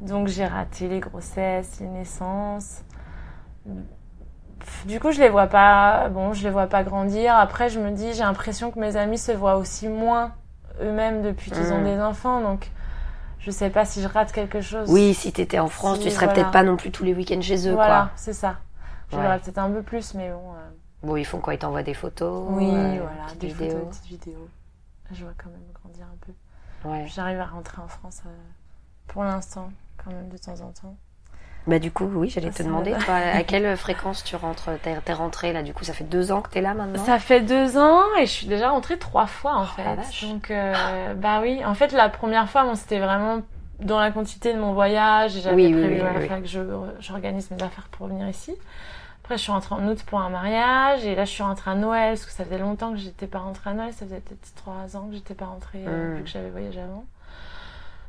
Donc 0.00 0.28
j'ai 0.28 0.46
raté 0.46 0.88
les 0.88 1.00
grossesses, 1.00 1.80
les 1.80 1.88
naissances. 1.88 2.82
Du 4.86 5.00
coup, 5.00 5.12
je 5.12 5.20
les 5.20 5.28
vois 5.28 5.46
pas. 5.46 6.08
Bon, 6.08 6.32
je 6.32 6.42
les 6.42 6.50
vois 6.50 6.66
pas 6.66 6.82
grandir. 6.84 7.34
Après, 7.34 7.68
je 7.68 7.80
me 7.80 7.90
dis, 7.90 8.12
j'ai 8.12 8.22
l'impression 8.22 8.70
que 8.70 8.78
mes 8.78 8.96
amis 8.96 9.18
se 9.18 9.32
voient 9.32 9.56
aussi 9.56 9.88
moins 9.88 10.32
eux-mêmes 10.80 11.22
depuis 11.22 11.50
qu'ils 11.50 11.72
ont 11.72 11.80
hmm. 11.80 11.84
des 11.84 12.00
enfants. 12.00 12.40
Donc, 12.40 12.70
je 13.38 13.50
sais 13.50 13.70
pas 13.70 13.84
si 13.84 14.02
je 14.02 14.08
rate 14.08 14.32
quelque 14.32 14.60
chose. 14.60 14.88
Oui, 14.90 15.14
si 15.14 15.32
t'étais 15.32 15.58
en 15.58 15.68
France, 15.68 16.00
tu 16.00 16.10
serais 16.10 16.32
peut-être 16.32 16.50
pas 16.50 16.62
non 16.62 16.76
plus 16.76 16.90
tous 16.90 17.04
les 17.04 17.14
week-ends 17.14 17.40
chez 17.40 17.68
eux, 17.68 17.74
voilà, 17.74 18.10
c'est 18.16 18.32
ça. 18.32 18.58
Je 19.10 19.16
ouais. 19.16 19.38
peut-être 19.40 19.58
un 19.58 19.70
peu 19.70 19.82
plus, 19.82 20.14
mais 20.14 20.30
bon. 20.30 20.52
Euh. 20.52 20.70
Bon, 21.02 21.16
ils 21.16 21.24
font 21.24 21.38
quoi? 21.38 21.52
Ils 21.52 21.58
t'envoient 21.58 21.82
des 21.82 21.92
photos 21.92 22.44
Oui, 22.48 22.70
euh, 22.72 23.00
voilà, 23.00 23.34
des 23.38 23.48
vidéos. 23.48 23.68
photos, 23.68 23.82
des 23.82 23.86
petites 23.90 24.06
vidéos. 24.06 24.48
Je 25.10 25.24
vois 25.24 25.34
quand 25.36 25.50
même 25.50 25.60
grandir 25.74 26.06
un 26.06 26.16
peu. 26.24 26.88
Ouais. 26.88 27.04
J'arrive 27.08 27.40
à 27.40 27.46
rentrer 27.46 27.82
en 27.82 27.88
France. 27.88 28.22
Euh 28.26 28.30
pour 29.12 29.24
l'instant, 29.24 29.70
quand 30.02 30.10
même, 30.10 30.28
de 30.28 30.38
temps 30.38 30.60
en 30.60 30.72
temps. 30.72 30.96
Bah 31.66 31.78
du 31.78 31.92
coup, 31.92 32.06
oui, 32.12 32.28
j'allais 32.28 32.50
te 32.50 32.62
demander, 32.62 32.92
à 32.92 33.42
quelle 33.46 33.76
fréquence 33.76 34.24
tu 34.24 34.34
rentres 34.34 34.70
T'es 34.82 35.12
rentrée 35.12 35.52
là, 35.52 35.62
du 35.62 35.72
coup, 35.72 35.84
ça 35.84 35.92
fait 35.92 36.04
deux 36.04 36.32
ans 36.32 36.40
que 36.40 36.50
t'es 36.50 36.60
là 36.60 36.74
maintenant? 36.74 37.04
Ça 37.04 37.20
fait 37.20 37.40
deux 37.40 37.78
ans 37.78 38.02
et 38.18 38.26
je 38.26 38.32
suis 38.32 38.46
déjà 38.48 38.70
rentrée 38.70 38.98
trois 38.98 39.26
fois 39.26 39.52
en 39.52 39.62
oh, 39.62 39.66
fait. 39.66 40.26
Donc, 40.26 40.50
euh, 40.50 41.14
bah 41.14 41.40
oui, 41.40 41.64
en 41.64 41.74
fait, 41.74 41.92
la 41.92 42.08
première 42.08 42.48
fois, 42.48 42.64
bon, 42.64 42.74
c'était 42.74 42.98
vraiment 42.98 43.42
dans 43.78 44.00
la 44.00 44.10
quantité 44.10 44.52
de 44.52 44.58
mon 44.58 44.72
voyage. 44.72 45.40
J'avais 45.40 45.70
prévu 45.70 46.42
que 46.42 46.48
je, 46.48 46.60
j'organise 46.98 47.50
mes 47.52 47.62
affaires 47.62 47.88
pour 47.92 48.08
venir 48.08 48.28
ici. 48.28 48.54
Après, 49.22 49.36
je 49.36 49.42
suis 49.42 49.52
rentrée 49.52 49.76
en 49.76 49.86
août 49.86 50.02
pour 50.04 50.20
un 50.20 50.30
mariage 50.30 51.04
et 51.04 51.14
là, 51.14 51.24
je 51.24 51.30
suis 51.30 51.44
rentrée 51.44 51.70
à 51.70 51.74
Noël 51.76 52.14
parce 52.14 52.26
que 52.26 52.32
ça 52.32 52.44
faisait 52.44 52.58
longtemps 52.58 52.90
que 52.90 52.98
j'étais 52.98 53.28
pas 53.28 53.38
rentrée 53.38 53.70
à 53.70 53.74
Noël. 53.74 53.92
Ça 53.92 54.04
faisait 54.04 54.20
peut-être 54.20 54.52
trois 54.56 54.96
ans 54.96 55.06
que 55.08 55.14
j'étais 55.14 55.34
pas 55.34 55.46
rentrée 55.46 55.84
euh, 55.86 56.14
hmm. 56.14 56.16
vu 56.16 56.22
que 56.24 56.28
j'avais 56.28 56.50
voyagé 56.50 56.80
avant. 56.80 57.04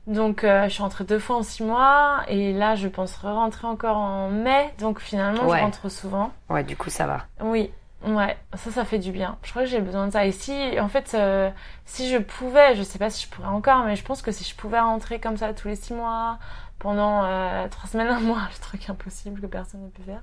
Donc 0.08 0.44
euh, 0.44 0.66
je 0.66 0.70
suis 0.70 0.84
rentrée 0.84 1.06
deux 1.06 1.20
fois 1.20 1.38
en 1.38 1.44
six 1.44 1.64
mois 1.64 2.24
et 2.28 2.52
là 2.52 2.76
je 2.76 2.88
pense 2.88 3.16
rentrer 3.16 3.68
encore 3.68 3.98
en 3.98 4.30
mai. 4.30 4.74
Donc 4.80 5.00
finalement 5.00 5.44
je 5.44 5.62
rentre 5.62 5.90
souvent. 5.90 6.32
Ouais, 6.50 6.64
du 6.64 6.76
coup 6.76 6.90
ça 6.90 7.08
va. 7.08 7.26
Oui, 7.42 7.72
ouais, 8.06 8.38
ça 8.56 8.72
ça 8.72 8.84
fait 8.84 9.00
du 9.00 9.12
bien. 9.12 9.38
Je 9.44 9.52
crois 9.52 9.64
que 9.64 9.70
j'ai 9.70 9.80
besoin 9.80 10.08
de 10.08 10.12
ça. 10.12 10.26
Et 10.26 10.32
si 10.34 10.54
en 10.80 10.90
fait 10.90 11.14
euh, 11.14 11.50
si 11.86 12.10
je 12.10 12.18
pouvais, 12.18 12.76
je 12.76 12.84
sais 12.84 13.00
pas 13.00 13.10
si 13.10 13.26
je 13.26 13.30
pourrais 13.30 13.48
encore, 13.48 13.84
mais 13.86 13.96
je 13.96 14.04
pense 14.04 14.22
que 14.22 14.32
si 14.32 14.44
je 14.44 14.56
pouvais 14.56 14.80
rentrer 14.80 15.20
comme 15.20 15.38
ça 15.38 15.54
tous 15.54 15.70
les 15.70 15.76
six 15.76 15.94
mois 15.94 16.38
pendant 16.80 17.24
euh, 17.24 17.68
trois 17.70 17.90
semaines, 17.90 18.08
un 18.10 18.20
mois, 18.20 18.42
le 18.52 18.60
truc 18.60 18.90
impossible 18.90 19.40
que 19.40 19.48
personne 19.48 19.84
ne 19.84 19.90
peut 19.90 20.04
faire. 20.04 20.22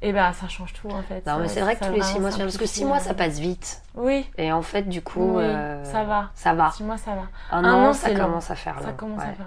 Et 0.00 0.10
eh 0.10 0.12
ben 0.12 0.32
ça 0.32 0.46
change 0.46 0.72
tout 0.74 0.88
en 0.90 1.02
fait. 1.02 1.26
Non 1.26 1.38
mais 1.38 1.48
c'est 1.48 1.60
vrai 1.60 1.74
que 1.74 1.84
tous 1.84 1.92
les 1.92 2.02
six 2.02 2.20
mois, 2.20 2.30
parce 2.30 2.56
que 2.56 2.66
six 2.66 2.84
mois 2.84 3.00
ça 3.00 3.14
passe 3.14 3.40
vite. 3.40 3.82
Oui. 3.96 4.30
Et 4.36 4.52
en 4.52 4.62
fait 4.62 4.88
du 4.88 5.02
coup, 5.02 5.38
euh, 5.38 5.82
ça 5.84 6.04
va. 6.04 6.30
Ça 6.34 6.54
va. 6.54 6.70
Six 6.70 6.84
mois 6.84 6.98
ça 6.98 7.16
va. 7.16 7.56
Un, 7.56 7.64
an, 7.64 7.92
ça 7.92 8.14
commence 8.14 8.48
à 8.50 8.54
faire 8.54 8.76
long. 8.76 8.86
Ça 8.86 8.92
commence 8.92 9.20
à 9.22 9.32
faire 9.32 9.46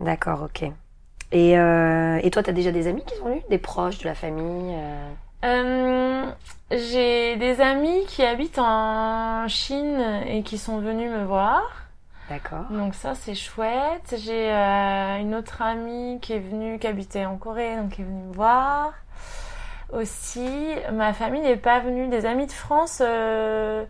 D'accord, 0.00 0.42
ok. 0.44 0.70
Et, 1.32 1.58
euh, 1.58 2.20
et 2.22 2.30
toi, 2.30 2.42
t'as 2.42 2.52
déjà 2.52 2.70
des 2.70 2.86
amis 2.86 3.02
qui 3.04 3.16
sont 3.16 3.24
venus, 3.24 3.42
des 3.48 3.58
proches 3.58 3.98
de 3.98 4.04
la 4.04 4.14
famille 4.14 4.74
euh? 4.74 5.10
euh... 5.44 6.30
J'ai 6.70 7.36
des 7.36 7.60
amis 7.60 8.04
qui 8.06 8.22
habitent 8.22 8.58
en 8.58 9.46
Chine 9.48 10.00
et 10.26 10.42
qui 10.42 10.58
sont 10.58 10.78
venus 10.78 11.10
me 11.10 11.24
voir. 11.24 11.85
D'accord. 12.28 12.64
Donc 12.70 12.94
ça 12.94 13.14
c'est 13.14 13.34
chouette. 13.34 14.16
J'ai 14.18 14.52
euh, 14.52 15.18
une 15.20 15.34
autre 15.34 15.62
amie 15.62 16.18
qui 16.20 16.32
est 16.32 16.40
venue, 16.40 16.78
qui 16.78 16.86
habitait 16.86 17.24
en 17.24 17.36
Corée, 17.36 17.76
donc 17.76 17.90
qui 17.90 18.02
est 18.02 18.04
venue 18.04 18.22
me 18.22 18.32
voir. 18.32 18.92
Aussi, 19.92 20.74
ma 20.92 21.12
famille 21.12 21.42
n'est 21.42 21.56
pas 21.56 21.78
venue. 21.78 22.08
Des 22.08 22.26
amis 22.26 22.46
de 22.46 22.52
France 22.52 23.00
euh, 23.04 23.84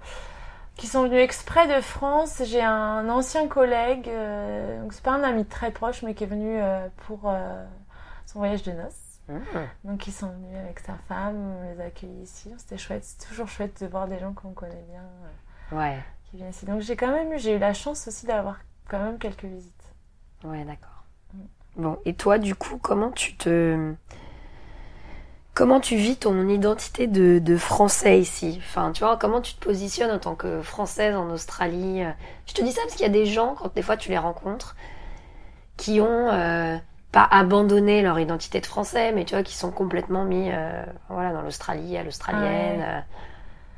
qui 0.77 0.87
sont 0.87 1.05
venus 1.05 1.21
exprès 1.21 1.75
de 1.75 1.81
France. 1.81 2.43
J'ai 2.45 2.63
un 2.63 3.09
ancien 3.09 3.49
collègue, 3.49 4.09
euh, 4.09 4.83
donc 4.83 4.93
c'est 4.93 5.03
pas 5.03 5.13
un 5.13 5.23
ami 5.23 5.47
très 5.47 5.71
proche, 5.71 6.03
mais 6.03 6.15
qui 6.15 6.25
est 6.25 6.29
venu 6.29 6.61
euh, 6.61 6.87
pour 7.07 7.33
son 8.27 8.39
voyage 8.39 8.63
de 8.63 8.73
noces. 8.73 9.21
Mmh. 9.29 9.41
Donc 9.85 10.07
ils 10.07 10.13
sont 10.13 10.29
venus 10.29 10.57
avec 10.57 10.79
sa 10.81 10.95
femme, 11.09 11.37
on 11.37 11.75
les 11.75 11.81
a 11.81 11.87
accueillis 11.87 12.23
ici. 12.23 12.53
C'était 12.59 12.79
chouette. 12.79 13.03
C'est 13.03 13.27
toujours 13.29 13.49
chouette 13.49 13.83
de 13.83 13.87
voir 13.87 14.07
des 14.07 14.19
gens 14.19 14.35
qu'on 14.35 14.53
connaît 14.53 14.85
bien. 14.91 15.03
Ouais. 15.73 15.99
Donc 16.67 16.81
j'ai 16.81 16.97
quand 16.97 17.13
même 17.13 17.33
eu, 17.33 17.39
j'ai 17.39 17.57
eu 17.57 17.59
la 17.59 17.75
chance 17.75 18.09
aussi 18.09 18.27
d'avoir 18.27 18.59
quand 18.89 18.99
même 18.99 19.19
quelques 19.19 19.45
visites. 19.45 19.73
Ouais, 20.45 20.65
d'accord. 20.65 21.05
Mm. 21.35 21.83
Bon, 21.83 21.99
et 22.05 22.15
toi, 22.15 22.39
du 22.39 22.55
coup, 22.55 22.79
comment 22.79 23.11
tu 23.11 23.37
te, 23.37 23.95
comment 25.55 25.81
tu 25.81 25.97
vis 25.97 26.17
ton 26.17 26.49
identité 26.49 27.07
de, 27.07 27.39
de, 27.39 27.57
français 27.57 28.21
ici? 28.21 28.61
Enfin, 28.63 28.93
tu 28.93 29.05
vois, 29.05 29.17
comment 29.17 29.41
tu 29.41 29.55
te 29.55 29.65
positionnes 29.65 30.11
en 30.11 30.19
tant 30.19 30.35
que 30.35 30.63
française 30.63 31.17
en 31.17 31.31
Australie? 31.31 32.03
Je 32.47 32.55
te 32.55 32.63
dis 32.63 32.73
ça 32.73 32.83
parce 32.83 32.95
qu'il 32.95 33.03
y 33.03 33.09
a 33.09 33.13
des 33.13 33.27
gens, 33.27 33.55
quand 33.55 33.75
des 33.75 33.83
fois 33.83 33.97
tu 33.97 34.11
les 34.11 34.19
rencontres, 34.19 34.77
qui 35.77 36.01
ont 36.01 36.29
euh, 36.31 36.77
pas 37.13 37.27
abandonné 37.31 38.03
leur 38.03 38.19
identité 38.19 38.61
de 38.61 38.67
français, 38.67 39.13
mais 39.13 39.25
tu 39.25 39.35
vois, 39.35 39.43
qui 39.43 39.55
sont 39.55 39.71
complètement 39.71 40.25
mis, 40.25 40.51
euh, 40.51 40.85
voilà, 41.09 41.33
dans 41.33 41.43
l'Australie, 41.43 41.97
à 41.97 42.03
l'australienne. 42.03 42.83
Euh, 42.83 43.01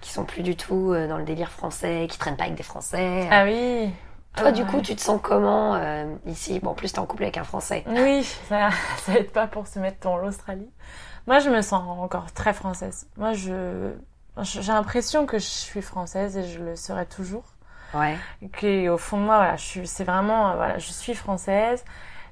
qui 0.01 0.11
sont 0.11 0.25
plus 0.25 0.43
du 0.43 0.57
tout 0.57 0.93
euh, 0.93 1.09
dans 1.09 1.19
le 1.19 1.25
délire 1.25 1.51
français, 1.51 2.07
qui 2.11 2.19
traînent 2.19 2.37
pas 2.37 2.45
avec 2.45 2.57
des 2.57 2.63
Français. 2.63 3.29
Ah 3.31 3.45
oui. 3.45 3.91
Toi, 4.37 4.53
du 4.53 4.65
coup, 4.65 4.81
tu 4.81 4.95
te 4.95 5.01
sens 5.01 5.19
comment 5.21 5.75
euh, 5.75 6.15
ici? 6.27 6.61
Bon, 6.61 6.71
en 6.71 6.75
plus, 6.75 6.93
t'es 6.93 7.01
en 7.01 7.07
couple 7.07 7.25
avec 7.25 7.39
un 7.39 7.45
Français. 7.45 7.83
Oui, 7.89 8.23
ça, 8.49 8.71
ça 8.99 9.15
aide 9.15 9.33
pas 9.33 9.49
pour 9.49 9.67
se 9.67 9.79
mettre 9.79 9.99
dans 10.01 10.17
l'Australie. 10.17 10.71
Moi, 11.27 11.41
je 11.41 11.51
me 11.51 11.61
sens 11.61 11.83
encore 11.99 12.33
très 12.33 12.53
française. 12.53 13.09
Moi, 13.17 13.33
je 13.33 13.93
j'ai 14.43 14.73
l'impression 14.73 15.27
que 15.27 15.39
je 15.39 15.47
suis 15.47 15.83
française 15.83 16.37
et 16.37 16.45
je 16.45 16.63
le 16.63 16.77
serai 16.77 17.07
toujours. 17.07 17.45
Ouais. 17.95 18.17
Et 18.63 18.89
au 18.89 18.99
fond 18.99 19.19
de 19.19 19.23
moi, 19.25 19.37
voilà, 19.37 19.57
je 19.57 19.65
suis, 19.65 19.87
c'est 19.87 20.05
vraiment, 20.05 20.55
voilà, 20.55 20.79
je 20.79 20.93
suis 20.93 21.15
française. 21.15 21.85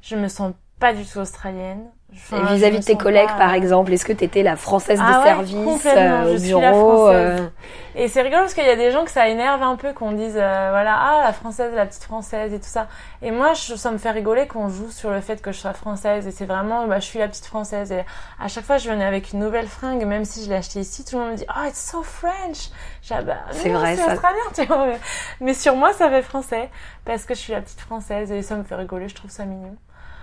Je 0.02 0.16
me 0.16 0.28
sens 0.28 0.52
pas 0.78 0.92
du 0.92 1.04
tout 1.04 1.18
australienne. 1.18 1.90
Enfin, 2.16 2.54
Vis-à-vis 2.54 2.80
de 2.80 2.84
tes 2.84 2.96
collègues, 2.96 3.28
pas- 3.28 3.34
par 3.34 3.54
exemple, 3.54 3.92
est-ce 3.92 4.04
que 4.04 4.12
tu 4.12 4.24
étais 4.24 4.42
la 4.42 4.56
française 4.56 5.00
Ah 5.02 5.12
de 5.12 5.18
ouais, 5.18 5.24
service 5.24 5.64
complètement, 5.64 6.00
euh, 6.00 6.24
au 6.24 6.32
je 6.32 6.36
suis 6.38 6.50
la 6.52 6.70
bureau 6.72 7.08
euh, 7.08 7.46
Et 7.94 8.08
c'est 8.08 8.22
rigolo 8.22 8.42
parce 8.42 8.54
qu'il 8.54 8.66
y 8.66 8.70
a 8.70 8.76
des 8.76 8.90
gens 8.90 9.04
que 9.04 9.10
ça 9.10 9.28
énerve 9.28 9.62
un 9.62 9.76
peu, 9.76 9.92
qu'on 9.92 10.12
dise, 10.12 10.36
euh, 10.36 10.68
voilà, 10.70 10.96
ah, 10.98 11.22
la 11.24 11.32
française, 11.32 11.72
la 11.74 11.86
petite 11.86 12.04
française 12.04 12.52
et 12.52 12.58
tout 12.58 12.68
ça. 12.68 12.88
Et 13.22 13.30
moi, 13.30 13.52
je, 13.54 13.74
ça 13.74 13.90
me 13.90 13.98
fait 13.98 14.10
rigoler 14.10 14.46
qu'on 14.46 14.68
joue 14.68 14.90
sur 14.90 15.10
le 15.10 15.20
fait 15.20 15.40
que 15.40 15.52
je 15.52 15.58
sois 15.58 15.72
française. 15.72 16.26
Et 16.26 16.30
c'est 16.30 16.46
vraiment, 16.46 16.86
bah, 16.86 16.98
je 17.00 17.04
suis 17.04 17.18
la 17.18 17.28
petite 17.28 17.46
française. 17.46 17.92
Et 17.92 18.04
à 18.40 18.48
chaque 18.48 18.64
fois, 18.64 18.78
je 18.78 18.90
venais 18.90 19.04
avec 19.04 19.32
une 19.32 19.38
nouvelle 19.40 19.66
fringue, 19.68 20.04
même 20.04 20.24
si 20.24 20.44
je 20.44 20.48
l'ai 20.48 20.56
achetée 20.56 20.80
ici, 20.80 21.04
tout 21.04 21.16
le 21.16 21.22
monde 21.22 21.32
me 21.32 21.36
dit, 21.36 21.46
oh, 21.48 21.66
it's 21.68 21.90
so 21.90 22.02
French. 22.02 22.70
Ah, 23.10 23.22
bah, 23.22 23.36
C'est 23.52 23.70
vrai, 23.70 23.96
c'est 23.96 24.04
australien, 24.12 24.42
tu 24.54 24.64
vois. 24.64 24.86
Mais, 24.86 24.98
mais 25.40 25.54
sur 25.54 25.76
moi, 25.76 25.92
ça 25.92 26.08
fait 26.10 26.22
français. 26.22 26.70
Parce 27.04 27.24
que 27.24 27.34
je 27.34 27.40
suis 27.40 27.52
la 27.52 27.60
petite 27.60 27.80
française 27.80 28.32
et 28.32 28.42
ça 28.42 28.56
me 28.56 28.64
fait 28.64 28.74
rigoler, 28.74 29.08
je 29.08 29.14
trouve 29.14 29.30
ça 29.30 29.44
mignon. 29.44 29.76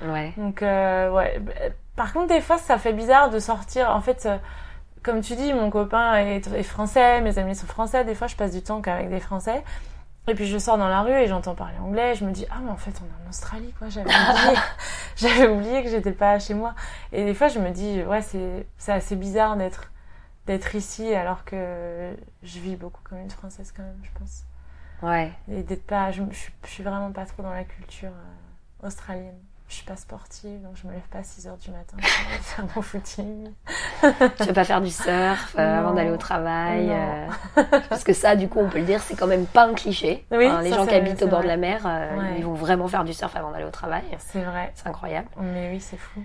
Ouais. 0.05 0.33
Donc, 0.37 0.61
euh, 0.61 1.09
ouais. 1.11 1.41
Par 1.95 2.13
contre, 2.13 2.27
des 2.27 2.41
fois, 2.41 2.57
ça 2.57 2.77
fait 2.77 2.93
bizarre 2.93 3.29
de 3.29 3.39
sortir. 3.39 3.89
En 3.91 4.01
fait, 4.01 4.25
euh, 4.25 4.37
comme 5.03 5.21
tu 5.21 5.35
dis, 5.35 5.53
mon 5.53 5.69
copain 5.69 6.15
est, 6.15 6.47
est 6.47 6.63
français, 6.63 7.21
mes 7.21 7.37
amis 7.37 7.55
sont 7.55 7.67
français. 7.67 8.03
Des 8.05 8.15
fois, 8.15 8.27
je 8.27 8.35
passe 8.35 8.51
du 8.51 8.61
temps 8.61 8.81
qu'avec 8.81 9.09
des 9.09 9.19
français. 9.19 9.63
Et 10.27 10.35
puis, 10.35 10.47
je 10.47 10.57
sors 10.57 10.77
dans 10.77 10.87
la 10.87 11.01
rue 11.01 11.11
et 11.11 11.27
j'entends 11.27 11.53
parler 11.53 11.77
anglais. 11.79 12.15
Je 12.15 12.25
me 12.25 12.31
dis, 12.31 12.45
ah, 12.49 12.59
mais 12.63 12.71
en 12.71 12.77
fait, 12.77 12.93
on 13.01 13.05
est 13.05 13.25
en 13.25 13.29
Australie, 13.29 13.73
quoi. 13.77 13.89
J'avais 13.89 14.09
oublié. 14.09 14.59
J'avais 15.15 15.47
oublié 15.47 15.83
que 15.83 15.89
j'étais 15.89 16.13
pas 16.13 16.39
chez 16.39 16.53
moi. 16.53 16.73
Et 17.11 17.25
des 17.25 17.33
fois, 17.33 17.49
je 17.49 17.59
me 17.59 17.69
dis, 17.69 18.01
ouais, 18.03 18.21
c'est, 18.21 18.65
c'est 18.77 18.93
assez 18.93 19.15
bizarre 19.15 19.57
d'être, 19.57 19.91
d'être 20.47 20.75
ici 20.75 21.13
alors 21.13 21.45
que 21.45 22.15
je 22.41 22.59
vis 22.59 22.75
beaucoup 22.75 23.01
comme 23.03 23.19
une 23.19 23.29
française 23.29 23.71
quand 23.75 23.83
même, 23.83 23.99
je 24.01 24.09
pense. 24.17 24.43
Ouais. 25.01 25.31
Et 25.51 25.63
d'être 25.63 25.85
pas, 25.85 26.11
je, 26.11 26.23
je 26.31 26.69
suis 26.69 26.83
vraiment 26.83 27.11
pas 27.11 27.25
trop 27.25 27.43
dans 27.43 27.53
la 27.53 27.65
culture 27.65 28.09
euh, 28.09 28.87
australienne. 28.87 29.37
Je 29.73 29.77
suis 29.79 29.87
pas 29.87 29.95
sportive, 29.95 30.61
donc 30.61 30.73
je 30.75 30.85
me 30.87 30.93
lève 30.93 31.01
pas 31.11 31.17
à 31.17 31.23
6 31.23 31.47
heures 31.47 31.57
du 31.57 31.71
matin 31.71 31.97
pour 31.97 32.07
faire 32.43 32.65
mon 32.75 32.81
footing. 32.83 33.49
Tu 34.37 34.43
veux 34.43 34.53
pas 34.53 34.65
faire 34.65 34.81
du 34.81 34.91
surf 34.91 35.55
euh, 35.57 35.79
avant 35.79 35.93
d'aller 35.95 36.11
au 36.11 36.17
travail 36.17 36.91
euh, 36.91 37.25
Parce 37.89 38.03
que 38.03 38.13
ça, 38.13 38.35
du 38.35 38.47
coup, 38.47 38.59
on 38.59 38.69
peut 38.69 38.77
le 38.77 38.85
dire, 38.85 39.01
c'est 39.01 39.15
quand 39.15 39.25
même 39.25 39.47
pas 39.47 39.65
un 39.65 39.73
cliché. 39.73 40.27
Oui, 40.29 40.45
Hein, 40.45 40.61
les 40.61 40.69
gens 40.71 40.85
qui 40.85 40.93
habitent 40.93 41.23
au 41.23 41.27
bord 41.27 41.41
de 41.41 41.47
la 41.47 41.57
mer, 41.57 41.87
euh, 41.87 42.15
Ouais. 42.15 42.35
ils 42.37 42.45
vont 42.45 42.53
vraiment 42.53 42.87
faire 42.87 43.03
du 43.03 43.13
surf 43.13 43.35
avant 43.35 43.49
d'aller 43.49 43.65
au 43.65 43.71
travail. 43.71 44.03
C'est 44.19 44.43
vrai. 44.43 44.71
C'est 44.75 44.87
incroyable. 44.87 45.29
Mais 45.41 45.71
oui, 45.71 45.79
c'est 45.79 45.97
fou. 45.97 46.23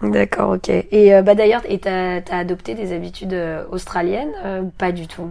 D'accord, 0.00 0.52
ok. 0.52 0.70
Et 0.70 1.20
bah 1.20 1.34
d'ailleurs, 1.34 1.62
et 1.68 1.78
t'as 1.78 2.20
as 2.30 2.38
adopté 2.38 2.74
des 2.74 2.94
habitudes 2.94 3.36
australiennes 3.70 4.32
ou 4.62 4.70
Pas 4.70 4.92
du 4.92 5.08
tout? 5.08 5.30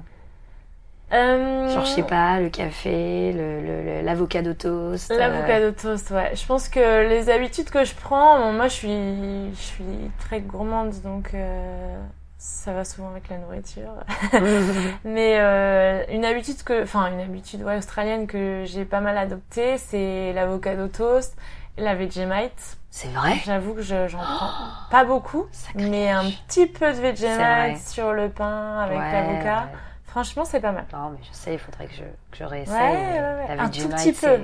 Euh, 1.13 1.69
Genre, 1.73 1.85
je 1.85 1.89
sais 1.91 2.03
pas, 2.03 2.39
le 2.41 2.49
café, 2.49 3.31
le- 3.31 3.61
le- 3.61 3.83
le- 3.83 4.01
l'avocado 4.01 4.53
toast. 4.53 5.09
euh, 5.11 5.17
L'avocado 5.17 5.71
toast, 5.71 6.11
ouais. 6.11 6.35
Je 6.35 6.45
pense 6.45 6.67
que 6.67 7.07
les 7.07 7.29
habitudes 7.29 7.69
que 7.69 7.85
je 7.85 7.93
prends, 7.95 8.39
bon, 8.39 8.51
moi 8.53 8.67
je 8.67 8.73
suis, 8.73 9.51
je 9.55 9.61
suis 9.61 10.11
très 10.19 10.41
gourmande, 10.41 10.93
donc 11.03 11.33
euh, 11.33 11.97
ça 12.37 12.73
va 12.73 12.83
souvent 12.83 13.09
avec 13.11 13.29
la 13.29 13.37
nourriture. 13.37 13.93
Mais 15.05 15.37
euh, 15.39 16.03
une 16.09 16.25
habitude 16.25 16.61
que, 16.63 16.83
enfin 16.83 17.09
une 17.13 17.21
habitude 17.21 17.63
ouais, 17.63 17.77
australienne 17.77 18.27
que 18.27 18.63
j'ai 18.65 18.83
pas 18.83 18.99
mal 18.99 19.17
adoptée, 19.17 19.77
c'est 19.77 20.33
l'avocado 20.33 20.89
toast, 20.89 21.37
et 21.77 21.81
la 21.83 21.95
Vegemite. 21.95 22.77
c'est 22.91 23.09
vrai? 23.13 23.37
J'avoue 23.45 23.75
que 23.75 23.81
je- 23.81 24.07
j'en 24.09 24.17
prends 24.19 24.49
pas 24.91 25.05
beaucoup, 25.05 25.45
mais 25.75 26.09
un 26.09 26.25
petit 26.47 26.65
peu 26.67 26.91
de. 26.91 26.97
Vegemite 26.99 27.77
sur 27.77 28.11
le 28.11 28.27
pain 28.29 28.79
avec 28.79 28.97
Ouais, 28.99 29.11
l'avocat. 29.13 29.69
Franchement, 30.17 30.45
c'est 30.45 30.59
pas 30.61 30.71
mal. 30.71 30.85
Non, 30.93 31.11
mais 31.11 31.19
je 31.21 31.31
sais, 31.31 31.53
il 31.53 31.59
faudrait 31.59 31.85
que 31.85 31.93
je, 31.93 32.01
que 32.01 32.37
je 32.39 32.43
réessaye. 32.43 32.73
Ouais, 32.75 33.19
ouais, 33.19 33.55
ouais. 33.55 33.59
Un 33.59 33.69
tout 33.69 33.87
petit 33.87 34.13
peu. 34.13 34.39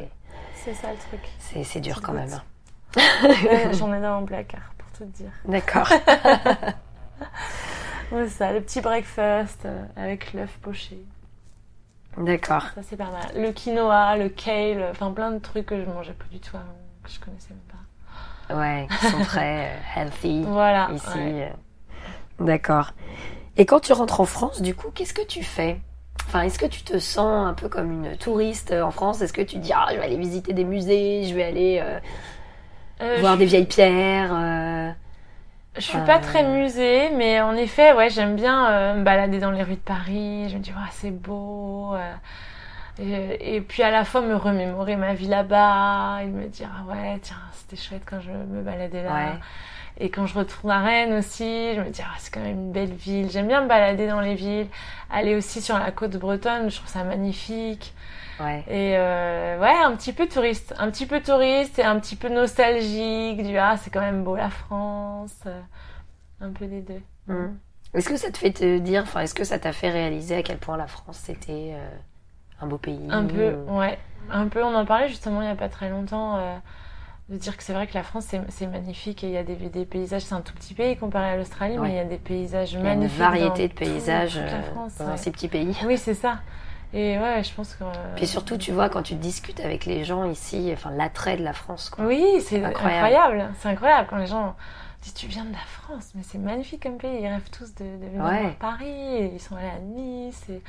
c'est- 0.53 0.73
ça 0.75 0.91
le 0.91 0.97
truc. 0.97 1.19
c'est 1.39 1.63
c'est 1.63 1.79
dur 1.79 1.99
quand 2.03 2.13
même. 2.13 2.29
hein. 2.31 3.01
J'en 3.73 3.91
ai 3.91 3.99
dans 4.01 4.19
mon 4.19 4.25
placard 4.27 4.71
pour 4.77 4.87
tout 4.91 5.03
te 5.05 5.17
dire. 5.17 5.31
D'accord. 5.45 5.89
Ouais, 8.11 8.27
ça, 8.29 8.51
le 8.53 8.61
petit 8.61 8.79
breakfast 8.81 9.65
euh, 9.65 9.83
avec 9.95 10.33
l'œuf 10.33 10.59
poché. 10.61 10.99
D'accord. 12.17 12.67
Ça, 12.75 12.81
c'est 12.83 12.97
pas 12.97 13.09
mal. 13.09 13.25
Le 13.35 13.51
quinoa, 13.51 14.17
le 14.17 14.29
kale, 14.29 14.85
enfin 14.91 15.11
plein 15.11 15.31
de 15.31 15.39
trucs 15.39 15.65
que 15.65 15.79
je 15.83 15.85
mangeais 15.89 16.13
pas 16.13 16.25
du 16.29 16.39
tout 16.39 16.55
avant, 16.55 16.65
que 17.01 17.09
je 17.09 17.19
connaissais 17.19 17.49
même 17.55 17.59
pas. 18.49 18.55
Ouais, 18.55 18.87
qui 18.99 19.07
sont 19.07 19.21
très 19.23 19.65
euh, 19.71 19.79
healthy 19.95 20.43
Voilà. 20.47 20.89
ici. 20.91 21.07
ouais. 21.17 21.51
euh. 22.39 22.45
D'accord. 22.45 22.93
Et 23.57 23.65
quand 23.65 23.79
tu 23.79 23.93
rentres 23.93 24.19
en 24.21 24.25
France, 24.25 24.61
du 24.61 24.75
coup, 24.75 24.89
qu'est-ce 24.93 25.13
que 25.13 25.25
tu 25.25 25.43
fais? 25.43 25.79
Enfin, 26.27 26.41
est-ce 26.43 26.57
que 26.59 26.65
tu 26.65 26.83
te 26.83 26.97
sens 26.99 27.47
un 27.47 27.53
peu 27.53 27.69
comme 27.69 27.91
une 27.91 28.17
touriste 28.17 28.71
euh, 28.71 28.81
en 28.83 28.91
France? 28.91 29.21
Est-ce 29.21 29.33
que 29.33 29.41
tu 29.41 29.57
dis, 29.57 29.71
ah, 29.73 29.87
je 29.91 29.97
vais 29.97 30.03
aller 30.03 30.17
visiter 30.17 30.53
des 30.53 30.63
musées, 30.63 31.25
je 31.25 31.35
vais 31.35 31.43
aller 31.43 31.79
euh, 31.83 31.99
Euh, 33.01 33.17
voir 33.17 33.33
je, 33.33 33.37
des 33.37 33.45
vieilles 33.45 33.65
pierres 33.67 34.33
euh, 34.33 34.91
je 35.75 35.81
suis 35.81 36.01
pas 36.01 36.19
très 36.19 36.43
musée, 36.43 37.09
mais 37.11 37.41
en 37.41 37.55
effet, 37.55 37.93
ouais, 37.93 38.09
j'aime 38.09 38.35
bien 38.35 38.69
euh, 38.71 38.93
me 38.95 39.03
balader 39.03 39.39
dans 39.39 39.51
les 39.51 39.63
rues 39.63 39.75
de 39.75 39.79
Paris. 39.81 40.47
Je 40.49 40.57
me 40.57 40.61
dis, 40.61 40.71
ouais, 40.71 40.77
c'est 40.91 41.11
beau. 41.11 41.95
euh, 41.95 42.13
et, 42.99 43.55
et 43.57 43.61
puis 43.61 43.83
à 43.83 43.91
la 43.91 44.05
fois 44.05 44.21
me 44.21 44.35
remémorer 44.35 44.95
ma 44.97 45.13
vie 45.15 45.27
là-bas 45.27 46.21
et 46.23 46.27
me 46.27 46.47
dire, 46.47 46.69
ah 46.79 46.91
ouais, 46.91 47.19
tiens, 47.21 47.37
c'était 47.53 47.81
chouette 47.81 48.03
quand 48.05 48.21
je 48.21 48.31
me 48.31 48.61
baladais 48.61 49.03
là. 49.03 49.13
Ouais. 49.13 49.39
Et 49.99 50.09
quand 50.09 50.25
je 50.25 50.37
retourne 50.37 50.71
à 50.71 50.79
Rennes 50.81 51.13
aussi, 51.13 51.75
je 51.75 51.81
me 51.81 51.89
dis, 51.89 52.01
ah, 52.03 52.15
c'est 52.17 52.33
quand 52.33 52.39
même 52.41 52.51
une 52.55 52.71
belle 52.71 52.93
ville. 52.93 53.29
J'aime 53.29 53.47
bien 53.47 53.61
me 53.61 53.67
balader 53.67 54.07
dans 54.07 54.21
les 54.21 54.35
villes. 54.35 54.67
Aller 55.11 55.35
aussi 55.35 55.61
sur 55.61 55.77
la 55.77 55.91
côte 55.91 56.17
bretonne, 56.17 56.69
je 56.71 56.77
trouve 56.77 56.89
ça 56.89 57.03
magnifique. 57.03 57.93
Ouais. 58.39 58.63
Et 58.67 58.95
euh, 58.97 59.59
ouais, 59.59 59.75
un 59.83 59.95
petit 59.95 60.11
peu 60.11 60.27
touriste. 60.27 60.73
Un 60.79 60.89
petit 60.89 61.05
peu 61.05 61.21
touriste 61.21 61.77
et 61.77 61.83
un 61.83 61.99
petit 61.99 62.15
peu 62.15 62.29
nostalgique. 62.29 63.43
Du, 63.43 63.55
ah, 63.57 63.77
c'est 63.77 63.91
quand 63.91 64.01
même 64.01 64.23
beau 64.23 64.35
la 64.35 64.49
France. 64.49 65.43
Un 66.41 66.49
peu 66.51 66.65
des 66.65 66.81
deux. 66.81 67.01
Mm. 67.27 67.55
Est-ce 67.93 68.09
que 68.09 68.17
ça 68.17 68.31
te 68.31 68.37
fait 68.39 68.51
te 68.51 68.79
dire, 68.79 69.03
enfin, 69.03 69.19
est-ce 69.21 69.35
que 69.35 69.43
ça 69.43 69.59
t'a 69.59 69.71
fait 69.71 69.91
réaliser 69.91 70.35
à 70.35 70.41
quel 70.41 70.57
point 70.57 70.75
la 70.77 70.87
France 70.87 71.19
c'était 71.23 71.73
euh, 71.75 71.89
un 72.59 72.65
beau 72.65 72.79
pays 72.79 73.07
Un 73.11 73.25
peu, 73.25 73.53
ou- 73.67 73.77
ouais. 73.77 73.99
Un 74.31 74.47
peu, 74.47 74.63
on 74.63 74.73
en 74.73 74.83
parlait 74.85 75.09
justement 75.09 75.41
il 75.41 75.45
n'y 75.45 75.51
a 75.51 75.55
pas 75.55 75.69
très 75.69 75.89
longtemps. 75.89 76.37
euh, 76.37 76.55
de 77.29 77.37
dire 77.37 77.55
que 77.55 77.63
c'est 77.63 77.73
vrai 77.73 77.87
que 77.87 77.93
la 77.93 78.03
France 78.03 78.27
c'est 78.49 78.67
magnifique 78.67 79.23
et 79.23 79.27
il 79.27 79.33
y 79.33 79.37
a 79.37 79.43
des, 79.43 79.55
des 79.55 79.85
paysages, 79.85 80.23
c'est 80.23 80.35
un 80.35 80.41
tout 80.41 80.53
petit 80.53 80.73
pays 80.73 80.97
comparé 80.97 81.29
à 81.29 81.37
l'Australie, 81.37 81.77
Ouais. 81.79 81.87
mais 81.87 81.93
il 81.93 81.97
y 81.97 81.99
a 81.99 82.03
des 82.05 82.17
paysages 82.17 82.73
Il 82.73 82.75
y 82.75 82.77
a 82.77 82.93
une 82.93 82.99
magnifiques. 82.99 83.17
variété 83.19 83.67
de 83.69 83.73
paysages 83.73 84.33
tout- 84.33 84.39
euh, 84.39 84.61
France, 84.73 84.95
dans 84.97 85.05
un 85.07 85.11
ouais. 85.11 85.17
si 85.17 85.31
petit 85.31 85.47
pays. 85.47 85.75
Oui, 85.85 85.97
c'est 85.97 86.13
ça. 86.15 86.39
Et 86.93 87.17
ouais, 87.17 87.41
je 87.43 87.51
pense 87.55 87.73
que. 87.75 87.83
euh, 87.85 87.87
Puis 88.15 88.27
surtout, 88.27 88.57
tu 88.57 88.71
vois, 88.71 88.87
quand 88.89 89.01
tu 89.01 89.15
discutes 89.15 89.59
avec 89.61 89.85
les 89.85 90.03
gens 90.03 90.25
ici, 90.25 90.69
enfin, 90.73 90.91
l'attrait 90.91 91.37
de 91.37 91.43
la 91.43 91.53
France, 91.53 91.89
quoi. 91.89 92.05
Oui, 92.05 92.23
c'est 92.41 92.63
Incroyable. 92.63 93.05
incroyable. 93.15 93.53
C'est 93.59 93.69
incroyable 93.69 94.07
quand 94.09 94.17
les 94.17 94.27
gens 94.27 94.55
disent 95.03 95.13
tu 95.13 95.27
viens 95.27 95.45
de 95.45 95.51
la 95.51 95.57
France, 95.59 96.11
mais 96.15 96.23
c'est 96.23 96.37
magnifique 96.37 96.83
comme 96.83 96.97
pays. 96.97 97.19
Ils 97.21 97.27
rêvent 97.27 97.49
tous 97.51 97.73
de, 97.75 97.83
de 97.83 98.05
venir 98.07 98.23
Ouais. 98.23 98.41
voir 98.41 98.55
Paris. 98.55 98.87
Et 98.87 99.25
ils 99.33 99.39
sont 99.39 99.55
allés 99.55 99.69
à 99.69 99.79
Nice 99.79 100.43
et, 100.49 100.61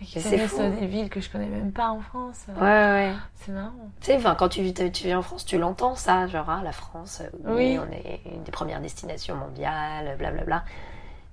et 0.00 0.36
euh, 0.60 0.70
des 0.80 0.86
villes 0.86 1.08
que 1.08 1.20
je 1.20 1.30
connais 1.30 1.46
même 1.46 1.72
pas 1.72 1.88
en 1.88 2.00
France. 2.00 2.44
Ouais, 2.48 2.62
ouais. 2.62 3.12
C'est 3.36 3.52
marrant. 3.52 3.72
Tu 4.00 4.12
sais, 4.12 4.18
quand 4.36 4.48
tu, 4.48 4.72
tu 4.72 5.04
viens 5.04 5.18
en 5.18 5.22
France, 5.22 5.44
tu 5.46 5.56
l'entends 5.58 5.94
ça, 5.94 6.26
genre, 6.26 6.50
ah, 6.50 6.60
la 6.62 6.72
France, 6.72 7.22
euh, 7.22 7.30
oui, 7.44 7.78
on 7.78 7.90
est 7.92 8.20
une 8.26 8.42
des 8.42 8.52
premières 8.52 8.80
destinations 8.80 9.36
mondiales, 9.36 10.16
blablabla. 10.18 10.64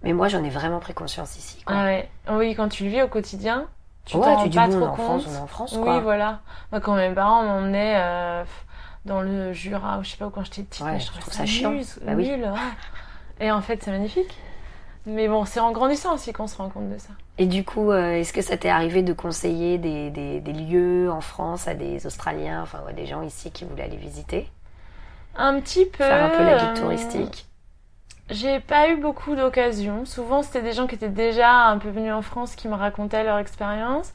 Mais 0.04 0.14
moi, 0.14 0.28
j'en 0.28 0.44
ai 0.44 0.50
vraiment 0.50 0.80
pris 0.80 0.94
conscience 0.94 1.38
ici, 1.38 1.64
quoi. 1.64 1.76
Ah 1.78 1.84
ouais. 1.86 2.10
Oui, 2.30 2.56
quand 2.56 2.70
tu 2.70 2.84
le 2.84 2.90
vis 2.90 3.02
au 3.02 3.08
quotidien, 3.08 3.68
tu 4.06 4.18
ouais, 4.18 4.36
tu 4.44 4.50
dis, 4.50 4.58
pas 4.58 4.68
bon, 4.68 4.74
on 4.74 4.78
est 4.78 4.82
trop 4.82 4.86
en 4.86 4.96
compte. 4.96 5.22
France, 5.22 5.26
on 5.28 5.34
est 5.34 5.42
en 5.42 5.48
France, 5.48 5.76
oui, 5.78 6.00
voilà. 6.02 6.42
Moi, 6.72 6.82
quand 6.82 6.96
mes 6.96 7.10
parents 7.14 7.44
m'emmenaient 7.44 7.96
euh, 7.98 8.44
dans 9.06 9.22
le 9.22 9.54
Jura, 9.54 10.00
ou 10.00 10.04
je 10.04 10.12
sais 10.12 10.18
pas 10.18 10.28
où, 10.28 10.30
quand 10.30 10.44
j'étais 10.46 10.64
petite, 10.64 10.84
Ouais, 10.84 11.00
je 11.00 11.08
trouve 11.08 11.34
ça, 11.34 11.46
chiant. 11.46 11.72
nul, 11.72 11.86
Bah 12.06 12.14
oui. 12.16 12.30
nul, 12.30 12.42
ouais. 12.44 13.46
Et 13.46 13.52
en 13.52 13.62
fait, 13.62 13.82
c'est 13.84 13.92
magnifique. 13.92 14.38
Mais 15.06 15.28
bon, 15.28 15.44
c'est 15.44 15.60
en 15.60 15.72
grandissant 15.74 16.14
aussi 16.14 16.32
qu'on 16.32 16.48
se 16.48 16.56
rend 16.56 16.70
compte 16.70 16.90
de 16.90 16.98
ça. 16.98 17.10
Et 17.38 17.46
du 17.46 17.66
coup, 17.66 17.92
euh, 17.92 18.14
est-ce 18.14 18.32
que 18.32 18.42
ça 18.42 18.56
t'est 18.56 18.70
arrivé 18.70 19.02
de 19.04 19.12
conseiller 19.12 19.78
des, 19.78 20.10
des, 20.12 20.40
des 20.40 20.54
lieux 20.54 21.12
en 21.12 21.20
France 21.20 21.68
à 21.68 21.74
des 21.74 22.06
Australiens, 22.06 22.62
enfin, 22.62 22.80
ou 22.86 22.90
à 22.90 22.94
des 22.94 23.06
gens 23.06 23.22
ici 23.22 23.52
qui 23.52 23.66
voulaient 23.66 23.84
aller 23.84 23.98
visiter? 23.98 24.50
Un 25.36 25.60
petit 25.60 25.86
peu. 25.86 26.04
Faire 26.04 26.24
un 26.24 26.30
peu 26.30 26.44
la 26.44 26.54
euh, 26.54 26.74
guide 26.74 26.82
touristique? 26.82 27.48
J'ai 28.30 28.62
pas 28.62 28.90
eu 28.90 28.96
beaucoup 28.96 29.36
d'occasions. 29.36 30.06
Souvent, 30.06 30.44
c'était 30.44 30.62
des 30.62 30.72
gens 30.72 30.88
qui 30.88 30.96
étaient 30.96 31.10
déjà 31.10 31.52
un 31.68 31.78
peu 31.78 31.90
venus 31.90 32.14
en 32.14 32.22
France 32.22 32.56
qui 32.56 32.70
me 32.70 32.76
racontaient 32.76 33.24
leur 33.24 33.38
expérience. 33.40 34.14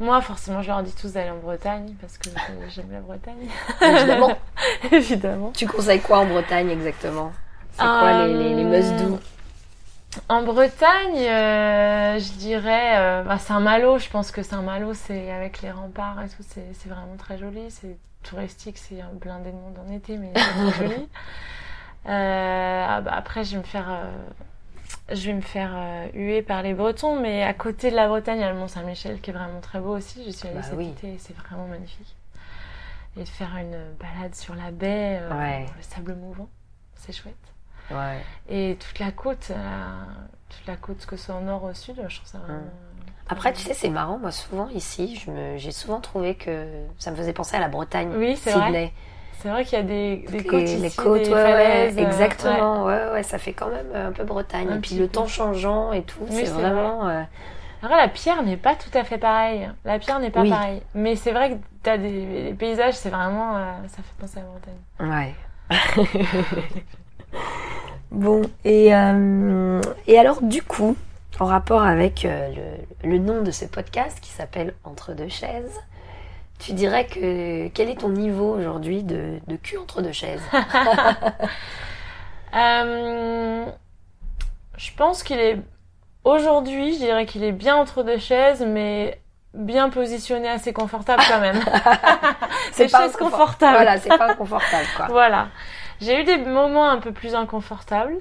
Moi, 0.00 0.20
forcément, 0.20 0.62
je 0.62 0.68
leur 0.68 0.82
dis 0.82 0.94
tous 0.94 1.12
d'aller 1.12 1.30
en 1.30 1.38
Bretagne 1.38 1.94
parce 2.00 2.18
que 2.18 2.28
j'aime 2.68 2.90
la 2.92 3.00
Bretagne. 3.00 3.48
Évidemment. 3.82 4.36
Évidemment. 4.92 5.52
Tu 5.56 5.66
conseilles 5.66 6.00
quoi 6.00 6.18
en 6.20 6.26
Bretagne 6.26 6.70
exactement? 6.70 7.32
C'est 7.72 7.82
quoi 7.84 8.26
les, 8.26 8.34
les, 8.34 8.54
les 8.54 8.64
must-do 8.64 9.14
Euh, 9.14 10.18
En 10.28 10.42
Bretagne, 10.42 11.16
euh, 11.16 12.18
je 12.18 12.32
dirais 12.38 12.96
euh, 12.96 13.22
bah, 13.22 13.38
Saint-Malo. 13.38 13.98
Je 13.98 14.08
pense 14.08 14.30
que 14.30 14.42
Saint-Malo, 14.42 14.94
c'est 14.94 15.30
avec 15.30 15.62
les 15.62 15.70
remparts 15.70 16.22
et 16.24 16.28
tout, 16.28 16.42
c'est 16.48 16.88
vraiment 16.88 17.16
très 17.16 17.38
joli. 17.38 17.70
C'est 17.70 17.96
touristique, 18.22 18.78
c'est 18.78 19.00
un 19.00 19.10
blindé 19.14 19.50
de 19.50 19.56
monde 19.56 19.78
en 19.86 19.92
été, 19.92 20.16
mais 20.16 20.32
c'est 20.34 20.72
très 20.72 20.86
joli. 20.88 21.08
Euh, 22.08 22.86
ah 22.88 23.00
bah, 23.00 23.12
après, 23.14 23.44
je 23.44 23.52
vais 23.52 23.58
me 23.58 23.62
faire, 23.62 23.88
je 25.10 25.26
vais 25.26 25.32
me 25.34 25.40
faire 25.40 25.70
euh, 25.74 26.06
huer 26.14 26.42
par 26.42 26.62
les 26.62 26.74
Bretons, 26.74 27.18
mais 27.20 27.42
à 27.42 27.54
côté 27.54 27.90
de 27.90 27.96
la 27.96 28.08
Bretagne, 28.08 28.38
il 28.38 28.42
y 28.42 28.44
a 28.44 28.52
le 28.52 28.58
Mont 28.58 28.68
Saint-Michel 28.68 29.20
qui 29.20 29.30
est 29.30 29.32
vraiment 29.32 29.60
très 29.60 29.80
beau 29.80 29.96
aussi. 29.96 30.22
J'y 30.24 30.32
suis 30.32 30.48
allée 30.48 30.56
Bah 30.58 30.62
cet 30.62 30.74
oui. 30.78 30.88
été 30.88 31.14
et 31.14 31.18
c'est 31.18 31.36
vraiment 31.36 31.66
magnifique. 31.66 32.14
et 33.16 33.20
de 33.24 33.28
faire 33.28 33.56
une 33.56 33.76
balade 33.98 34.34
sur 34.34 34.54
la 34.54 34.70
baie, 34.70 35.18
euh, 35.20 35.38
Ouais. 35.38 35.66
le 35.76 35.82
sable 35.82 36.14
mouvant. 36.14 36.48
C'est 36.94 37.12
chouette. 37.12 37.34
Ouais. 37.90 38.18
Et 38.48 38.76
toute 38.78 38.98
la 38.98 39.10
côte, 39.12 39.48
euh, 39.50 40.04
toute 40.50 40.66
la 40.66 40.76
côte, 40.76 41.04
que 41.06 41.16
ce 41.16 41.24
soit 41.26 41.36
au 41.36 41.40
nord 41.40 41.64
ou 41.64 41.68
au 41.68 41.74
sud, 41.74 41.96
je 42.08 42.16
trouve 42.16 42.28
ça 42.28 42.38
vraiment. 42.38 42.60
Après, 43.30 43.52
tu 43.52 43.60
sais, 43.60 43.74
c'est 43.74 43.88
marrant. 43.90 44.18
Moi, 44.18 44.30
souvent 44.30 44.68
ici, 44.68 45.16
je 45.16 45.30
me, 45.30 45.56
j'ai 45.58 45.72
souvent 45.72 46.00
trouvé 46.00 46.34
que 46.34 46.84
ça 46.98 47.10
me 47.10 47.16
faisait 47.16 47.32
penser 47.32 47.56
à 47.56 47.60
la 47.60 47.68
Bretagne. 47.68 48.10
Oui, 48.16 48.34
vrai. 48.34 48.92
C'est 49.40 49.48
vrai 49.50 49.64
qu'il 49.64 49.78
y 49.78 49.80
a 49.80 49.84
des, 49.84 50.24
côtes 50.44 50.62
ici, 50.62 50.76
les 50.78 50.90
côtes, 50.90 51.22
des 51.22 51.28
ouais, 51.32 51.42
falaises. 51.42 51.96
euh, 51.96 52.00
ouais. 52.00 52.06
exactement. 52.06 52.84
Ouais. 52.84 53.10
ouais, 53.12 53.22
ça 53.22 53.38
fait 53.38 53.52
quand 53.52 53.68
même 53.68 53.86
un 53.94 54.12
peu 54.12 54.24
Bretagne. 54.24 54.68
Un 54.68 54.76
Et 54.76 54.80
puis 54.80 54.96
le 54.96 55.06
peu. 55.06 55.12
temps 55.12 55.26
changeant 55.28 55.92
et 55.92 56.02
tout, 56.02 56.18
Oui, 56.28 56.28
c'est 56.44 56.46
vraiment. 56.46 57.08
euh, 57.08 57.22
Après, 57.82 57.96
la 57.96 58.08
pierre 58.08 58.42
n'est 58.42 58.56
pas 58.56 58.74
tout 58.74 58.90
à 58.98 59.04
fait 59.04 59.18
pareille. 59.18 59.68
La 59.84 59.98
pierre 60.00 60.18
n'est 60.18 60.30
pas 60.30 60.42
Oui. 60.42 60.50
pareille. 60.50 60.82
Mais 60.94 61.14
c'est 61.14 61.30
vrai 61.30 61.50
que 61.52 61.56
t'as 61.84 61.98
des 61.98 62.26
les 62.44 62.52
paysages, 62.52 62.94
c'est 62.94 63.10
vraiment. 63.10 63.56
euh, 63.56 63.60
ça 63.88 63.98
fait 63.98 64.14
penser 64.20 64.38
à 64.38 64.42
la 64.42 64.48
Bretagne. 64.48 65.34
Ouais. 66.50 66.68
bon, 68.10 68.42
et, 68.64 68.94
euh, 68.94 69.80
et 70.06 70.18
alors, 70.18 70.42
du 70.42 70.62
coup, 70.62 70.96
en 71.40 71.44
rapport 71.46 71.82
avec 71.84 72.24
euh, 72.24 72.48
le, 73.04 73.10
le 73.10 73.18
nom 73.18 73.42
de 73.42 73.50
ce 73.50 73.64
podcast 73.66 74.18
qui 74.20 74.30
s'appelle 74.30 74.74
Entre 74.84 75.12
deux 75.12 75.28
chaises, 75.28 75.78
tu 76.58 76.72
dirais 76.72 77.06
que 77.06 77.68
quel 77.68 77.88
est 77.88 78.00
ton 78.00 78.08
niveau 78.08 78.54
aujourd'hui 78.54 79.02
de, 79.02 79.38
de 79.46 79.56
cul 79.56 79.78
entre 79.78 80.02
deux 80.02 80.12
chaises 80.12 80.42
Euh, 82.54 83.66
je 84.76 84.90
pense 84.96 85.22
qu'il 85.22 85.38
est. 85.38 85.58
Aujourd'hui, 86.24 86.94
je 86.94 86.98
dirais 86.98 87.26
qu'il 87.26 87.44
est 87.44 87.52
bien 87.52 87.76
entre 87.76 88.02
deux 88.02 88.18
chaises, 88.18 88.64
mais 88.66 89.20
bien 89.54 89.90
positionné, 89.90 90.48
assez 90.48 90.72
confortable 90.72 91.22
quand 91.28 91.40
même. 91.40 91.60
c'est 92.72 92.90
pas 92.90 93.02
chaises 93.02 93.16
confortables. 93.16 93.76
Voilà, 93.76 93.98
c'est 93.98 94.16
pas 94.16 94.30
inconfortable, 94.30 94.86
quoi. 94.96 95.06
Voilà. 95.10 95.48
J'ai 96.00 96.20
eu 96.20 96.24
des 96.24 96.38
moments 96.38 96.88
un 96.88 96.98
peu 96.98 97.12
plus 97.12 97.34
inconfortables. 97.34 98.16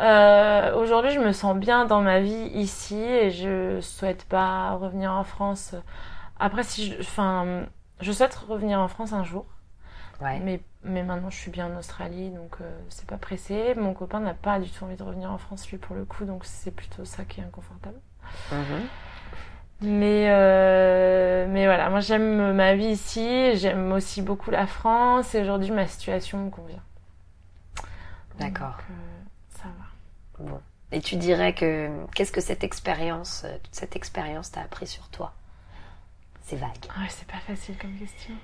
Euh, 0.00 0.74
Aujourd'hui, 0.76 1.10
je 1.12 1.20
me 1.20 1.32
sens 1.32 1.56
bien 1.56 1.84
dans 1.84 2.00
ma 2.00 2.20
vie 2.20 2.50
ici 2.54 3.00
et 3.00 3.30
je 3.30 3.80
souhaite 3.80 4.24
pas 4.24 4.72
revenir 4.72 5.12
en 5.12 5.24
France. 5.24 5.74
Après, 6.40 6.64
si 6.64 6.92
je, 6.92 7.00
enfin, 7.00 7.66
je 8.00 8.12
souhaite 8.12 8.34
revenir 8.34 8.80
en 8.80 8.88
France 8.88 9.12
un 9.12 9.24
jour, 9.24 9.46
Ouais. 10.20 10.38
mais, 10.40 10.60
mais 10.84 11.02
maintenant 11.02 11.30
je 11.30 11.36
suis 11.36 11.50
bien 11.50 11.66
en 11.74 11.78
Australie, 11.78 12.30
donc 12.30 12.56
euh, 12.60 12.80
c'est 12.90 13.06
pas 13.06 13.16
pressé. 13.16 13.74
Mon 13.76 13.94
copain 13.94 14.20
n'a 14.20 14.34
pas 14.34 14.58
du 14.60 14.70
tout 14.70 14.84
envie 14.84 14.96
de 14.96 15.02
revenir 15.02 15.30
en 15.32 15.38
France, 15.38 15.70
lui, 15.70 15.78
pour 15.78 15.96
le 15.96 16.04
coup, 16.04 16.24
donc 16.26 16.44
c'est 16.44 16.70
plutôt 16.72 17.04
ça 17.06 17.24
qui 17.24 17.40
est 17.40 17.44
inconfortable. 17.44 17.98
Mhm. 18.52 18.88
Mais, 19.82 20.26
euh, 20.30 21.46
mais 21.48 21.64
voilà, 21.64 21.88
moi 21.88 22.00
j'aime 22.00 22.52
ma 22.52 22.74
vie 22.74 22.88
ici, 22.88 23.56
j'aime 23.56 23.92
aussi 23.92 24.20
beaucoup 24.20 24.50
la 24.50 24.66
France 24.66 25.34
et 25.34 25.40
aujourd'hui 25.40 25.70
ma 25.70 25.86
situation 25.86 26.38
me 26.38 26.50
convient. 26.50 26.82
D'accord. 28.38 28.78
Euh, 28.90 28.94
ça 29.48 29.64
va. 29.68 30.44
Bon. 30.44 30.60
Et 30.92 31.00
tu 31.00 31.16
dirais 31.16 31.54
que 31.54 31.88
qu'est-ce 32.14 32.32
que 32.32 32.40
cette 32.40 32.64
expérience, 32.64 33.44
euh, 33.44 33.56
toute 33.62 33.74
cette 33.74 33.96
expérience 33.96 34.50
t'a 34.50 34.60
appris 34.62 34.86
sur 34.86 35.08
toi? 35.08 35.32
C'est 36.42 36.56
vague. 36.56 36.70
Ah 36.90 37.00
Ouais, 37.00 37.06
c'est 37.08 37.26
pas 37.26 37.38
facile 37.46 37.76
comme 37.78 37.94
question. 37.96 38.34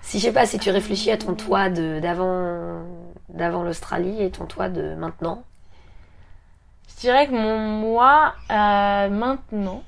Si 0.00 0.18
je 0.18 0.24
sais 0.24 0.32
pas 0.32 0.46
si 0.46 0.58
tu 0.58 0.70
réfléchis 0.70 1.10
à 1.10 1.16
ton 1.16 1.34
toi 1.34 1.70
de 1.70 2.00
d'avant 2.00 2.82
d'avant 3.28 3.62
l'Australie 3.62 4.22
et 4.22 4.30
ton 4.30 4.46
toi 4.46 4.68
de 4.68 4.94
maintenant. 4.94 5.44
Je 6.88 7.00
dirais 7.00 7.26
que 7.26 7.32
mon 7.32 7.58
moi 7.58 8.34
euh, 8.50 9.08
maintenant 9.08 9.82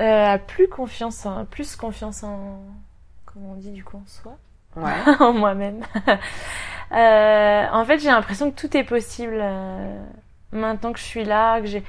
euh, 0.00 0.34
a 0.34 0.38
plus 0.38 0.68
confiance 0.68 1.24
en, 1.24 1.44
plus 1.44 1.76
confiance 1.76 2.24
en 2.24 2.60
comment 3.26 3.52
on 3.52 3.54
dit 3.54 3.70
du 3.70 3.84
coup 3.84 3.96
en 3.96 4.06
soi? 4.06 4.36
Ouais. 4.76 4.92
en 5.20 5.32
moi-même. 5.32 5.84
Euh, 6.92 7.66
en 7.72 7.84
fait, 7.86 7.98
j'ai 7.98 8.08
l'impression 8.10 8.52
que 8.52 8.60
tout 8.60 8.76
est 8.76 8.84
possible 8.84 9.38
euh, 9.40 9.98
maintenant 10.52 10.92
que 10.92 10.98
je 10.98 11.04
suis 11.04 11.24
là, 11.24 11.60
que 11.60 11.66
j'ai. 11.66 11.82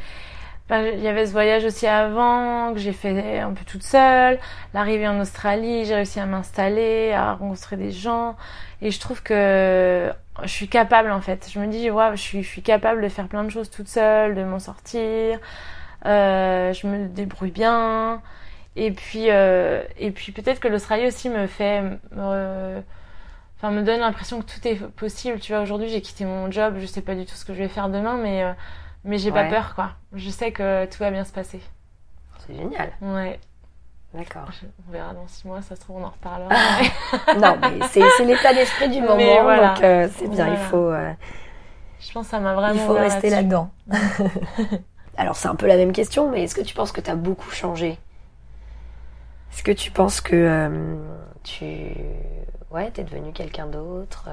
Enfin, 0.68 0.82
il 0.82 1.00
y 1.00 1.08
avait 1.08 1.28
ce 1.28 1.32
voyage 1.32 1.64
aussi 1.64 1.86
avant 1.86 2.74
que 2.74 2.80
j'ai 2.80 2.92
fait 2.94 3.40
un 3.40 3.54
peu 3.54 3.64
toute 3.66 3.84
seule. 3.84 4.40
L'arrivée 4.74 5.08
en 5.08 5.20
Australie, 5.20 5.86
j'ai 5.86 5.94
réussi 5.96 6.20
à 6.20 6.26
m'installer, 6.26 7.12
à 7.14 7.34
rencontrer 7.34 7.78
des 7.78 7.92
gens, 7.92 8.36
et 8.82 8.90
je 8.90 9.00
trouve 9.00 9.22
que 9.22 10.12
je 10.44 10.48
suis 10.48 10.68
capable 10.68 11.12
en 11.12 11.22
fait. 11.22 11.48
Je 11.52 11.60
me 11.60 11.68
dis, 11.68 11.92
ouais, 11.92 12.12
je 12.14 12.22
suis, 12.22 12.42
je 12.44 12.48
suis 12.50 12.64
capable 12.64 13.02
de 13.04 13.10
faire 13.10 13.28
plein 13.28 13.44
de 13.44 13.50
choses 13.50 13.70
toute 13.70 13.88
seule, 13.88 14.34
de 14.36 14.44
m'en 14.44 14.60
sortir. 14.60 15.40
Euh, 16.06 16.74
je 16.74 16.88
me 16.88 17.08
débrouille 17.08 17.52
bien. 17.52 18.22
Et 18.76 18.92
puis, 18.92 19.32
euh, 19.32 19.84
et 19.98 20.12
puis 20.12 20.32
peut-être 20.32 20.60
que 20.60 20.68
l'Australie 20.68 21.08
aussi 21.08 21.30
me 21.30 21.48
fait, 21.48 21.82
me, 22.12 22.82
enfin, 23.58 23.72
me 23.72 23.84
donne 23.84 24.00
l'impression 24.02 24.42
que 24.42 24.46
tout 24.46 24.68
est 24.68 24.76
possible. 24.96 25.40
Tu 25.40 25.54
vois, 25.54 25.62
aujourd'hui, 25.62 25.90
j'ai 25.90 26.02
quitté 26.02 26.26
mon 26.26 26.52
job, 26.52 26.76
je 26.80 26.86
sais 26.86 27.02
pas 27.02 27.16
du 27.16 27.26
tout 27.26 27.36
ce 27.36 27.46
que 27.46 27.54
je 27.54 27.60
vais 27.60 27.68
faire 27.70 27.90
demain, 27.90 28.18
mais, 28.18 28.44
euh, 28.44 28.52
mais 29.06 29.18
j'ai 29.18 29.32
pas 29.32 29.46
peur, 29.46 29.76
quoi. 29.76 29.92
Je 30.14 30.30
sais 30.30 30.52
que 30.52 30.86
tout 30.86 31.00
va 31.00 31.12
bien 31.12 31.24
se 31.24 31.32
passer. 31.32 31.62
C'est 32.46 32.56
génial. 32.56 32.92
Ouais. 33.02 33.40
D'accord. 34.14 34.48
On 34.88 34.92
verra 34.92 35.14
dans 35.14 35.28
six 35.28 35.46
mois, 35.46 35.62
ça 35.62 35.76
se 35.76 35.82
trouve, 35.82 35.98
on 35.98 36.06
en 36.06 36.10
reparlera. 36.10 36.50
non, 37.38 37.58
mais 37.62 37.86
c'est 37.90 38.26
l'état 38.26 38.54
d'esprit 38.54 38.90
du 38.90 39.02
moment, 39.02 39.18
Mais 39.18 39.42
voilà. 39.42 39.74
donc 39.74 39.84
euh, 39.84 40.08
c'est 40.16 40.30
bien. 40.30 40.48
Il 40.50 40.58
faut 40.58 40.90
euh, 40.90 41.12
je 42.00 42.12
pense 42.14 42.26
que 42.26 42.32
ça 42.32 42.40
m'a 42.40 42.54
vraiment 42.54 42.74
il 42.74 42.80
faut 42.80 42.94
rester 42.94 43.30
là-dedans. 43.30 43.70
Alors 45.18 45.36
c'est 45.36 45.50
un 45.50 45.56
peu 45.56 45.68
la 45.68 45.76
même 45.76 45.92
question, 45.92 46.32
mais 46.32 46.44
est-ce 46.44 46.56
que 46.56 46.62
tu 46.62 46.74
penses 46.74 46.94
que 46.94 47.02
tu 47.02 47.10
as 47.10 47.16
beaucoup 47.16 47.52
changé? 47.52 47.98
Est-ce 49.52 49.64
que 49.64 49.72
tu 49.72 49.92
penses 49.92 50.22
que 50.22 50.36
euh, 50.36 50.96
tu 51.44 51.66
ouais 52.72 52.92
t'es 52.92 53.04
devenu 53.04 53.34
quelqu'un 53.34 53.68
d'autre 53.68 54.30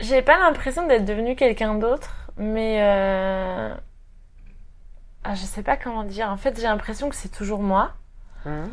J'ai 0.00 0.22
pas 0.22 0.38
l'impression 0.38 0.86
d'être 0.86 1.04
devenue 1.04 1.36
quelqu'un 1.36 1.74
d'autre, 1.74 2.30
mais 2.36 2.78
euh... 2.82 3.74
ah, 5.24 5.34
je 5.34 5.44
sais 5.44 5.62
pas 5.62 5.76
comment 5.76 6.04
dire. 6.04 6.28
En 6.30 6.36
fait, 6.36 6.56
j'ai 6.56 6.66
l'impression 6.66 7.08
que 7.08 7.14
c'est 7.16 7.28
toujours 7.28 7.60
moi, 7.60 7.92
hein 8.46 8.68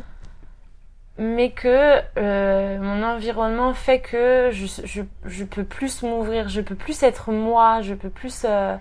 mais 1.18 1.50
que 1.50 2.00
euh, 2.16 2.78
mon 2.78 3.02
environnement 3.02 3.74
fait 3.74 4.00
que 4.00 4.50
je, 4.52 4.66
je, 4.84 5.02
je 5.24 5.44
peux 5.44 5.64
plus 5.64 6.02
m'ouvrir, 6.02 6.48
je 6.48 6.60
peux 6.60 6.76
plus 6.76 7.02
être 7.02 7.32
moi, 7.32 7.82
je 7.82 7.94
peux 7.94 8.08
plus, 8.08 8.42
euh, 8.44 8.76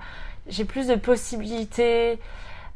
j'ai 0.48 0.64
plus 0.64 0.88
de 0.88 0.96
possibilités. 0.96 2.20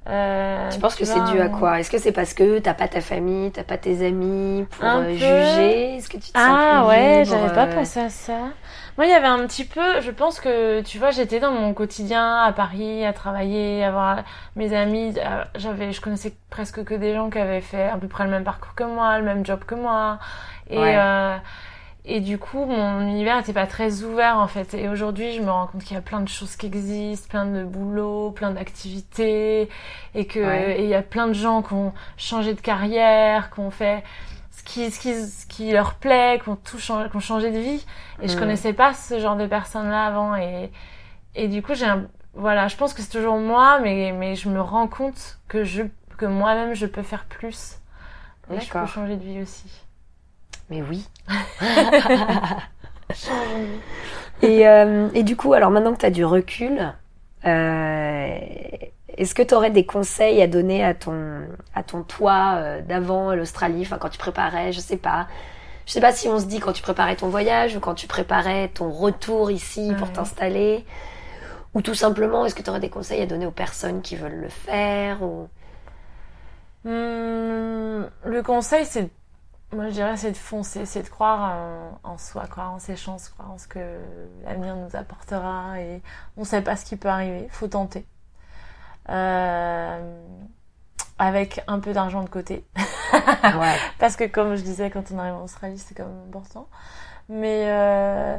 Euh, 0.10 0.68
Tu 0.72 0.80
penses 0.80 0.96
que 0.96 1.06
c'est 1.06 1.24
dû 1.26 1.40
à 1.40 1.48
quoi? 1.50 1.80
Est-ce 1.80 1.92
que 1.92 2.00
c'est 2.00 2.12
parce 2.12 2.34
que 2.34 2.58
t'as 2.58 2.74
pas 2.74 2.88
ta 2.88 3.02
famille, 3.02 3.52
t'as 3.52 3.64
pas 3.64 3.78
tes 3.78 4.04
amis 4.04 4.66
pour 4.72 4.84
euh, 4.84 5.12
juger? 5.12 5.96
Est-ce 5.98 6.10
que 6.10 6.18
tu 6.18 6.22
te 6.22 6.26
sens 6.28 6.34
Ah 6.36 6.80
plus 6.80 6.90
ouais, 6.90 7.24
j'avais 7.26 7.54
pas 7.54 7.68
euh, 7.68 7.76
pensé 7.76 8.00
à 8.00 8.10
ça. 8.10 8.40
Moi, 8.98 9.06
il 9.08 9.10
y 9.10 9.14
avait 9.14 9.28
un 9.28 9.46
petit 9.48 9.64
peu, 9.66 10.02
je 10.02 10.12
pense 10.12 10.40
que, 10.40 10.82
tu 10.82 11.00
vois, 11.00 11.12
j'étais 11.12 11.40
dans 11.40 11.52
mon 11.52 11.74
quotidien 11.74 12.44
à 12.44 12.52
Paris, 12.52 13.06
à 13.06 13.14
travailler, 13.14 13.84
à 13.84 13.92
voir 13.92 14.24
mes 14.56 14.76
amis. 14.76 15.14
euh, 15.18 15.44
J'avais, 15.56 15.92
je 15.94 16.02
connaissais 16.02 16.34
presque 16.50 16.84
que 16.84 16.94
des 16.94 17.14
gens 17.14 17.30
qui 17.30 17.40
avaient 17.40 17.62
fait 17.62 17.88
à 17.88 17.98
peu 17.98 18.08
près 18.08 18.26
le 18.26 18.30
même 18.30 18.44
parcours 18.44 18.76
que 18.76 18.84
moi, 18.84 19.18
le 19.18 19.24
même 19.26 19.46
job 19.46 19.64
que 19.66 19.76
moi. 19.76 20.20
Et, 20.70 20.78
Ouais. 20.78 20.96
euh, 20.98 21.38
et 22.04 22.20
du 22.20 22.38
coup, 22.38 22.66
mon 22.66 23.02
univers 23.02 23.38
n'était 23.38 23.54
pas 23.54 23.68
très 23.68 24.04
ouvert, 24.04 24.38
en 24.38 24.48
fait. 24.48 24.74
Et 24.74 24.90
aujourd'hui, 24.90 25.34
je 25.34 25.42
me 25.42 25.50
rends 25.52 25.68
compte 25.68 25.84
qu'il 25.84 25.96
y 25.96 26.00
a 26.00 26.02
plein 26.02 26.20
de 26.20 26.28
choses 26.30 26.56
qui 26.56 26.66
existent, 26.66 27.28
plein 27.30 27.46
de 27.46 27.64
boulots, 27.64 28.32
plein 28.32 28.52
d'activités. 28.52 29.70
Et 30.16 30.26
que, 30.26 30.40
Ouais. 30.40 30.84
il 30.84 30.90
y 30.90 30.96
a 30.96 31.02
plein 31.02 31.28
de 31.28 31.34
gens 31.34 31.62
qui 31.62 31.74
ont 31.74 31.94
changé 32.18 32.54
de 32.54 32.62
carrière, 32.62 33.52
qui 33.54 33.60
ont 33.62 33.72
fait, 33.72 34.04
ce 34.62 34.64
qui, 34.64 34.92
ce 34.92 35.00
qui, 35.00 35.14
ce 35.14 35.46
qui 35.48 35.72
leur 35.72 35.96
plaît, 35.96 36.40
qui 36.44 36.50
ont 36.50 36.56
tout 36.56 36.78
changé, 36.80 37.52
de 37.52 37.60
vie. 37.60 37.86
Et 38.22 38.28
je 38.28 38.36
Mm. 38.36 38.40
connaissais 38.40 38.74
pas 38.74 38.94
ce 38.94 39.20
genre 39.20 39.36
de 39.36 39.48
personnes-là 39.48 40.06
avant. 40.06 40.36
Et, 40.36 40.72
et 41.36 41.48
du 41.48 41.62
coup, 41.64 41.74
j'ai 41.74 41.86
un, 41.86 42.08
voilà, 42.36 42.68
je 42.68 42.76
pense 42.78 42.94
que 42.94 43.02
c'est 43.02 43.12
toujours 43.12 43.38
moi, 43.38 43.80
mais, 43.80 44.14
mais 44.14 44.36
je 44.36 44.50
me 44.50 44.62
rends 44.62 44.88
compte 44.88 45.40
que 45.48 45.64
je, 45.64 45.84
que 46.18 46.26
moi-même, 46.26 46.74
je 46.76 46.86
peux 46.86 47.04
faire 47.04 47.26
plus. 47.26 47.78
Et 48.52 48.60
je 48.60 48.72
peux 48.72 48.86
changer 48.86 49.18
de 49.18 49.24
vie 49.24 49.42
aussi. 49.42 49.70
Mais 50.70 50.82
oui. 50.84 51.08
Et, 54.42 54.68
euh, 54.68 55.10
et 55.14 55.24
du 55.24 55.36
coup, 55.36 55.54
alors 55.54 55.70
maintenant 55.72 55.94
que 55.94 56.00
tu 56.00 56.06
as 56.06 56.12
du 56.12 56.26
recul, 56.26 56.94
euh, 57.46 58.38
est-ce 59.18 59.36
que 59.36 59.42
tu 59.42 59.54
aurais 59.54 59.72
des 59.72 59.86
conseils 59.86 60.42
à 60.42 60.48
donner 60.48 60.84
à 60.84 60.94
ton, 60.94 61.42
à 61.76 61.84
ton 61.84 62.04
toi 62.04 62.56
euh, 62.58 62.82
d'avant 62.82 63.34
l'Australie, 63.34 63.82
enfin 63.82 63.98
quand 63.98 64.10
tu 64.10 64.18
préparais, 64.18 64.72
je 64.72 64.80
sais 64.80 64.98
pas. 64.98 65.28
Je 65.86 65.94
sais 65.94 66.02
pas 66.02 66.14
si 66.14 66.28
on 66.28 66.40
se 66.40 66.46
dit 66.46 66.60
quand 66.60 66.74
tu 66.74 66.82
préparais 66.82 67.16
ton 67.16 67.30
voyage 67.30 67.76
ou 67.76 67.80
quand 67.80 67.96
tu 67.96 68.08
préparais 68.08 68.70
ton 68.70 68.92
retour 68.92 69.52
ici 69.52 69.94
pour 69.98 70.12
t'installer. 70.12 70.86
Ou 71.74 71.82
tout 71.82 71.96
simplement, 71.96 72.46
est-ce 72.46 72.56
que 72.56 72.62
tu 72.62 72.70
aurais 72.70 72.80
des 72.80 72.90
conseils 72.90 73.22
à 73.22 73.26
donner 73.26 73.46
aux 73.46 73.52
personnes 73.52 74.02
qui 74.02 74.16
veulent 74.16 74.42
le 74.42 74.50
faire 74.50 75.22
ou... 75.24 75.48
Hum, 76.86 78.10
le 78.26 78.42
conseil, 78.44 78.86
c'est, 78.86 79.10
moi 79.72 79.88
je 79.88 79.94
dirais, 79.94 80.18
c'est 80.18 80.32
de 80.32 80.38
foncer, 80.38 80.86
c'est 80.86 81.04
de 81.04 81.10
croire 81.10 81.56
en, 82.04 82.12
en 82.12 82.18
soi, 82.18 82.48
croire 82.48 82.74
en 82.74 82.80
ses 82.80 82.96
chances, 82.96 83.30
croire 83.30 83.52
en 83.52 83.58
ce 83.58 83.68
que 83.68 83.80
l'avenir 84.44 84.76
nous 84.76 84.96
apportera 84.96 85.80
et 85.80 86.02
on 86.38 86.44
sait 86.44 86.62
pas 86.62 86.76
ce 86.76 86.86
qui 86.86 86.96
peut 86.96 87.10
arriver, 87.10 87.48
faut 87.52 87.68
tenter. 87.68 88.06
Euh, 89.10 90.22
avec 91.20 91.62
un 91.68 91.80
peu 91.80 91.94
d'argent 91.94 92.24
de 92.24 92.30
côté. 92.30 92.66
Ouais. 93.14 93.76
Parce 94.00 94.16
que 94.16 94.24
comme 94.26 94.56
je 94.56 94.62
disais, 94.64 94.90
quand 94.90 95.04
on 95.14 95.20
arrive 95.20 95.36
en 95.36 95.44
Australie, 95.44 95.78
c'est 95.78 95.94
quand 95.94 96.06
même 96.06 96.24
important. 96.28 96.68
Mais 97.30 97.66
euh, 97.70 98.38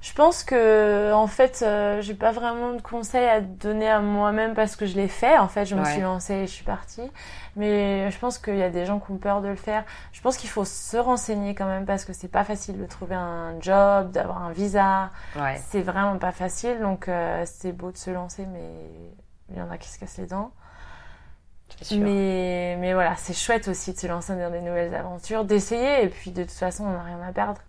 je 0.00 0.12
pense 0.12 0.44
que 0.44 1.12
en 1.12 1.26
fait, 1.26 1.62
euh, 1.66 2.00
j'ai 2.02 2.14
pas 2.14 2.30
vraiment 2.30 2.72
de 2.74 2.80
conseils 2.80 3.26
à 3.28 3.40
donner 3.40 3.88
à 3.90 3.98
moi-même 4.00 4.54
parce 4.54 4.76
que 4.76 4.86
je 4.86 4.94
l'ai 4.94 5.08
fait. 5.08 5.36
En 5.38 5.48
fait, 5.48 5.64
je 5.64 5.74
me 5.74 5.80
Ouais. 5.82 5.92
suis 5.92 6.00
lancée 6.00 6.34
et 6.34 6.46
je 6.46 6.52
suis 6.52 6.64
partie. 6.64 7.10
Mais 7.56 8.08
je 8.12 8.18
pense 8.20 8.38
qu'il 8.38 8.56
y 8.56 8.62
a 8.62 8.70
des 8.70 8.86
gens 8.86 9.00
qui 9.00 9.10
ont 9.10 9.18
peur 9.18 9.40
de 9.40 9.48
le 9.48 9.56
faire. 9.56 9.82
Je 10.12 10.20
pense 10.20 10.36
qu'il 10.36 10.50
faut 10.50 10.64
se 10.64 10.96
renseigner 10.96 11.56
quand 11.56 11.66
même 11.66 11.86
parce 11.86 12.04
que 12.04 12.12
c'est 12.12 12.28
pas 12.28 12.44
facile 12.44 12.78
de 12.78 12.86
trouver 12.86 13.16
un 13.16 13.60
job, 13.60 14.12
d'avoir 14.12 14.42
un 14.44 14.52
visa. 14.52 15.10
Ouais. 15.34 15.60
C'est 15.70 15.82
vraiment 15.82 16.18
pas 16.18 16.32
facile. 16.32 16.78
Donc 16.80 17.08
euh, 17.08 17.42
c'est 17.46 17.72
beau 17.72 17.90
de 17.90 17.96
se 17.96 18.10
lancer, 18.10 18.46
mais 18.46 18.70
il 19.50 19.56
y 19.58 19.60
en 19.60 19.70
a 19.70 19.78
qui 19.78 19.88
se 19.88 19.98
cassent 19.98 20.18
les 20.18 20.26
dents. 20.26 20.52
Mais, 21.92 22.76
mais 22.78 22.94
voilà, 22.94 23.16
c'est 23.16 23.34
chouette 23.34 23.68
aussi 23.68 23.92
de 23.92 23.98
se 23.98 24.06
lancer 24.06 24.34
dans 24.36 24.50
des 24.50 24.60
nouvelles 24.60 24.94
aventures, 24.94 25.44
d'essayer, 25.44 26.04
et 26.04 26.08
puis 26.08 26.30
de 26.30 26.42
toute 26.42 26.52
façon, 26.52 26.84
on 26.84 26.92
n'a 26.92 27.02
rien 27.02 27.20
à 27.20 27.32
perdre. 27.32 27.60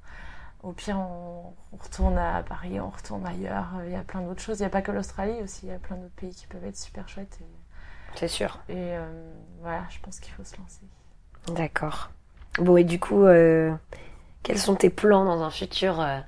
Au 0.63 0.71
pire, 0.71 0.97
on, 0.97 1.53
on 1.73 1.77
retourne 1.77 2.17
à 2.17 2.41
Paris, 2.43 2.79
on 2.79 2.89
retourne 2.89 3.25
ailleurs. 3.25 3.67
Il 3.85 3.91
y 3.91 3.95
a 3.95 4.01
plein 4.03 4.21
d'autres 4.21 4.41
choses. 4.41 4.59
Il 4.59 4.63
n'y 4.63 4.67
a 4.67 4.69
pas 4.69 4.81
que 4.81 4.91
l'Australie 4.91 5.41
aussi, 5.43 5.65
il 5.65 5.69
y 5.69 5.73
a 5.75 5.79
plein 5.79 5.95
d'autres 5.97 6.15
pays 6.15 6.33
qui 6.33 6.47
peuvent 6.47 6.65
être 6.65 6.77
super 6.77 7.07
chouettes. 7.09 7.37
Et, 7.41 7.45
C'est 8.15 8.27
sûr. 8.27 8.59
et, 8.69 8.75
euh, 8.75 9.31
voilà, 9.61 9.83
je 9.89 9.99
pense 9.99 10.19
qu'il 10.19 10.33
faut 10.33 10.43
se 10.43 10.55
lancer. 10.57 10.81
D'accord. 11.53 12.09
Bon, 12.59 12.77
et 12.77 12.83
du 12.83 12.99
coup, 12.99 13.23
euh, 13.25 13.73
quels 14.43 14.57
sont 14.59 14.75
tes 14.75 14.89
plans 14.89 15.25
dans 15.25 15.41
un 15.43 15.51
futur 15.51 15.99
euh, 16.01 16.19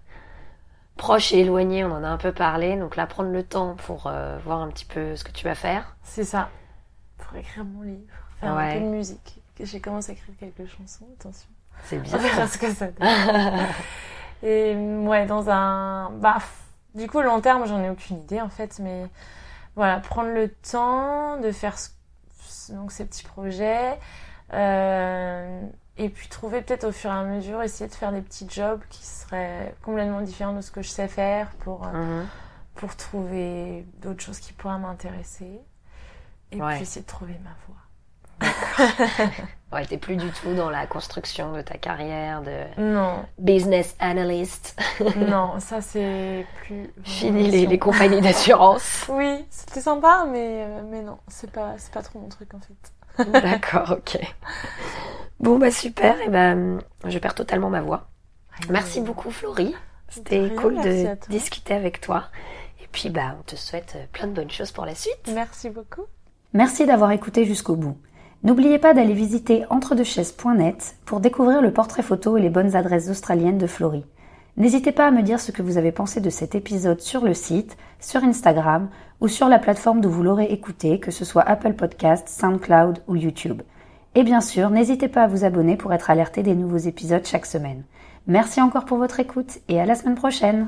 proche 0.99 1.31
et 1.33 1.39
éloigné 1.39 1.83
On 1.83 1.91
en 1.91 2.03
a 2.03 2.07
un 2.07 2.17
peu 2.17 2.31
parlé. 2.31 2.75
Donc 2.77 2.95
là, 2.95 3.07
prendre 3.07 3.29
le 3.31 3.43
temps 3.43 3.75
pour 3.87 4.05
euh, 4.07 4.37
voir 4.45 4.59
un 4.61 4.67
petit 4.67 4.85
peu 4.85 5.15
ce 5.15 5.23
que 5.23 5.31
tu 5.31 5.45
vas 5.45 5.55
faire. 5.55 5.95
C'est 6.03 6.23
ça. 6.23 6.49
Pour 7.17 7.35
écrire 7.37 7.65
mon 7.65 7.81
livre, 7.81 8.13
faire 8.39 8.55
Ouais. 8.55 8.69
un 8.69 8.73
peu 8.73 8.79
de 8.81 8.85
musique. 8.85 9.41
J'ai 9.59 9.81
commencé 9.81 10.11
à 10.11 10.13
écrire 10.13 10.35
quelques 10.39 10.69
chansons, 10.69 11.05
attention. 11.19 11.49
C'est 11.83 11.97
On 11.99 12.01
bien. 12.01 12.17
verra 12.17 12.47
ce 12.47 12.57
que 12.57 12.69
ça 12.71 12.87
donne. 12.87 13.67
Et 14.43 14.75
ouais, 14.75 15.25
dans 15.25 15.49
un. 15.49 16.11
Bah, 16.11 16.37
du 16.95 17.07
coup, 17.07 17.21
long 17.21 17.41
terme, 17.41 17.65
j'en 17.67 17.81
ai 17.83 17.89
aucune 17.89 18.19
idée 18.21 18.39
en 18.41 18.49
fait, 18.49 18.79
mais 18.79 19.05
voilà, 19.75 19.97
prendre 19.99 20.29
le 20.29 20.49
temps 20.49 21.37
de 21.41 21.51
faire 21.51 21.77
ce- 21.77 21.89
donc 22.73 22.91
ces 22.91 23.05
petits 23.05 23.23
projets. 23.25 23.97
euh, 24.53 25.61
et 25.99 26.09
puis 26.09 26.27
trouver 26.29 26.61
peut-être 26.61 26.85
au 26.85 26.91
fur 26.91 27.11
et 27.11 27.13
à 27.13 27.23
mesure, 27.23 27.61
essayer 27.61 27.89
de 27.89 27.93
faire 27.95 28.11
des 28.11 28.21
petits 28.21 28.47
jobs 28.49 28.81
qui 28.89 29.05
seraient 29.05 29.75
complètement 29.83 30.21
différents 30.21 30.53
de 30.53 30.61
ce 30.61 30.71
que 30.71 30.81
je 30.81 30.89
sais 30.89 31.07
faire 31.07 31.49
pour, 31.59 31.85
euh, 31.85 31.91
Mhm. 31.91 32.27
pour 32.75 32.95
trouver 32.95 33.85
d'autres 34.01 34.21
choses 34.23 34.39
qui 34.39 34.53
pourraient 34.53 34.79
m'intéresser. 34.79 35.59
Et 36.51 36.59
Ouais. 36.61 36.73
puis 36.73 36.83
essayer 36.83 37.01
de 37.01 37.07
trouver 37.07 37.35
ma 37.43 37.51
voie. 37.67 37.75
Ouais, 39.71 39.85
t'es 39.85 39.97
plus 39.97 40.15
du 40.15 40.31
tout 40.31 40.55
dans 40.55 40.71
la 40.71 40.87
construction 40.87 41.51
de 41.53 41.61
ta 41.61 41.77
carrière 41.77 42.41
de 42.41 42.63
Non, 42.81 43.23
business 43.37 43.95
analyst. 43.99 44.75
non, 45.15 45.59
ça 45.59 45.79
c'est 45.81 46.43
plus. 46.63 46.91
Fini 47.03 47.51
les, 47.51 47.67
les 47.67 47.77
compagnies 47.77 48.19
d'assurance. 48.27 49.05
Oui, 49.09 49.45
c'était 49.51 49.81
sympa, 49.81 50.25
mais, 50.27 50.63
euh, 50.65 50.81
mais 50.89 51.03
non, 51.03 51.19
c'est 51.27 51.51
pas, 51.51 51.75
c'est 51.77 51.93
pas 51.93 52.01
trop 52.01 52.17
mon 52.17 52.29
truc 52.29 52.49
en 52.55 52.59
fait. 52.61 53.29
D'accord, 53.41 53.91
ok. 53.99 54.17
Bon, 55.39 55.57
bah 55.57 55.71
super. 55.71 56.19
Et 56.21 56.29
ben, 56.29 56.79
je 57.05 57.17
perds 57.19 57.35
totalement 57.35 57.69
ma 57.69 57.81
voix. 57.81 58.09
Merci 58.69 59.01
beaucoup, 59.01 59.31
Florie. 59.31 59.73
C'était 60.09 60.49
cool 60.55 60.75
de 60.81 61.15
discuter 61.29 61.73
avec 61.73 62.01
toi. 62.01 62.25
Et 62.81 62.87
puis, 62.91 63.09
bah, 63.09 63.35
on 63.39 63.43
te 63.43 63.55
souhaite 63.55 63.97
plein 64.11 64.27
de 64.27 64.33
bonnes 64.33 64.51
choses 64.51 64.71
pour 64.71 64.85
la 64.85 64.95
suite. 64.95 65.31
Merci 65.33 65.69
beaucoup. 65.69 66.03
Merci 66.53 66.85
d'avoir 66.85 67.11
écouté 67.11 67.45
jusqu'au 67.45 67.75
bout. 67.75 67.97
N'oubliez 68.43 68.79
pas 68.79 68.93
d'aller 68.93 69.13
visiter 69.13 69.65
entredechaises.net 69.69 70.95
pour 71.05 71.19
découvrir 71.19 71.61
le 71.61 71.73
portrait 71.73 72.03
photo 72.03 72.37
et 72.37 72.41
les 72.41 72.49
bonnes 72.49 72.75
adresses 72.75 73.09
australiennes 73.09 73.57
de 73.57 73.67
Florie. 73.67 74.05
N'hésitez 74.57 74.91
pas 74.91 75.07
à 75.07 75.11
me 75.11 75.21
dire 75.21 75.39
ce 75.39 75.51
que 75.51 75.61
vous 75.61 75.77
avez 75.77 75.91
pensé 75.91 76.21
de 76.21 76.29
cet 76.29 76.55
épisode 76.55 77.01
sur 77.01 77.23
le 77.23 77.33
site, 77.33 77.77
sur 77.99 78.23
Instagram 78.23 78.89
ou 79.21 79.27
sur 79.27 79.47
la 79.47 79.59
plateforme 79.59 80.01
d'où 80.01 80.09
vous 80.09 80.23
l'aurez 80.23 80.45
écouté, 80.45 80.99
que 80.99 81.11
ce 81.11 81.23
soit 81.23 81.43
Apple 81.43 81.73
Podcast, 81.73 82.27
SoundCloud 82.29 83.03
ou 83.07 83.15
YouTube. 83.15 83.61
Et 84.15 84.23
bien 84.23 84.41
sûr, 84.41 84.69
n'hésitez 84.69 85.07
pas 85.07 85.23
à 85.23 85.27
vous 85.27 85.45
abonner 85.45 85.77
pour 85.77 85.93
être 85.93 86.09
alerté 86.09 86.41
des 86.41 86.55
nouveaux 86.55 86.77
épisodes 86.77 87.25
chaque 87.25 87.45
semaine. 87.45 87.83
Merci 88.27 88.61
encore 88.61 88.85
pour 88.85 88.97
votre 88.97 89.19
écoute 89.19 89.59
et 89.69 89.79
à 89.79 89.85
la 89.85 89.95
semaine 89.95 90.15
prochaine 90.15 90.67